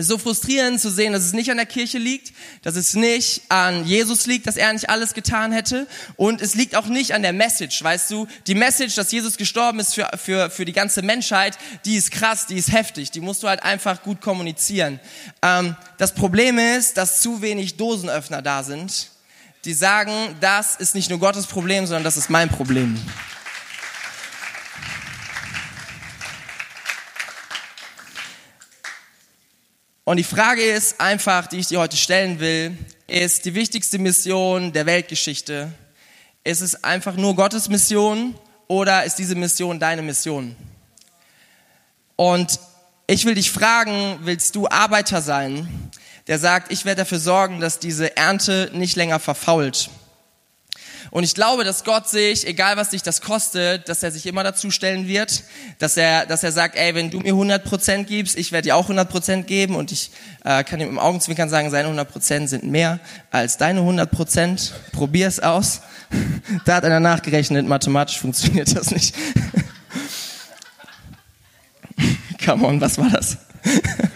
Es 0.00 0.06
ist 0.06 0.12
so 0.12 0.16
frustrierend 0.16 0.80
zu 0.80 0.90
sehen, 0.90 1.12
dass 1.12 1.24
es 1.24 1.34
nicht 1.34 1.50
an 1.50 1.58
der 1.58 1.66
Kirche 1.66 1.98
liegt, 1.98 2.32
dass 2.62 2.74
es 2.74 2.94
nicht 2.94 3.42
an 3.50 3.84
Jesus 3.84 4.24
liegt, 4.24 4.46
dass 4.46 4.56
er 4.56 4.72
nicht 4.72 4.88
alles 4.88 5.12
getan 5.12 5.52
hätte 5.52 5.86
und 6.16 6.40
es 6.40 6.54
liegt 6.54 6.74
auch 6.74 6.86
nicht 6.86 7.12
an 7.12 7.20
der 7.20 7.34
Message, 7.34 7.84
weißt 7.84 8.10
du? 8.10 8.26
Die 8.46 8.54
Message, 8.54 8.94
dass 8.94 9.12
Jesus 9.12 9.36
gestorben 9.36 9.78
ist 9.78 9.94
für, 9.94 10.08
für, 10.16 10.48
für 10.48 10.64
die 10.64 10.72
ganze 10.72 11.02
Menschheit, 11.02 11.58
die 11.84 11.96
ist 11.96 12.12
krass, 12.12 12.46
die 12.46 12.56
ist 12.56 12.72
heftig, 12.72 13.10
die 13.10 13.20
musst 13.20 13.42
du 13.42 13.48
halt 13.48 13.62
einfach 13.62 14.02
gut 14.02 14.22
kommunizieren. 14.22 15.00
Ähm, 15.42 15.76
das 15.98 16.14
Problem 16.14 16.58
ist, 16.58 16.96
dass 16.96 17.20
zu 17.20 17.42
wenig 17.42 17.76
Dosenöffner 17.76 18.40
da 18.40 18.62
sind, 18.62 19.10
die 19.66 19.74
sagen, 19.74 20.34
das 20.40 20.76
ist 20.76 20.94
nicht 20.94 21.10
nur 21.10 21.18
Gottes 21.18 21.44
Problem, 21.44 21.84
sondern 21.84 22.04
das 22.04 22.16
ist 22.16 22.30
mein 22.30 22.48
Problem. 22.48 22.98
Und 30.10 30.16
die 30.16 30.24
Frage 30.24 30.64
ist 30.64 31.00
einfach, 31.00 31.46
die 31.46 31.58
ich 31.58 31.68
dir 31.68 31.78
heute 31.78 31.96
stellen 31.96 32.40
will, 32.40 32.76
ist 33.06 33.44
die 33.44 33.54
wichtigste 33.54 33.96
Mission 34.00 34.72
der 34.72 34.84
Weltgeschichte. 34.84 35.70
Ist 36.42 36.62
es 36.62 36.82
einfach 36.82 37.14
nur 37.14 37.36
Gottes 37.36 37.68
Mission 37.68 38.34
oder 38.66 39.04
ist 39.04 39.20
diese 39.20 39.36
Mission 39.36 39.78
deine 39.78 40.02
Mission? 40.02 40.56
Und 42.16 42.58
ich 43.06 43.24
will 43.24 43.36
dich 43.36 43.52
fragen, 43.52 44.18
willst 44.22 44.56
du 44.56 44.66
Arbeiter 44.66 45.22
sein, 45.22 45.92
der 46.26 46.40
sagt, 46.40 46.72
ich 46.72 46.84
werde 46.84 47.02
dafür 47.02 47.20
sorgen, 47.20 47.60
dass 47.60 47.78
diese 47.78 48.16
Ernte 48.16 48.68
nicht 48.74 48.96
länger 48.96 49.20
verfault? 49.20 49.90
Und 51.10 51.24
ich 51.24 51.34
glaube, 51.34 51.64
dass 51.64 51.82
Gott 51.82 52.08
sich, 52.08 52.46
egal 52.46 52.76
was 52.76 52.90
dich 52.90 53.02
das 53.02 53.20
kostet, 53.20 53.88
dass 53.88 54.02
er 54.02 54.12
sich 54.12 54.26
immer 54.26 54.44
dazu 54.44 54.70
stellen 54.70 55.08
wird, 55.08 55.42
dass 55.78 55.96
er, 55.96 56.24
dass 56.26 56.44
er 56.44 56.52
sagt, 56.52 56.76
ey, 56.76 56.94
wenn 56.94 57.10
du 57.10 57.18
mir 57.18 57.32
100 57.32 57.64
Prozent 57.64 58.06
gibst, 58.06 58.38
ich 58.38 58.52
werde 58.52 58.68
dir 58.68 58.76
auch 58.76 58.84
100 58.84 59.08
Prozent 59.10 59.46
geben 59.48 59.74
und 59.74 59.90
ich 59.90 60.12
äh, 60.44 60.62
kann 60.62 60.80
ihm 60.80 60.88
im 60.88 60.98
Augenzwinkern 60.98 61.48
sagen, 61.48 61.70
seine 61.70 61.86
100 61.86 62.08
Prozent 62.08 62.48
sind 62.48 62.64
mehr 62.64 63.00
als 63.30 63.56
deine 63.56 63.80
100 63.80 64.10
Prozent. 64.10 64.72
Probier 64.92 65.26
es 65.26 65.40
aus. 65.40 65.80
da 66.64 66.76
hat 66.76 66.84
einer 66.84 67.00
nachgerechnet, 67.00 67.66
mathematisch 67.66 68.18
funktioniert 68.18 68.76
das 68.76 68.92
nicht. 68.92 69.14
Come 72.44 72.66
on, 72.66 72.80
was 72.80 72.98
war 72.98 73.10
das? 73.10 73.36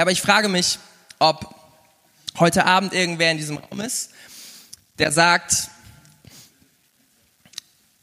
Ja, 0.00 0.04
aber 0.04 0.12
ich 0.12 0.22
frage 0.22 0.48
mich, 0.48 0.78
ob 1.18 1.54
heute 2.38 2.64
Abend 2.64 2.94
irgendwer 2.94 3.32
in 3.32 3.36
diesem 3.36 3.58
Raum 3.58 3.82
ist, 3.82 4.12
der 4.98 5.12
sagt, 5.12 5.68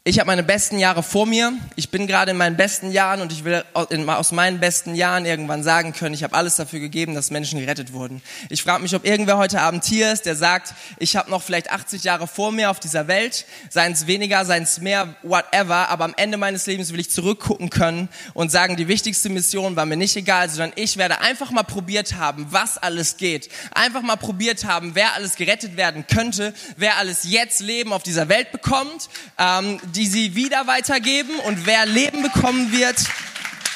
ich 0.08 0.18
habe 0.18 0.28
meine 0.28 0.42
besten 0.42 0.78
Jahre 0.78 1.02
vor 1.02 1.26
mir. 1.26 1.52
Ich 1.76 1.90
bin 1.90 2.06
gerade 2.06 2.30
in 2.30 2.38
meinen 2.38 2.56
besten 2.56 2.92
Jahren 2.92 3.20
und 3.20 3.30
ich 3.30 3.44
will 3.44 3.62
aus 3.74 4.32
meinen 4.32 4.58
besten 4.58 4.94
Jahren 4.94 5.26
irgendwann 5.26 5.62
sagen 5.62 5.92
können, 5.92 6.14
ich 6.14 6.22
habe 6.22 6.34
alles 6.34 6.56
dafür 6.56 6.80
gegeben, 6.80 7.14
dass 7.14 7.30
Menschen 7.30 7.60
gerettet 7.60 7.92
wurden. 7.92 8.22
Ich 8.48 8.62
frage 8.62 8.82
mich, 8.82 8.94
ob 8.94 9.04
irgendwer 9.04 9.36
heute 9.36 9.60
Abend 9.60 9.84
hier 9.84 10.10
ist, 10.10 10.24
der 10.24 10.34
sagt, 10.34 10.72
ich 10.98 11.14
habe 11.14 11.30
noch 11.30 11.42
vielleicht 11.42 11.70
80 11.70 12.04
Jahre 12.04 12.26
vor 12.26 12.52
mir 12.52 12.70
auf 12.70 12.80
dieser 12.80 13.06
Welt, 13.06 13.44
seien 13.68 13.92
es 13.92 14.06
weniger, 14.06 14.46
seien 14.46 14.62
es 14.62 14.80
mehr, 14.80 15.14
whatever, 15.24 15.90
aber 15.90 16.06
am 16.06 16.14
Ende 16.16 16.38
meines 16.38 16.64
Lebens 16.64 16.90
will 16.90 17.00
ich 17.00 17.10
zurückgucken 17.10 17.68
können 17.68 18.08
und 18.32 18.50
sagen, 18.50 18.76
die 18.78 18.88
wichtigste 18.88 19.28
Mission 19.28 19.76
war 19.76 19.84
mir 19.84 19.98
nicht 19.98 20.16
egal, 20.16 20.48
sondern 20.48 20.72
ich 20.76 20.96
werde 20.96 21.20
einfach 21.20 21.50
mal 21.50 21.64
probiert 21.64 22.14
haben, 22.14 22.46
was 22.48 22.78
alles 22.78 23.18
geht. 23.18 23.50
Einfach 23.72 24.00
mal 24.00 24.16
probiert 24.16 24.64
haben, 24.64 24.94
wer 24.94 25.12
alles 25.12 25.36
gerettet 25.36 25.76
werden 25.76 26.06
könnte, 26.06 26.54
wer 26.78 26.96
alles 26.96 27.24
jetzt 27.24 27.60
Leben 27.60 27.92
auf 27.92 28.02
dieser 28.02 28.30
Welt 28.30 28.52
bekommt. 28.52 29.10
Ähm, 29.36 29.78
die 29.98 30.06
sie 30.06 30.36
wieder 30.36 30.68
weitergeben 30.68 31.40
und 31.40 31.66
wer 31.66 31.84
Leben 31.84 32.22
bekommen 32.22 32.70
wird 32.70 32.96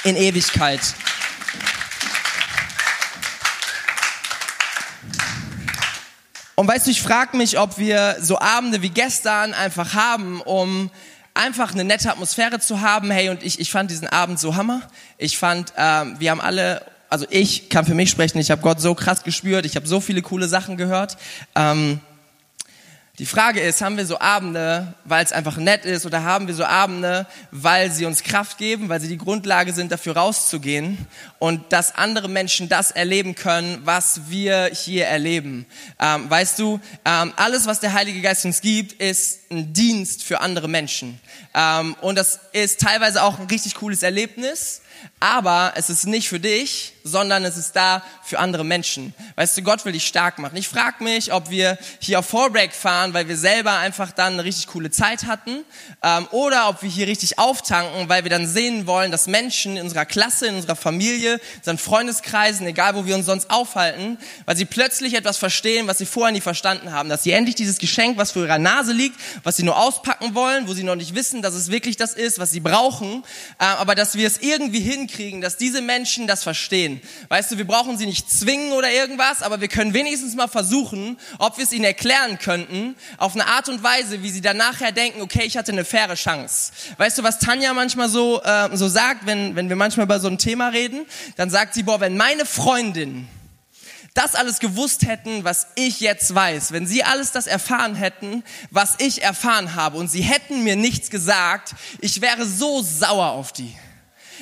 in 0.04 0.14
Ewigkeit. 0.14 0.80
Und 6.54 6.68
weißt 6.68 6.86
du, 6.86 6.92
ich 6.92 7.02
frage 7.02 7.36
mich, 7.36 7.58
ob 7.58 7.76
wir 7.76 8.18
so 8.20 8.38
Abende 8.38 8.82
wie 8.82 8.90
gestern 8.90 9.52
einfach 9.52 9.94
haben, 9.94 10.40
um 10.42 10.92
einfach 11.34 11.72
eine 11.72 11.82
nette 11.82 12.08
Atmosphäre 12.08 12.60
zu 12.60 12.80
haben. 12.80 13.10
Hey, 13.10 13.28
und 13.30 13.42
ich, 13.42 13.58
ich 13.58 13.72
fand 13.72 13.90
diesen 13.90 14.06
Abend 14.06 14.38
so 14.38 14.54
hammer. 14.54 14.82
Ich 15.18 15.38
fand, 15.38 15.72
ähm, 15.76 16.14
wir 16.20 16.30
haben 16.30 16.40
alle, 16.40 16.86
also 17.08 17.26
ich 17.30 17.68
kann 17.68 17.84
für 17.84 17.94
mich 17.94 18.10
sprechen, 18.10 18.38
ich 18.38 18.52
habe 18.52 18.62
Gott 18.62 18.80
so 18.80 18.94
krass 18.94 19.24
gespürt, 19.24 19.66
ich 19.66 19.74
habe 19.74 19.88
so 19.88 20.00
viele 20.00 20.22
coole 20.22 20.46
Sachen 20.46 20.76
gehört. 20.76 21.16
Ähm, 21.56 21.98
Die 23.18 23.26
Frage 23.26 23.60
ist, 23.60 23.82
haben 23.82 23.98
wir 23.98 24.06
so 24.06 24.20
Abende, 24.20 24.94
weil 25.04 25.22
es 25.22 25.32
einfach 25.32 25.58
nett 25.58 25.84
ist, 25.84 26.06
oder 26.06 26.22
haben 26.22 26.46
wir 26.46 26.54
so 26.54 26.64
Abende, 26.64 27.26
weil 27.50 27.92
sie 27.92 28.06
uns 28.06 28.22
Kraft 28.22 28.56
geben, 28.56 28.88
weil 28.88 29.02
sie 29.02 29.08
die 29.08 29.18
Grundlage 29.18 29.74
sind, 29.74 29.92
dafür 29.92 30.16
rauszugehen 30.16 30.96
und 31.38 31.74
dass 31.74 31.94
andere 31.94 32.30
Menschen 32.30 32.70
das 32.70 32.90
erleben 32.90 33.34
können, 33.34 33.82
was 33.84 34.30
wir 34.30 34.70
hier 34.72 35.08
erleben. 35.08 35.66
Ähm, 36.00 36.30
weißt 36.30 36.58
du, 36.58 36.80
ähm, 37.04 37.34
alles, 37.36 37.66
was 37.66 37.80
der 37.80 37.92
Heilige 37.92 38.22
Geist 38.22 38.46
uns 38.46 38.62
gibt, 38.62 38.94
ist 38.94 39.40
ein 39.50 39.74
Dienst 39.74 40.22
für 40.22 40.40
andere 40.40 40.68
Menschen. 40.68 41.20
Ähm, 41.52 41.94
und 42.00 42.16
das 42.16 42.40
ist 42.52 42.80
teilweise 42.80 43.22
auch 43.24 43.38
ein 43.38 43.46
richtig 43.46 43.74
cooles 43.74 44.02
Erlebnis 44.02 44.80
aber 45.20 45.72
es 45.76 45.90
ist 45.90 46.06
nicht 46.06 46.28
für 46.28 46.40
dich, 46.40 46.94
sondern 47.04 47.44
es 47.44 47.56
ist 47.56 47.74
da 47.74 48.02
für 48.22 48.38
andere 48.38 48.64
Menschen. 48.64 49.14
Weißt 49.36 49.56
du, 49.56 49.62
Gott 49.62 49.84
will 49.84 49.92
dich 49.92 50.06
stark 50.06 50.38
machen. 50.38 50.56
Ich 50.56 50.68
frage 50.68 51.02
mich, 51.02 51.32
ob 51.32 51.50
wir 51.50 51.78
hier 52.00 52.20
auf 52.20 52.26
Fallbreak 52.26 52.72
fahren, 52.72 53.14
weil 53.14 53.28
wir 53.28 53.36
selber 53.36 53.78
einfach 53.78 54.12
dann 54.12 54.34
eine 54.34 54.44
richtig 54.44 54.68
coole 54.68 54.90
Zeit 54.90 55.24
hatten, 55.26 55.64
ähm, 56.02 56.26
oder 56.30 56.68
ob 56.68 56.82
wir 56.82 56.90
hier 56.90 57.06
richtig 57.06 57.38
auftanken, 57.38 58.08
weil 58.08 58.24
wir 58.24 58.30
dann 58.30 58.46
sehen 58.46 58.86
wollen, 58.86 59.10
dass 59.10 59.26
Menschen 59.26 59.76
in 59.76 59.82
unserer 59.82 60.06
Klasse, 60.06 60.46
in 60.46 60.56
unserer 60.56 60.76
Familie, 60.76 61.34
in 61.34 61.58
unseren 61.58 61.78
Freundeskreisen, 61.78 62.66
egal 62.66 62.94
wo 62.94 63.06
wir 63.06 63.14
uns 63.14 63.26
sonst 63.26 63.50
aufhalten, 63.50 64.18
weil 64.46 64.56
sie 64.56 64.64
plötzlich 64.64 65.14
etwas 65.14 65.38
verstehen, 65.38 65.86
was 65.86 65.98
sie 65.98 66.06
vorher 66.06 66.32
nie 66.32 66.40
verstanden 66.40 66.92
haben, 66.92 67.08
dass 67.08 67.22
sie 67.22 67.32
endlich 67.32 67.54
dieses 67.54 67.78
Geschenk, 67.78 68.16
was 68.16 68.32
vor 68.32 68.42
ihrer 68.42 68.58
Nase 68.58 68.92
liegt, 68.92 69.18
was 69.42 69.56
sie 69.56 69.62
nur 69.62 69.76
auspacken 69.76 70.34
wollen, 70.34 70.68
wo 70.68 70.74
sie 70.74 70.84
noch 70.84 70.96
nicht 70.96 71.14
wissen, 71.14 71.42
dass 71.42 71.54
es 71.54 71.70
wirklich 71.70 71.96
das 71.96 72.14
ist, 72.14 72.38
was 72.38 72.50
sie 72.50 72.60
brauchen, 72.60 73.24
äh, 73.58 73.64
aber 73.64 73.94
dass 73.94 74.14
wir 74.14 74.26
es 74.26 74.38
irgendwie 74.38 74.80
hinkriegen, 74.92 75.40
dass 75.40 75.56
diese 75.56 75.80
Menschen 75.80 76.26
das 76.26 76.42
verstehen. 76.42 77.00
Weißt 77.28 77.50
du, 77.50 77.58
wir 77.58 77.66
brauchen 77.66 77.96
sie 77.96 78.06
nicht 78.06 78.30
zwingen 78.30 78.72
oder 78.72 78.90
irgendwas, 78.90 79.42
aber 79.42 79.60
wir 79.60 79.68
können 79.68 79.94
wenigstens 79.94 80.34
mal 80.34 80.48
versuchen, 80.48 81.18
ob 81.38 81.56
wir 81.56 81.64
es 81.64 81.72
ihnen 81.72 81.84
erklären 81.84 82.38
könnten, 82.38 82.94
auf 83.16 83.34
eine 83.34 83.46
Art 83.46 83.68
und 83.68 83.82
Weise, 83.82 84.22
wie 84.22 84.30
sie 84.30 84.40
dann 84.40 84.56
nachher 84.56 84.92
denken, 84.92 85.22
okay, 85.22 85.44
ich 85.44 85.56
hatte 85.56 85.72
eine 85.72 85.84
faire 85.84 86.14
Chance. 86.14 86.72
Weißt 86.98 87.18
du, 87.18 87.22
was 87.22 87.38
Tanja 87.38 87.72
manchmal 87.72 88.08
so, 88.08 88.42
äh, 88.42 88.76
so 88.76 88.88
sagt, 88.88 89.26
wenn, 89.26 89.56
wenn 89.56 89.68
wir 89.68 89.76
manchmal 89.76 90.04
über 90.04 90.20
so 90.20 90.28
ein 90.28 90.38
Thema 90.38 90.68
reden? 90.68 91.06
Dann 91.36 91.50
sagt 91.50 91.74
sie, 91.74 91.82
boah, 91.82 92.00
wenn 92.00 92.16
meine 92.16 92.44
Freundin 92.44 93.28
das 94.14 94.34
alles 94.34 94.58
gewusst 94.58 95.06
hätten, 95.06 95.44
was 95.44 95.68
ich 95.74 96.00
jetzt 96.00 96.34
weiß, 96.34 96.72
wenn 96.72 96.86
sie 96.86 97.02
alles 97.02 97.32
das 97.32 97.46
erfahren 97.46 97.94
hätten, 97.94 98.44
was 98.70 98.96
ich 98.98 99.22
erfahren 99.22 99.74
habe 99.74 99.96
und 99.96 100.08
sie 100.10 100.20
hätten 100.20 100.64
mir 100.64 100.76
nichts 100.76 101.08
gesagt, 101.08 101.74
ich 102.00 102.20
wäre 102.20 102.44
so 102.44 102.82
sauer 102.82 103.30
auf 103.30 103.52
die 103.52 103.74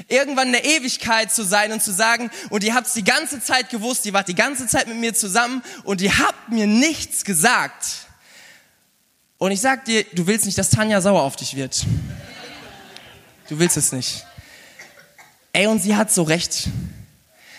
irgendwann 0.08 0.48
in 0.48 0.52
der 0.52 0.64
Ewigkeit 0.64 1.32
zu 1.32 1.44
sein 1.44 1.72
und 1.72 1.82
zu 1.82 1.92
sagen, 1.92 2.30
und 2.50 2.64
ihr 2.64 2.74
habt's 2.74 2.94
die 2.94 3.04
ganze 3.04 3.42
Zeit 3.42 3.70
gewusst, 3.70 4.06
ihr 4.06 4.12
wart 4.12 4.28
die 4.28 4.34
ganze 4.34 4.66
Zeit 4.66 4.88
mit 4.88 4.96
mir 4.96 5.14
zusammen 5.14 5.62
und 5.84 6.00
ihr 6.00 6.18
habt 6.18 6.50
mir 6.50 6.66
nichts 6.66 7.24
gesagt. 7.24 8.06
Und 9.38 9.52
ich 9.52 9.60
sag 9.60 9.84
dir, 9.86 10.04
du 10.12 10.26
willst 10.26 10.44
nicht, 10.44 10.58
dass 10.58 10.70
Tanja 10.70 11.00
sauer 11.00 11.22
auf 11.22 11.36
dich 11.36 11.56
wird. 11.56 11.86
Du 13.48 13.58
willst 13.58 13.76
es 13.76 13.90
nicht. 13.92 14.26
Ey, 15.52 15.66
und 15.66 15.80
sie 15.80 15.96
hat 15.96 16.12
so 16.12 16.22
recht. 16.22 16.68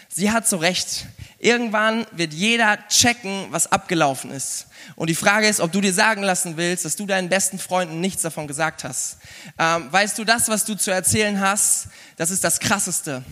Sie 0.08 0.32
hat 0.32 0.48
so 0.48 0.58
recht. 0.58 1.06
Irgendwann 1.44 2.06
wird 2.12 2.34
jeder 2.34 2.78
checken, 2.88 3.48
was 3.50 3.72
abgelaufen 3.72 4.30
ist. 4.30 4.68
Und 4.96 5.10
die 5.10 5.16
Frage 5.16 5.48
ist, 5.48 5.60
ob 5.60 5.72
du 5.72 5.82
dir 5.82 5.92
sagen 5.92 6.22
lassen 6.22 6.56
willst, 6.56 6.86
dass 6.86 6.96
du 6.96 7.08
deinen 7.08 7.30
besten 7.30 7.58
Freunden 7.58 8.00
nichts 8.00 8.22
davon 8.22 8.46
gesagt 8.46 8.84
hast. 8.84 9.18
Ähm, 9.58 9.92
weißt 9.92 10.20
du, 10.20 10.24
das, 10.24 10.50
was 10.50 10.66
du 10.66 10.76
zu 10.76 10.92
erzählen 10.92 11.40
hast, 11.40 11.88
das 12.18 12.30
ist 12.30 12.44
das 12.44 12.60
Krasseste. 12.60 13.24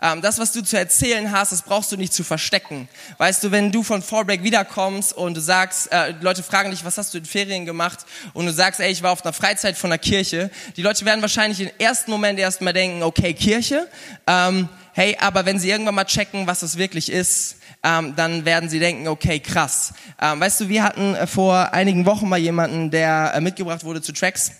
Ähm, 0.00 0.22
das, 0.22 0.40
was 0.40 0.50
du 0.50 0.62
zu 0.62 0.76
erzählen 0.76 1.30
hast, 1.30 1.52
das 1.52 1.62
brauchst 1.62 1.92
du 1.92 1.96
nicht 1.96 2.12
zu 2.12 2.24
verstecken. 2.24 2.88
Weißt 3.18 3.44
du, 3.44 3.52
wenn 3.52 3.70
du 3.70 3.84
von 3.84 4.02
Fallbreak 4.02 4.42
wiederkommst 4.42 5.12
und 5.12 5.36
du 5.36 5.40
sagst, 5.40 5.92
äh, 5.92 6.14
Leute 6.20 6.42
fragen 6.42 6.72
dich, 6.72 6.84
was 6.84 6.98
hast 6.98 7.14
du 7.14 7.18
in 7.18 7.24
Ferien 7.24 7.64
gemacht? 7.64 8.00
Und 8.32 8.46
du 8.46 8.52
sagst, 8.52 8.80
ey, 8.80 8.90
ich 8.90 9.04
war 9.04 9.12
auf 9.12 9.24
einer 9.24 9.32
Freizeit 9.32 9.78
von 9.78 9.90
der 9.90 10.00
Kirche. 10.00 10.50
Die 10.76 10.82
Leute 10.82 11.04
werden 11.04 11.22
wahrscheinlich 11.22 11.60
im 11.60 11.70
ersten 11.78 12.10
Moment 12.10 12.40
erstmal 12.40 12.72
denken, 12.72 13.04
okay, 13.04 13.34
Kirche. 13.34 13.88
Ähm, 14.26 14.68
hey, 14.92 15.16
aber 15.20 15.44
wenn 15.46 15.58
sie 15.58 15.70
irgendwann 15.70 15.94
mal 15.94 16.04
checken, 16.04 16.46
was 16.46 16.62
es 16.62 16.76
wirklich 16.76 17.10
ist, 17.10 17.56
ähm, 17.82 18.14
dann 18.14 18.44
werden 18.44 18.68
sie 18.68 18.78
denken, 18.78 19.08
okay, 19.08 19.40
krass. 19.40 19.94
Ähm, 20.20 20.40
weißt 20.40 20.60
du, 20.60 20.68
wir 20.68 20.84
hatten 20.84 21.14
äh, 21.14 21.26
vor 21.26 21.72
einigen 21.72 22.06
Wochen 22.06 22.28
mal 22.28 22.38
jemanden, 22.38 22.90
der 22.90 23.32
äh, 23.34 23.40
mitgebracht 23.40 23.84
wurde 23.84 24.02
zu 24.02 24.12
Tracks. 24.12 24.52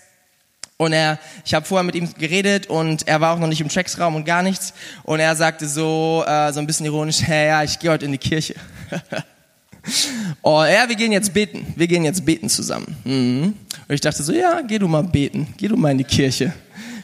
Und 0.77 0.91
er, 0.91 1.19
ich 1.45 1.53
habe 1.53 1.65
vorher 1.65 1.83
mit 1.83 1.95
ihm 1.95 2.11
geredet 2.17 2.67
und 2.67 3.07
er 3.07 3.21
war 3.21 3.33
auch 3.33 3.39
noch 3.39 3.47
nicht 3.47 3.61
im 3.61 3.69
Tracksraum 3.69 4.15
und 4.15 4.25
gar 4.25 4.41
nichts. 4.41 4.73
Und 5.03 5.19
er 5.19 5.35
sagte 5.35 5.67
so, 5.67 6.23
äh, 6.27 6.51
so 6.51 6.59
ein 6.59 6.67
bisschen 6.67 6.85
ironisch, 6.85 7.21
hey, 7.25 7.47
ja, 7.47 7.63
ich 7.63 7.79
gehe 7.79 7.91
heute 7.91 8.05
in 8.05 8.11
die 8.11 8.17
Kirche. 8.17 8.55
oh, 10.41 10.63
ja, 10.63 10.89
wir 10.89 10.95
gehen 10.95 11.11
jetzt 11.11 11.33
beten. 11.33 11.73
Wir 11.75 11.87
gehen 11.87 12.03
jetzt 12.03 12.25
beten 12.25 12.49
zusammen. 12.49 12.97
Mhm. 13.03 13.53
Und 13.87 13.95
ich 13.95 14.01
dachte 14.01 14.23
so, 14.23 14.33
ja, 14.33 14.61
geh 14.61 14.79
du 14.79 14.87
mal 14.87 15.03
beten. 15.03 15.53
Geh 15.57 15.67
du 15.67 15.77
mal 15.77 15.91
in 15.91 15.99
die 15.99 16.03
Kirche 16.03 16.53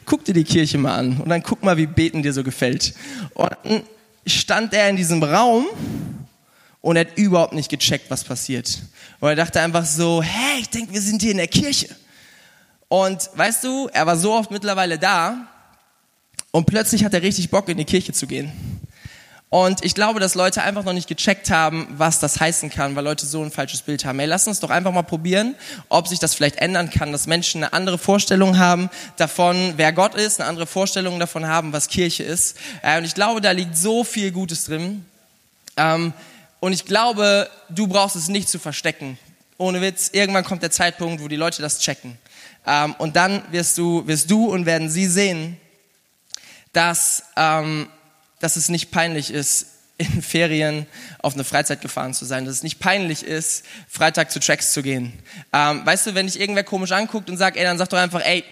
guck 0.09 0.25
dir 0.25 0.33
die 0.33 0.43
Kirche 0.43 0.79
mal 0.79 0.97
an 0.97 1.17
und 1.17 1.29
dann 1.29 1.43
guck 1.43 1.63
mal, 1.63 1.77
wie 1.77 1.85
Beten 1.85 2.23
dir 2.23 2.33
so 2.33 2.43
gefällt. 2.43 2.95
Und 3.35 3.51
dann 3.63 3.83
stand 4.25 4.73
er 4.73 4.89
in 4.89 4.95
diesem 4.95 5.21
Raum 5.21 5.67
und 6.81 6.95
er 6.95 7.01
hat 7.01 7.17
überhaupt 7.17 7.53
nicht 7.53 7.69
gecheckt, 7.69 8.09
was 8.09 8.23
passiert. 8.23 8.81
Und 9.19 9.29
er 9.29 9.35
dachte 9.35 9.61
einfach 9.61 9.85
so, 9.85 10.23
hey, 10.23 10.61
ich 10.61 10.69
denke, 10.69 10.93
wir 10.93 11.01
sind 11.01 11.21
hier 11.21 11.31
in 11.31 11.37
der 11.37 11.47
Kirche. 11.47 11.95
Und 12.87 13.29
weißt 13.35 13.63
du, 13.63 13.87
er 13.93 14.07
war 14.07 14.17
so 14.17 14.33
oft 14.33 14.49
mittlerweile 14.49 14.97
da 14.97 15.47
und 16.49 16.65
plötzlich 16.65 17.05
hat 17.05 17.13
er 17.13 17.21
richtig 17.21 17.51
Bock, 17.51 17.69
in 17.69 17.77
die 17.77 17.85
Kirche 17.85 18.11
zu 18.11 18.25
gehen. 18.25 18.51
Und 19.49 19.83
ich 19.83 19.95
glaube, 19.95 20.19
dass 20.19 20.35
Leute 20.35 20.61
einfach 20.61 20.83
noch 20.83 20.93
nicht 20.93 21.07
gecheckt 21.07 21.49
haben, 21.49 21.87
was 21.97 22.19
das 22.19 22.39
heißen 22.39 22.69
kann, 22.69 22.95
weil 22.95 23.03
Leute 23.03 23.25
so 23.25 23.43
ein 23.43 23.49
falsches 23.49 23.81
Bild 23.81 24.05
haben. 24.05 24.19
Ey, 24.19 24.27
lass 24.27 24.47
uns 24.47 24.59
doch 24.59 24.69
einfach 24.69 24.91
mal 24.91 25.01
probieren, 25.01 25.55
ob 25.89 26.07
sich 26.07 26.19
das 26.19 26.35
vielleicht 26.35 26.57
ändern 26.57 26.91
kann, 26.91 27.11
dass 27.11 27.25
Menschen 27.25 27.63
eine 27.63 27.73
andere 27.73 27.97
Vorstellung 27.97 28.59
haben 28.59 28.91
davon, 29.17 29.73
wer 29.77 29.91
Gott 29.91 30.13
ist, 30.13 30.39
eine 30.39 30.47
andere 30.47 30.67
Vorstellung 30.67 31.19
davon 31.19 31.47
haben, 31.47 31.73
was 31.73 31.87
Kirche 31.87 32.21
ist. 32.21 32.57
Äh, 32.83 32.99
und 32.99 33.05
ich 33.05 33.15
glaube, 33.15 33.41
da 33.41 33.49
liegt 33.49 33.75
so 33.75 34.03
viel 34.03 34.31
Gutes 34.31 34.65
drin. 34.65 35.03
Ähm, 35.77 36.13
und 36.59 36.73
ich 36.73 36.85
glaube, 36.85 37.49
du 37.69 37.87
brauchst 37.87 38.15
es 38.15 38.27
nicht 38.27 38.49
zu 38.49 38.59
verstecken. 38.59 39.17
Ohne 39.57 39.81
Witz, 39.81 40.11
irgendwann 40.13 40.43
kommt 40.43 40.61
der 40.61 40.71
Zeitpunkt, 40.71 41.23
wo 41.23 41.27
die 41.27 41.35
Leute 41.35 41.63
das 41.63 41.79
checken. 41.79 42.19
Ähm, 42.67 42.93
und 42.99 43.15
dann 43.15 43.41
wirst 43.49 43.79
du, 43.79 44.05
wirst 44.05 44.29
du 44.29 44.45
und 44.45 44.67
werden 44.67 44.91
sie 44.91 45.07
sehen, 45.07 45.57
dass 46.71 47.23
ähm, 47.35 47.87
dass 48.39 48.55
es 48.55 48.69
nicht 48.69 48.91
peinlich 48.91 49.31
ist, 49.31 49.67
in 49.97 50.21
Ferien 50.21 50.87
auf 51.21 51.35
eine 51.35 51.43
Freizeit 51.43 51.81
gefahren 51.81 52.13
zu 52.13 52.25
sein, 52.25 52.45
dass 52.45 52.55
es 52.55 52.63
nicht 52.63 52.79
peinlich 52.79 53.23
ist, 53.23 53.65
Freitag 53.87 54.31
zu 54.31 54.39
Tracks 54.39 54.73
zu 54.73 54.81
gehen. 54.81 55.13
Ähm, 55.53 55.85
weißt 55.85 56.07
du, 56.07 56.15
wenn 56.15 56.25
dich 56.25 56.39
irgendwer 56.39 56.63
komisch 56.63 56.91
anguckt 56.91 57.29
und 57.29 57.37
sagt, 57.37 57.57
ey, 57.57 57.63
dann 57.63 57.77
sag 57.77 57.89
doch 57.89 57.97
einfach, 57.97 58.25
ey, 58.25 58.43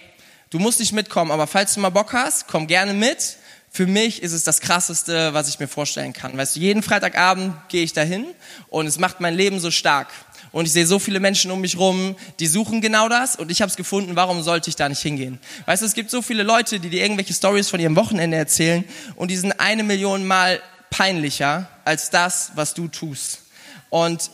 du 0.50 0.58
musst 0.58 0.78
nicht 0.78 0.92
mitkommen, 0.92 1.30
aber 1.30 1.46
falls 1.46 1.74
du 1.74 1.80
mal 1.80 1.90
Bock 1.90 2.12
hast, 2.12 2.46
komm 2.46 2.66
gerne 2.66 2.94
mit. 2.94 3.36
Für 3.70 3.86
mich 3.86 4.22
ist 4.22 4.32
es 4.32 4.44
das 4.44 4.60
Krasseste, 4.60 5.34
was 5.34 5.48
ich 5.48 5.58
mir 5.58 5.68
vorstellen 5.68 6.14
kann. 6.14 6.36
Weißt 6.36 6.56
du, 6.56 6.60
jeden 6.60 6.82
Freitagabend 6.82 7.54
gehe 7.68 7.84
ich 7.84 7.92
dahin 7.92 8.26
und 8.68 8.86
es 8.86 8.98
macht 8.98 9.20
mein 9.20 9.34
Leben 9.34 9.60
so 9.60 9.70
stark. 9.70 10.08
Und 10.52 10.66
ich 10.66 10.72
sehe 10.72 10.86
so 10.86 10.98
viele 10.98 11.20
Menschen 11.20 11.50
um 11.50 11.60
mich 11.60 11.78
rum, 11.78 12.16
die 12.40 12.46
suchen 12.46 12.80
genau 12.80 13.08
das 13.08 13.36
und 13.36 13.50
ich 13.50 13.60
habe 13.60 13.70
es 13.70 13.76
gefunden, 13.76 14.16
warum 14.16 14.42
sollte 14.42 14.70
ich 14.70 14.76
da 14.76 14.88
nicht 14.88 15.02
hingehen? 15.02 15.38
Weißt 15.66 15.82
du, 15.82 15.86
es 15.86 15.94
gibt 15.94 16.10
so 16.10 16.22
viele 16.22 16.42
Leute, 16.42 16.80
die 16.80 16.88
dir 16.88 17.02
irgendwelche 17.02 17.34
Stories 17.34 17.68
von 17.68 17.80
ihrem 17.80 17.96
Wochenende 17.96 18.36
erzählen 18.36 18.84
und 19.16 19.30
die 19.30 19.36
sind 19.36 19.52
eine 19.60 19.82
Million 19.82 20.26
Mal 20.26 20.60
peinlicher 20.90 21.68
als 21.84 22.10
das, 22.10 22.52
was 22.54 22.74
du 22.74 22.88
tust. 22.88 23.42
Und 23.90 24.30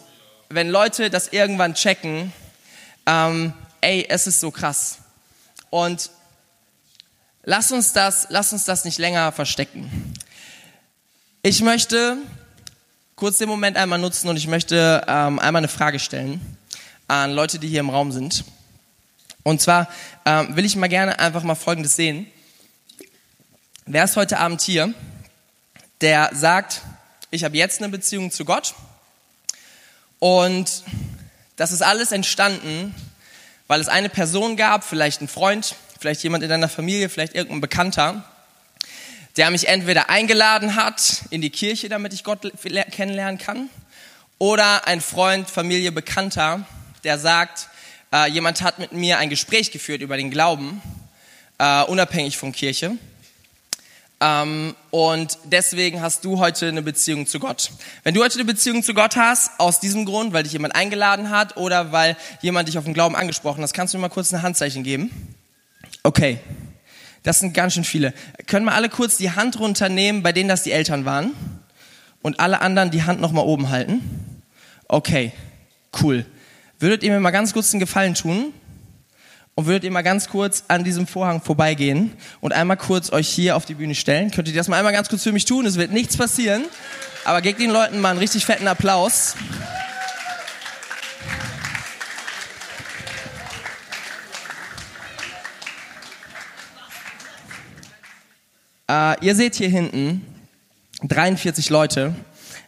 wenn 0.48 0.68
Leute 0.68 1.10
das 1.10 1.28
irgendwann 1.28 1.74
checken, 1.74 2.32
ähm, 3.06 3.52
ey, 3.80 4.06
es 4.08 4.26
ist 4.26 4.40
so 4.40 4.50
krass. 4.50 4.98
Und 5.70 6.10
lass 7.42 7.72
uns 7.72 7.92
das, 7.92 8.28
lass 8.30 8.52
uns 8.52 8.64
das 8.64 8.84
nicht 8.84 8.98
länger 8.98 9.32
verstecken. 9.32 10.14
Ich 11.42 11.60
möchte 11.60 12.16
kurz 13.24 13.38
den 13.38 13.48
Moment 13.48 13.78
einmal 13.78 13.98
nutzen 13.98 14.28
und 14.28 14.36
ich 14.36 14.48
möchte 14.48 15.02
ähm, 15.08 15.38
einmal 15.38 15.60
eine 15.60 15.68
Frage 15.68 15.98
stellen 15.98 16.42
an 17.08 17.32
Leute, 17.32 17.58
die 17.58 17.68
hier 17.68 17.80
im 17.80 17.88
Raum 17.88 18.12
sind. 18.12 18.44
Und 19.42 19.62
zwar 19.62 19.88
ähm, 20.26 20.54
will 20.54 20.66
ich 20.66 20.76
mal 20.76 20.90
gerne 20.90 21.18
einfach 21.18 21.42
mal 21.42 21.54
Folgendes 21.54 21.96
sehen. 21.96 22.26
Wer 23.86 24.04
ist 24.04 24.16
heute 24.16 24.36
Abend 24.36 24.60
hier, 24.60 24.92
der 26.02 26.32
sagt, 26.34 26.82
ich 27.30 27.44
habe 27.44 27.56
jetzt 27.56 27.80
eine 27.80 27.88
Beziehung 27.88 28.30
zu 28.30 28.44
Gott 28.44 28.74
und 30.18 30.82
das 31.56 31.72
ist 31.72 31.80
alles 31.80 32.12
entstanden, 32.12 32.94
weil 33.68 33.80
es 33.80 33.88
eine 33.88 34.10
Person 34.10 34.58
gab, 34.58 34.84
vielleicht 34.84 35.22
ein 35.22 35.28
Freund, 35.28 35.76
vielleicht 35.98 36.22
jemand 36.24 36.44
in 36.44 36.50
deiner 36.50 36.68
Familie, 36.68 37.08
vielleicht 37.08 37.34
irgendein 37.34 37.62
Bekannter, 37.62 38.22
der 39.36 39.50
mich 39.50 39.68
entweder 39.68 40.10
eingeladen 40.10 40.76
hat 40.76 41.24
in 41.30 41.40
die 41.40 41.50
Kirche, 41.50 41.88
damit 41.88 42.12
ich 42.12 42.24
Gott 42.24 42.52
kennenlernen 42.90 43.38
kann, 43.38 43.68
oder 44.38 44.86
ein 44.86 45.00
Freund, 45.00 45.48
Familie, 45.48 45.92
Bekannter, 45.92 46.66
der 47.02 47.18
sagt, 47.18 47.68
äh, 48.12 48.28
jemand 48.30 48.62
hat 48.62 48.78
mit 48.78 48.92
mir 48.92 49.18
ein 49.18 49.30
Gespräch 49.30 49.70
geführt 49.70 50.02
über 50.02 50.16
den 50.16 50.30
Glauben, 50.30 50.82
äh, 51.58 51.82
unabhängig 51.84 52.36
von 52.36 52.52
Kirche. 52.52 52.96
Ähm, 54.20 54.74
und 54.90 55.38
deswegen 55.44 56.00
hast 56.00 56.24
du 56.24 56.38
heute 56.38 56.68
eine 56.68 56.82
Beziehung 56.82 57.26
zu 57.26 57.40
Gott. 57.40 57.70
Wenn 58.04 58.14
du 58.14 58.22
heute 58.22 58.36
eine 58.36 58.44
Beziehung 58.44 58.82
zu 58.82 58.94
Gott 58.94 59.16
hast, 59.16 59.50
aus 59.58 59.80
diesem 59.80 60.04
Grund, 60.04 60.32
weil 60.32 60.44
dich 60.44 60.52
jemand 60.52 60.74
eingeladen 60.74 61.30
hat 61.30 61.56
oder 61.56 61.92
weil 61.92 62.16
jemand 62.40 62.68
dich 62.68 62.78
auf 62.78 62.84
den 62.84 62.94
Glauben 62.94 63.16
angesprochen 63.16 63.62
hat, 63.62 63.74
kannst 63.74 63.92
du 63.92 63.98
mir 63.98 64.02
mal 64.02 64.08
kurz 64.08 64.32
ein 64.32 64.42
Handzeichen 64.42 64.84
geben? 64.84 65.34
Okay. 66.02 66.38
Das 67.24 67.40
sind 67.40 67.54
ganz 67.54 67.74
schön 67.74 67.84
viele. 67.84 68.14
Können 68.46 68.66
wir 68.66 68.74
alle 68.74 68.88
kurz 68.88 69.16
die 69.16 69.32
Hand 69.32 69.58
runternehmen, 69.58 70.22
bei 70.22 70.32
denen 70.32 70.48
das 70.48 70.62
die 70.62 70.70
Eltern 70.70 71.04
waren? 71.04 71.32
Und 72.22 72.38
alle 72.38 72.60
anderen 72.60 72.90
die 72.90 73.02
Hand 73.02 73.20
nochmal 73.20 73.44
oben 73.44 73.70
halten? 73.70 74.42
Okay. 74.86 75.32
Cool. 76.00 76.26
Würdet 76.78 77.02
ihr 77.02 77.10
mir 77.10 77.20
mal 77.20 77.30
ganz 77.30 77.52
kurz 77.52 77.72
einen 77.72 77.80
Gefallen 77.80 78.14
tun? 78.14 78.52
Und 79.54 79.66
würdet 79.66 79.84
ihr 79.84 79.90
mal 79.90 80.02
ganz 80.02 80.28
kurz 80.28 80.64
an 80.66 80.82
diesem 80.82 81.06
Vorhang 81.06 81.40
vorbeigehen 81.40 82.12
und 82.40 82.52
einmal 82.52 82.76
kurz 82.76 83.12
euch 83.12 83.28
hier 83.28 83.56
auf 83.56 83.64
die 83.64 83.74
Bühne 83.74 83.94
stellen? 83.94 84.32
Könnt 84.32 84.48
ihr 84.48 84.54
das 84.54 84.68
mal 84.68 84.78
einmal 84.78 84.92
ganz 84.92 85.08
kurz 85.08 85.22
für 85.22 85.32
mich 85.32 85.44
tun? 85.44 85.64
Es 85.64 85.76
wird 85.76 85.92
nichts 85.92 86.16
passieren. 86.16 86.64
Aber 87.24 87.40
gebt 87.40 87.60
den 87.60 87.70
Leuten 87.70 88.00
mal 88.00 88.10
einen 88.10 88.18
richtig 88.18 88.44
fetten 88.44 88.66
Applaus. 88.66 89.36
Äh, 98.88 99.24
ihr 99.24 99.34
seht 99.34 99.54
hier 99.54 99.68
hinten 99.68 100.26
43 101.02 101.70
Leute. 101.70 102.14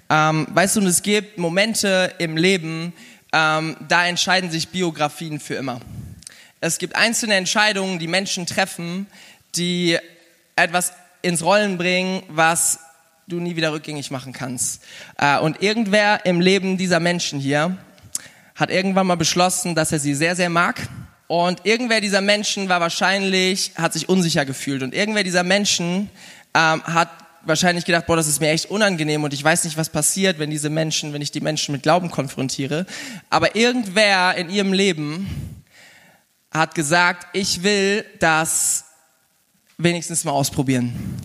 Ähm, 0.08 0.46
weißt 0.50 0.76
du, 0.76 0.86
es 0.86 1.02
gibt 1.02 1.36
Momente 1.36 2.14
im 2.18 2.36
Leben, 2.36 2.92
ähm, 3.32 3.76
da 3.88 4.06
entscheiden 4.06 4.50
sich 4.50 4.68
Biografien 4.68 5.40
für 5.40 5.54
immer. 5.54 5.80
Es 6.60 6.78
gibt 6.78 6.96
einzelne 6.96 7.34
Entscheidungen, 7.34 7.98
die 7.98 8.06
Menschen 8.06 8.46
treffen, 8.46 9.06
die 9.56 9.98
etwas 10.54 10.92
ins 11.20 11.42
Rollen 11.42 11.76
bringen, 11.76 12.22
was 12.28 12.78
du 13.26 13.38
nie 13.40 13.56
wieder 13.56 13.72
rückgängig 13.72 14.10
machen 14.10 14.32
kannst. 14.32 14.82
Äh, 15.18 15.38
und 15.38 15.62
irgendwer 15.62 16.24
im 16.24 16.40
Leben 16.40 16.78
dieser 16.78 17.00
Menschen 17.00 17.40
hier 17.40 17.76
hat 18.54 18.70
irgendwann 18.70 19.06
mal 19.06 19.16
beschlossen, 19.16 19.74
dass 19.74 19.92
er 19.92 19.98
sie 19.98 20.14
sehr, 20.14 20.34
sehr 20.34 20.48
mag. 20.48 20.88
Und 21.28 21.64
irgendwer 21.64 22.00
dieser 22.00 22.20
Menschen 22.20 22.68
war 22.68 22.80
wahrscheinlich, 22.80 23.72
hat 23.76 23.92
sich 23.92 24.08
unsicher 24.08 24.44
gefühlt. 24.44 24.82
Und 24.82 24.94
irgendwer 24.94 25.24
dieser 25.24 25.42
Menschen 25.42 26.10
ähm, 26.54 26.82
hat 26.84 27.08
wahrscheinlich 27.46 27.84
gedacht, 27.84 28.06
boah, 28.06 28.16
das 28.16 28.26
ist 28.26 28.40
mir 28.40 28.50
echt 28.50 28.70
unangenehm 28.70 29.24
und 29.24 29.32
ich 29.32 29.42
weiß 29.42 29.64
nicht, 29.64 29.76
was 29.76 29.88
passiert, 29.88 30.38
wenn 30.38 30.50
diese 30.50 30.68
Menschen, 30.68 31.12
wenn 31.12 31.22
ich 31.22 31.30
die 31.30 31.40
Menschen 31.40 31.72
mit 31.72 31.82
Glauben 31.82 32.10
konfrontiere. 32.10 32.86
Aber 33.30 33.54
irgendwer 33.54 34.34
in 34.36 34.50
ihrem 34.50 34.72
Leben 34.72 35.64
hat 36.52 36.74
gesagt, 36.74 37.28
ich 37.32 37.62
will 37.62 38.04
das 38.18 38.84
wenigstens 39.78 40.24
mal 40.24 40.32
ausprobieren. 40.32 41.16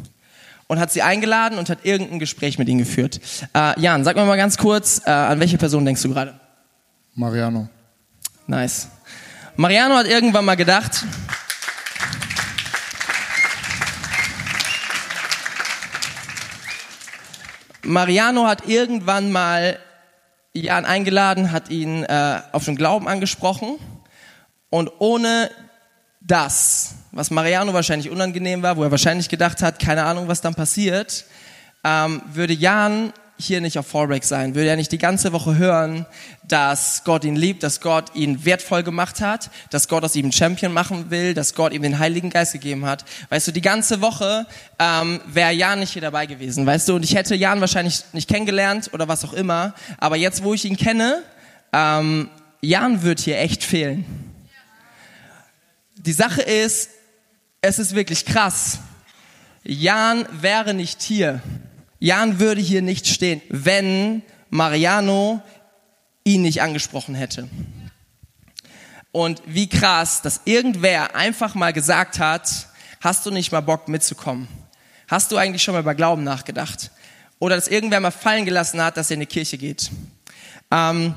Und 0.68 0.80
hat 0.80 0.91
sie 0.91 1.02
eingeladen 1.02 1.58
und 1.58 1.70
hat 1.70 1.80
irgendein 1.84 2.20
Gespräch 2.20 2.58
mit 2.58 2.70
ihnen 2.70 2.80
geführt. 2.80 3.20
Äh, 3.54 3.78
Jan, 3.82 4.06
sag 4.06 4.16
mir 4.16 4.24
mal 4.24 4.38
ganz 4.38 4.58
kurz, 4.58 5.02
äh, 5.06 5.10
an 5.10 5.39
welche 5.41 5.58
Person 5.58 5.84
denkst 5.84 6.02
du 6.02 6.10
gerade? 6.10 6.39
Mariano. 7.14 7.68
Nice. 8.47 8.88
Mariano 9.58 9.95
hat 9.95 10.08
irgendwann 10.08 10.45
mal 10.45 10.56
gedacht, 10.56 11.06
Mariano 17.84 18.47
hat 18.47 18.68
irgendwann 18.68 19.32
mal 19.32 19.78
Jan 20.54 20.86
eingeladen, 20.86 21.52
hat 21.52 21.70
ihn 21.70 22.04
äh, 22.04 22.41
auf 22.52 22.66
den 22.66 22.76
Glauben 22.76 23.08
angesprochen. 23.08 23.78
Und 24.70 24.91
ohne 24.99 25.52
das, 26.22 26.95
was 27.12 27.32
Mariano 27.32 27.74
wahrscheinlich 27.74 28.10
unangenehm 28.10 28.64
war, 28.64 28.78
wo 28.78 28.84
er 28.84 28.91
wahrscheinlich 28.91 29.28
gedacht 29.28 29.62
hat, 29.62 29.80
keine 29.80 30.06
Ahnung, 30.06 30.28
was 30.28 30.39
dann 30.39 30.56
passiert, 30.56 31.26
ähm, 31.84 32.22
würde 32.32 32.54
Jan 32.54 33.12
hier 33.46 33.62
nicht 33.62 33.78
auf 33.78 33.88
Fallback 33.88 34.24
sein, 34.24 34.56
würde 34.56 34.70
er 34.70 34.76
nicht 34.76 34.92
die 34.92 34.98
ganze 34.98 35.34
Woche 35.34 35.58
hören, 35.58 36.06
dass 36.48 37.04
Gott 37.04 37.24
ihn 37.24 37.36
liebt, 37.36 37.64
dass 37.64 37.82
Gott 37.82 38.16
ihn 38.16 38.46
wertvoll 38.46 38.84
gemacht 38.84 39.22
hat, 39.22 39.50
dass 39.70 39.88
Gott 39.88 40.04
aus 40.04 40.16
ihm 40.16 40.32
Champion 40.32 40.74
machen 40.74 41.10
will, 41.10 41.34
dass 41.34 41.56
Gott 41.56 41.74
ihm 41.74 41.82
den 41.82 42.00
Heiligen 42.00 42.30
Geist 42.30 42.54
gegeben 42.54 42.86
hat. 42.86 43.06
Weißt 43.30 43.48
du, 43.48 43.52
die 43.52 43.62
ganze 43.62 44.02
Woche 44.02 44.46
ähm, 44.80 45.22
wäre 45.28 45.52
Jan 45.52 45.80
nicht 45.80 45.94
hier 45.94 46.02
dabei 46.02 46.26
gewesen, 46.26 46.66
weißt 46.66 46.89
du, 46.89 46.96
und 46.96 47.04
ich 47.04 47.16
hätte 47.16 47.36
Jan 47.36 47.62
wahrscheinlich 47.62 48.04
nicht 48.14 48.30
kennengelernt 48.30 48.89
oder 48.94 49.08
was 49.08 49.24
auch 49.26 49.34
immer, 49.34 49.74
aber 49.98 50.16
jetzt, 50.16 50.44
wo 50.44 50.54
ich 50.54 50.66
ihn 50.66 50.78
kenne, 50.78 51.24
ähm, 51.74 52.30
Jan 52.62 53.02
wird 53.04 53.20
hier 53.20 53.39
echt 53.39 53.64
fehlen. 53.64 54.06
Die 55.96 56.14
Sache 56.14 56.42
ist, 56.42 56.89
es 57.62 57.80
ist 57.80 57.96
wirklich 57.96 58.26
krass. 58.26 58.80
Jan 59.64 60.26
wäre 60.32 60.74
nicht 60.74 61.02
hier 61.02 61.42
Jan 62.02 62.39
würde 62.39 62.62
hier 62.62 62.82
nicht 62.82 63.06
stehen, 63.06 63.43
wenn 63.49 64.24
Mariano 64.49 65.39
ihn 66.24 66.41
nicht 66.41 66.64
angesprochen 66.64 67.14
hätte. 67.14 67.47
Und 69.12 69.43
wie 69.45 69.70
krass, 69.70 70.24
dass 70.24 70.41
irgendwer 70.45 71.16
einfach 71.16 71.54
mal 71.54 71.74
gesagt 71.74 72.18
hat, 72.18 72.68
hast 73.02 73.26
du 73.28 73.30
nicht 73.30 73.52
mal 73.52 73.62
Bock 73.62 73.88
mitzukommen? 73.88 74.47
Hast 75.08 75.32
du 75.32 75.38
eigentlich 75.38 75.62
schon 75.62 75.76
mal 75.76 75.82
über 75.82 75.93
Glauben 75.93 76.24
nachgedacht? 76.24 76.89
Oder 77.38 77.56
dass 77.56 77.68
irgendwer 77.68 77.99
mal 77.99 78.10
fallen 78.10 78.45
gelassen 78.45 78.82
hat, 78.82 78.97
dass 78.97 79.12
er 79.12 79.16
in 79.16 79.20
die 79.20 79.28
Kirche 79.28 79.60
geht? 79.60 79.91
Ähm, 80.72 81.14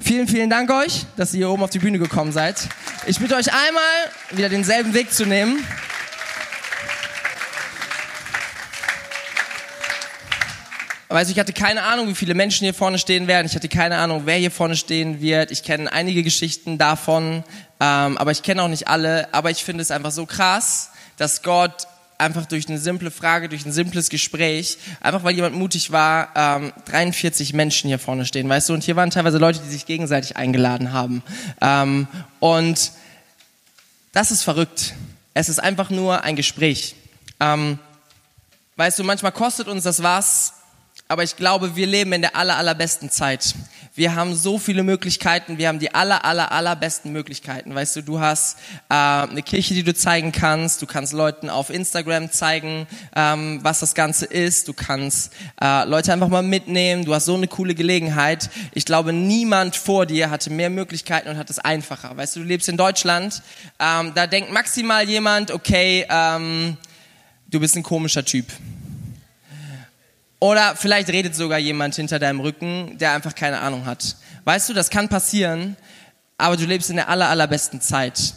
vielen, 0.00 0.26
vielen 0.26 0.50
Dank 0.50 0.68
euch, 0.70 1.06
dass 1.16 1.32
ihr 1.32 1.38
hier 1.38 1.50
oben 1.50 1.62
auf 1.62 1.70
die 1.70 1.78
Bühne 1.78 2.00
gekommen 2.00 2.32
seid. 2.32 2.68
Ich 3.06 3.20
bitte 3.20 3.36
euch 3.36 3.52
einmal 3.52 3.82
wieder 4.32 4.48
denselben 4.48 4.94
Weg 4.94 5.12
zu 5.12 5.26
nehmen. 5.26 5.64
Du, 11.24 11.30
ich 11.30 11.38
hatte 11.38 11.54
keine 11.54 11.82
Ahnung, 11.82 12.08
wie 12.08 12.14
viele 12.14 12.34
Menschen 12.34 12.64
hier 12.64 12.74
vorne 12.74 12.98
stehen 12.98 13.26
werden. 13.26 13.46
Ich 13.46 13.54
hatte 13.54 13.68
keine 13.68 13.96
Ahnung, 13.96 14.22
wer 14.26 14.36
hier 14.36 14.50
vorne 14.50 14.76
stehen 14.76 15.20
wird. 15.22 15.50
Ich 15.50 15.62
kenne 15.62 15.90
einige 15.90 16.22
Geschichten 16.22 16.76
davon, 16.76 17.42
ähm, 17.80 18.18
aber 18.18 18.32
ich 18.32 18.42
kenne 18.42 18.62
auch 18.62 18.68
nicht 18.68 18.88
alle. 18.88 19.32
Aber 19.32 19.50
ich 19.50 19.64
finde 19.64 19.80
es 19.80 19.90
einfach 19.90 20.10
so 20.10 20.26
krass, 20.26 20.90
dass 21.16 21.42
Gott 21.42 21.86
einfach 22.18 22.44
durch 22.44 22.68
eine 22.68 22.78
simple 22.78 23.10
Frage, 23.10 23.48
durch 23.48 23.64
ein 23.64 23.72
simples 23.72 24.10
Gespräch, 24.10 24.78
einfach 25.00 25.24
weil 25.24 25.34
jemand 25.34 25.56
mutig 25.56 25.90
war, 25.90 26.28
ähm, 26.34 26.72
43 26.84 27.54
Menschen 27.54 27.88
hier 27.88 27.98
vorne 27.98 28.26
stehen, 28.26 28.48
weißt 28.48 28.68
du? 28.68 28.74
Und 28.74 28.84
hier 28.84 28.96
waren 28.96 29.10
teilweise 29.10 29.38
Leute, 29.38 29.60
die 29.60 29.70
sich 29.70 29.86
gegenseitig 29.86 30.36
eingeladen 30.36 30.92
haben. 30.92 31.22
Ähm, 31.60 32.08
und 32.40 32.92
das 34.12 34.30
ist 34.30 34.42
verrückt. 34.42 34.94
Es 35.32 35.48
ist 35.48 35.60
einfach 35.60 35.90
nur 35.90 36.24
ein 36.24 36.36
Gespräch. 36.36 36.94
Ähm, 37.40 37.78
weißt 38.76 38.98
du, 38.98 39.04
manchmal 39.04 39.32
kostet 39.32 39.68
uns 39.68 39.84
das 39.84 40.02
was, 40.02 40.52
aber 41.08 41.22
ich 41.22 41.36
glaube, 41.36 41.76
wir 41.76 41.86
leben 41.86 42.12
in 42.12 42.22
der 42.22 42.34
aller, 42.34 42.56
allerbesten 42.56 43.10
Zeit. 43.10 43.54
Wir 43.94 44.14
haben 44.14 44.34
so 44.34 44.58
viele 44.58 44.82
Möglichkeiten, 44.82 45.56
wir 45.56 45.68
haben 45.68 45.78
die 45.78 45.94
aller, 45.94 46.24
aller, 46.24 46.50
allerbesten 46.50 47.12
Möglichkeiten. 47.12 47.74
Weißt 47.74 47.96
du, 47.96 48.02
du 48.02 48.20
hast 48.20 48.58
äh, 48.88 48.94
eine 48.94 49.42
Kirche, 49.42 49.72
die 49.72 49.84
du 49.84 49.94
zeigen 49.94 50.32
kannst, 50.32 50.82
du 50.82 50.86
kannst 50.86 51.12
Leuten 51.12 51.48
auf 51.48 51.70
Instagram 51.70 52.30
zeigen, 52.30 52.86
ähm, 53.14 53.60
was 53.62 53.80
das 53.80 53.94
Ganze 53.94 54.26
ist, 54.26 54.68
du 54.68 54.74
kannst 54.74 55.32
äh, 55.62 55.84
Leute 55.84 56.12
einfach 56.12 56.28
mal 56.28 56.42
mitnehmen, 56.42 57.04
du 57.04 57.14
hast 57.14 57.26
so 57.26 57.34
eine 57.34 57.48
coole 57.48 57.74
Gelegenheit. 57.74 58.50
Ich 58.72 58.84
glaube, 58.84 59.12
niemand 59.12 59.76
vor 59.76 60.06
dir 60.06 60.28
hatte 60.28 60.50
mehr 60.50 60.70
Möglichkeiten 60.70 61.28
und 61.28 61.38
hat 61.38 61.48
es 61.50 61.60
einfacher. 61.60 62.16
Weißt 62.16 62.36
du, 62.36 62.40
du 62.40 62.46
lebst 62.46 62.68
in 62.68 62.76
Deutschland, 62.76 63.42
ähm, 63.78 64.12
da 64.14 64.26
denkt 64.26 64.52
maximal 64.52 65.08
jemand, 65.08 65.52
okay, 65.52 66.04
ähm, 66.10 66.76
du 67.48 67.60
bist 67.60 67.76
ein 67.76 67.84
komischer 67.84 68.24
Typ 68.24 68.46
oder 70.38 70.76
vielleicht 70.76 71.08
redet 71.08 71.34
sogar 71.34 71.58
jemand 71.58 71.94
hinter 71.94 72.18
deinem 72.18 72.40
Rücken, 72.40 72.98
der 72.98 73.12
einfach 73.12 73.34
keine 73.34 73.60
Ahnung 73.60 73.86
hat. 73.86 74.16
Weißt 74.44 74.68
du, 74.68 74.74
das 74.74 74.90
kann 74.90 75.08
passieren, 75.08 75.76
aber 76.38 76.56
du 76.56 76.64
lebst 76.64 76.90
in 76.90 76.96
der 76.96 77.08
aller, 77.08 77.28
allerbesten 77.28 77.80
Zeit. 77.80 78.34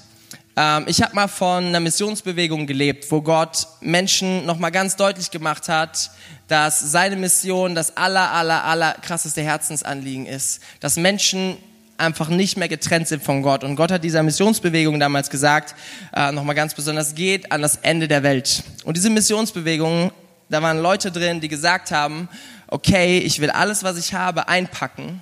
Ähm, 0.56 0.86
ich 0.88 1.02
habe 1.02 1.16
mal 1.16 1.28
von 1.28 1.66
einer 1.66 1.80
Missionsbewegung 1.80 2.68
gelebt, 2.68 3.12
wo 3.12 3.22
Gott 3.22 3.68
Menschen 3.82 4.45
nochmal 4.45 4.72
ganz 4.72 4.95
deutlich 4.95 5.32
gemacht 5.32 5.70
hat, 5.70 6.12
dass 6.47 6.80
seine 6.80 7.16
Mission 7.16 7.76
das 7.76 7.95
aller, 7.97 8.32
aller, 8.32 8.64
aller 8.64 8.93
krasseste 8.93 9.41
Herzensanliegen 9.41 10.26
ist. 10.26 10.62
Dass 10.80 10.97
Menschen 10.97 11.58
einfach 11.97 12.30
nicht 12.30 12.58
mehr 12.58 12.70
getrennt 12.70 13.08
sind 13.08 13.24
von 13.24 13.41
Gott. 13.41 13.64
Und 13.64 13.76
Gott 13.76 13.91
hat 13.91 14.04
dieser 14.04 14.24
Missionsbewegung 14.24 15.00
damals 15.00 15.30
gesagt, 15.30 15.76
äh, 16.16 16.32
nochmal 16.32 16.56
ganz 16.56 16.74
besonders, 16.74 17.14
geht 17.14 17.52
an 17.52 17.62
das 17.62 17.76
Ende 17.78 18.08
der 18.08 18.24
Welt. 18.24 18.64
Und 18.86 18.95
diese 18.97 19.10
Missionsbewegung 19.10 20.12
da 20.50 20.62
waren 20.62 20.80
Leute 20.80 21.12
drin, 21.12 21.41
die 21.41 21.47
gesagt 21.47 21.91
haben, 21.91 22.28
okay, 22.68 23.20
ich 23.20 23.39
will 23.39 23.50
alles, 23.50 23.84
was 23.84 23.97
ich 23.97 24.14
habe, 24.14 24.47
einpacken 24.47 25.22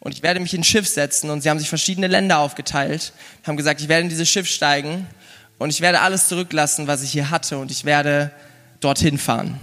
und 0.00 0.12
ich 0.12 0.22
werde 0.22 0.40
mich 0.40 0.54
in 0.54 0.60
ein 0.60 0.64
Schiff 0.64 0.88
setzen. 0.88 1.30
Und 1.30 1.42
sie 1.42 1.50
haben 1.50 1.58
sich 1.58 1.68
verschiedene 1.68 2.06
Länder 2.06 2.38
aufgeteilt, 2.38 3.12
haben 3.46 3.56
gesagt, 3.56 3.80
ich 3.80 3.88
werde 3.88 4.04
in 4.04 4.08
dieses 4.08 4.28
Schiff 4.28 4.48
steigen 4.48 5.06
und 5.58 5.70
ich 5.70 5.80
werde 5.80 6.00
alles 6.00 6.28
zurücklassen, 6.28 6.86
was 6.86 7.02
ich 7.02 7.10
hier 7.10 7.30
hatte 7.30 7.58
und 7.58 7.70
ich 7.70 7.84
werde 7.84 8.30
dorthin 8.80 9.18
fahren. 9.18 9.58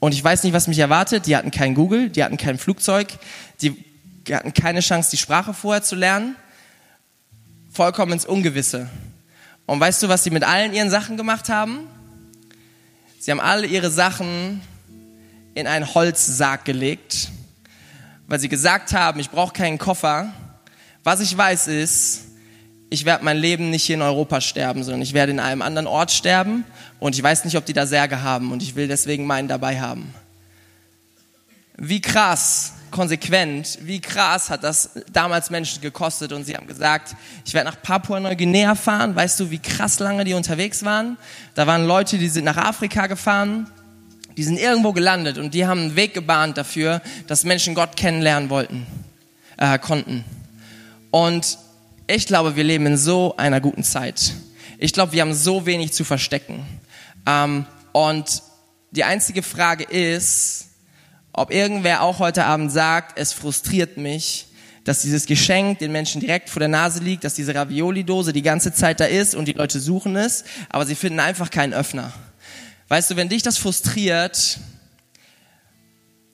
Und 0.00 0.12
ich 0.12 0.22
weiß 0.22 0.42
nicht, 0.42 0.52
was 0.52 0.68
mich 0.68 0.78
erwartet. 0.78 1.26
Die 1.26 1.36
hatten 1.36 1.50
kein 1.50 1.74
Google, 1.74 2.10
die 2.10 2.24
hatten 2.24 2.36
kein 2.36 2.58
Flugzeug, 2.58 3.08
die 3.62 3.84
hatten 4.30 4.52
keine 4.52 4.80
Chance, 4.80 5.10
die 5.10 5.16
Sprache 5.16 5.54
vorher 5.54 5.82
zu 5.82 5.96
lernen. 5.96 6.36
Vollkommen 7.70 8.12
ins 8.12 8.26
Ungewisse. 8.26 8.88
Und 9.66 9.80
weißt 9.80 10.02
du, 10.02 10.08
was 10.08 10.24
sie 10.24 10.30
mit 10.30 10.44
allen 10.44 10.74
ihren 10.74 10.90
Sachen 10.90 11.16
gemacht 11.16 11.48
haben? 11.48 11.88
Sie 13.24 13.30
haben 13.30 13.40
alle 13.40 13.66
ihre 13.66 13.90
Sachen 13.90 14.60
in 15.54 15.66
einen 15.66 15.94
Holzsarg 15.94 16.66
gelegt, 16.66 17.30
weil 18.26 18.38
sie 18.38 18.50
gesagt 18.50 18.92
haben, 18.92 19.18
ich 19.18 19.30
brauche 19.30 19.54
keinen 19.54 19.78
Koffer. 19.78 20.30
Was 21.04 21.20
ich 21.20 21.34
weiß 21.34 21.68
ist, 21.68 22.24
ich 22.90 23.06
werde 23.06 23.24
mein 23.24 23.38
Leben 23.38 23.70
nicht 23.70 23.84
hier 23.84 23.96
in 23.96 24.02
Europa 24.02 24.42
sterben, 24.42 24.84
sondern 24.84 25.00
ich 25.00 25.14
werde 25.14 25.32
in 25.32 25.40
einem 25.40 25.62
anderen 25.62 25.86
Ort 25.86 26.10
sterben 26.10 26.66
und 27.00 27.16
ich 27.16 27.22
weiß 27.22 27.46
nicht, 27.46 27.56
ob 27.56 27.64
die 27.64 27.72
da 27.72 27.86
Särge 27.86 28.20
haben 28.20 28.52
und 28.52 28.62
ich 28.62 28.74
will 28.74 28.88
deswegen 28.88 29.24
meinen 29.24 29.48
dabei 29.48 29.80
haben. 29.80 30.12
Wie 31.78 32.02
krass, 32.02 32.74
konsequent, 32.94 33.78
wie 33.82 34.00
krass 34.00 34.50
hat 34.50 34.62
das 34.62 34.90
damals 35.12 35.50
Menschen 35.50 35.82
gekostet 35.82 36.32
und 36.32 36.44
sie 36.44 36.54
haben 36.54 36.68
gesagt, 36.68 37.16
ich 37.44 37.52
werde 37.52 37.68
nach 37.68 37.82
Papua-Neuguinea 37.82 38.76
fahren. 38.76 39.16
Weißt 39.16 39.40
du, 39.40 39.50
wie 39.50 39.58
krass 39.58 39.98
lange 39.98 40.22
die 40.22 40.32
unterwegs 40.32 40.84
waren? 40.84 41.18
Da 41.56 41.66
waren 41.66 41.86
Leute, 41.86 42.18
die 42.18 42.28
sind 42.28 42.44
nach 42.44 42.56
Afrika 42.56 43.08
gefahren, 43.08 43.68
die 44.36 44.44
sind 44.44 44.60
irgendwo 44.60 44.92
gelandet 44.92 45.38
und 45.38 45.54
die 45.54 45.66
haben 45.66 45.80
einen 45.80 45.96
Weg 45.96 46.14
gebahnt 46.14 46.56
dafür, 46.56 47.02
dass 47.26 47.42
Menschen 47.42 47.74
Gott 47.74 47.96
kennenlernen 47.96 48.48
wollten, 48.48 48.86
äh, 49.56 49.76
konnten. 49.80 50.24
Und 51.10 51.58
ich 52.06 52.26
glaube, 52.26 52.54
wir 52.54 52.62
leben 52.62 52.86
in 52.86 52.96
so 52.96 53.36
einer 53.36 53.60
guten 53.60 53.82
Zeit. 53.82 54.34
Ich 54.78 54.92
glaube, 54.92 55.10
wir 55.10 55.22
haben 55.22 55.34
so 55.34 55.66
wenig 55.66 55.92
zu 55.92 56.04
verstecken. 56.04 56.64
Ähm, 57.26 57.66
und 57.90 58.42
die 58.92 59.02
einzige 59.02 59.42
Frage 59.42 59.82
ist, 59.82 60.66
ob 61.34 61.52
irgendwer 61.52 62.02
auch 62.02 62.20
heute 62.20 62.44
Abend 62.44 62.72
sagt, 62.72 63.18
es 63.18 63.32
frustriert 63.32 63.96
mich, 63.96 64.46
dass 64.84 65.02
dieses 65.02 65.26
Geschenk 65.26 65.80
den 65.80 65.92
Menschen 65.92 66.20
direkt 66.20 66.48
vor 66.48 66.60
der 66.60 66.68
Nase 66.68 67.00
liegt, 67.00 67.24
dass 67.24 67.34
diese 67.34 67.54
Ravioli-Dose 67.54 68.32
die 68.32 68.42
ganze 68.42 68.72
Zeit 68.72 69.00
da 69.00 69.04
ist 69.04 69.34
und 69.34 69.46
die 69.46 69.52
Leute 69.52 69.80
suchen 69.80 70.14
es, 70.14 70.44
aber 70.68 70.86
sie 70.86 70.94
finden 70.94 71.20
einfach 71.20 71.50
keinen 71.50 71.74
Öffner. 71.74 72.12
Weißt 72.88 73.10
du, 73.10 73.16
wenn 73.16 73.28
dich 73.28 73.42
das 73.42 73.58
frustriert, 73.58 74.58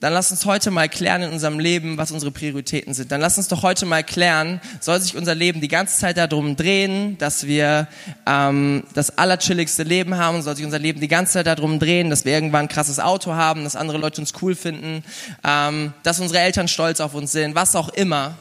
dann 0.01 0.15
lass 0.15 0.31
uns 0.31 0.47
heute 0.47 0.71
mal 0.71 0.89
klären 0.89 1.23
in 1.23 1.31
unserem 1.31 1.59
Leben, 1.59 1.99
was 1.99 2.11
unsere 2.11 2.33
Prioritäten 2.33 2.95
sind. 2.95 3.13
Dann 3.13 3.21
lass 3.21 3.37
uns 3.37 3.49
doch 3.49 3.63
heute 3.63 3.85
mal 3.85 4.03
klären, 4.03 4.63
soll 4.81 4.99
sich 4.99 5.15
unser 5.15 5.35
Leben 5.35 5.61
die 5.61 5.69
ganze 5.69 5.99
Zeit 5.99 6.17
darum 6.17 6.57
drehen, 6.57 7.19
dass 7.19 7.47
wir 7.47 7.87
ähm, 8.27 8.83
das 8.95 9.19
allerchilligste 9.19 9.83
Leben 9.83 10.17
haben, 10.17 10.41
soll 10.41 10.57
sich 10.57 10.65
unser 10.65 10.79
Leben 10.79 11.01
die 11.01 11.09
ganze 11.09 11.35
Zeit 11.35 11.47
darum 11.47 11.79
drehen, 11.79 12.09
dass 12.09 12.25
wir 12.25 12.33
irgendwann 12.33 12.63
ein 12.63 12.69
krasses 12.69 12.99
Auto 12.99 13.35
haben, 13.35 13.63
dass 13.65 13.77
andere 13.77 13.99
Leute 13.99 14.23
uns 14.23 14.33
cool 14.41 14.55
finden, 14.55 15.05
ähm, 15.45 15.93
dass 16.03 16.19
unsere 16.19 16.41
Eltern 16.41 16.67
stolz 16.67 17.01
auf 17.01 17.13
uns 17.13 17.33
sind, 17.33 17.55
was 17.55 17.77
auch 17.77 17.91
immer. 17.91 18.39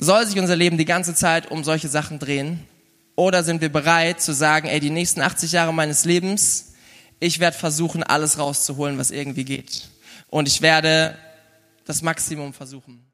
Soll 0.00 0.26
sich 0.26 0.38
unser 0.38 0.56
Leben 0.56 0.78
die 0.78 0.84
ganze 0.84 1.14
Zeit 1.14 1.48
um 1.48 1.62
solche 1.62 1.88
Sachen 1.88 2.18
drehen? 2.18 2.58
Oder 3.14 3.44
sind 3.44 3.60
wir 3.60 3.68
bereit 3.68 4.20
zu 4.20 4.32
sagen, 4.32 4.66
ey, 4.66 4.80
die 4.80 4.90
nächsten 4.90 5.20
80 5.20 5.52
Jahre 5.52 5.72
meines 5.72 6.04
Lebens, 6.04 6.67
ich 7.20 7.40
werde 7.40 7.56
versuchen, 7.56 8.02
alles 8.02 8.38
rauszuholen, 8.38 8.98
was 8.98 9.10
irgendwie 9.10 9.44
geht. 9.44 9.88
Und 10.28 10.48
ich 10.48 10.62
werde 10.62 11.16
das 11.84 12.02
Maximum 12.02 12.52
versuchen. 12.52 13.07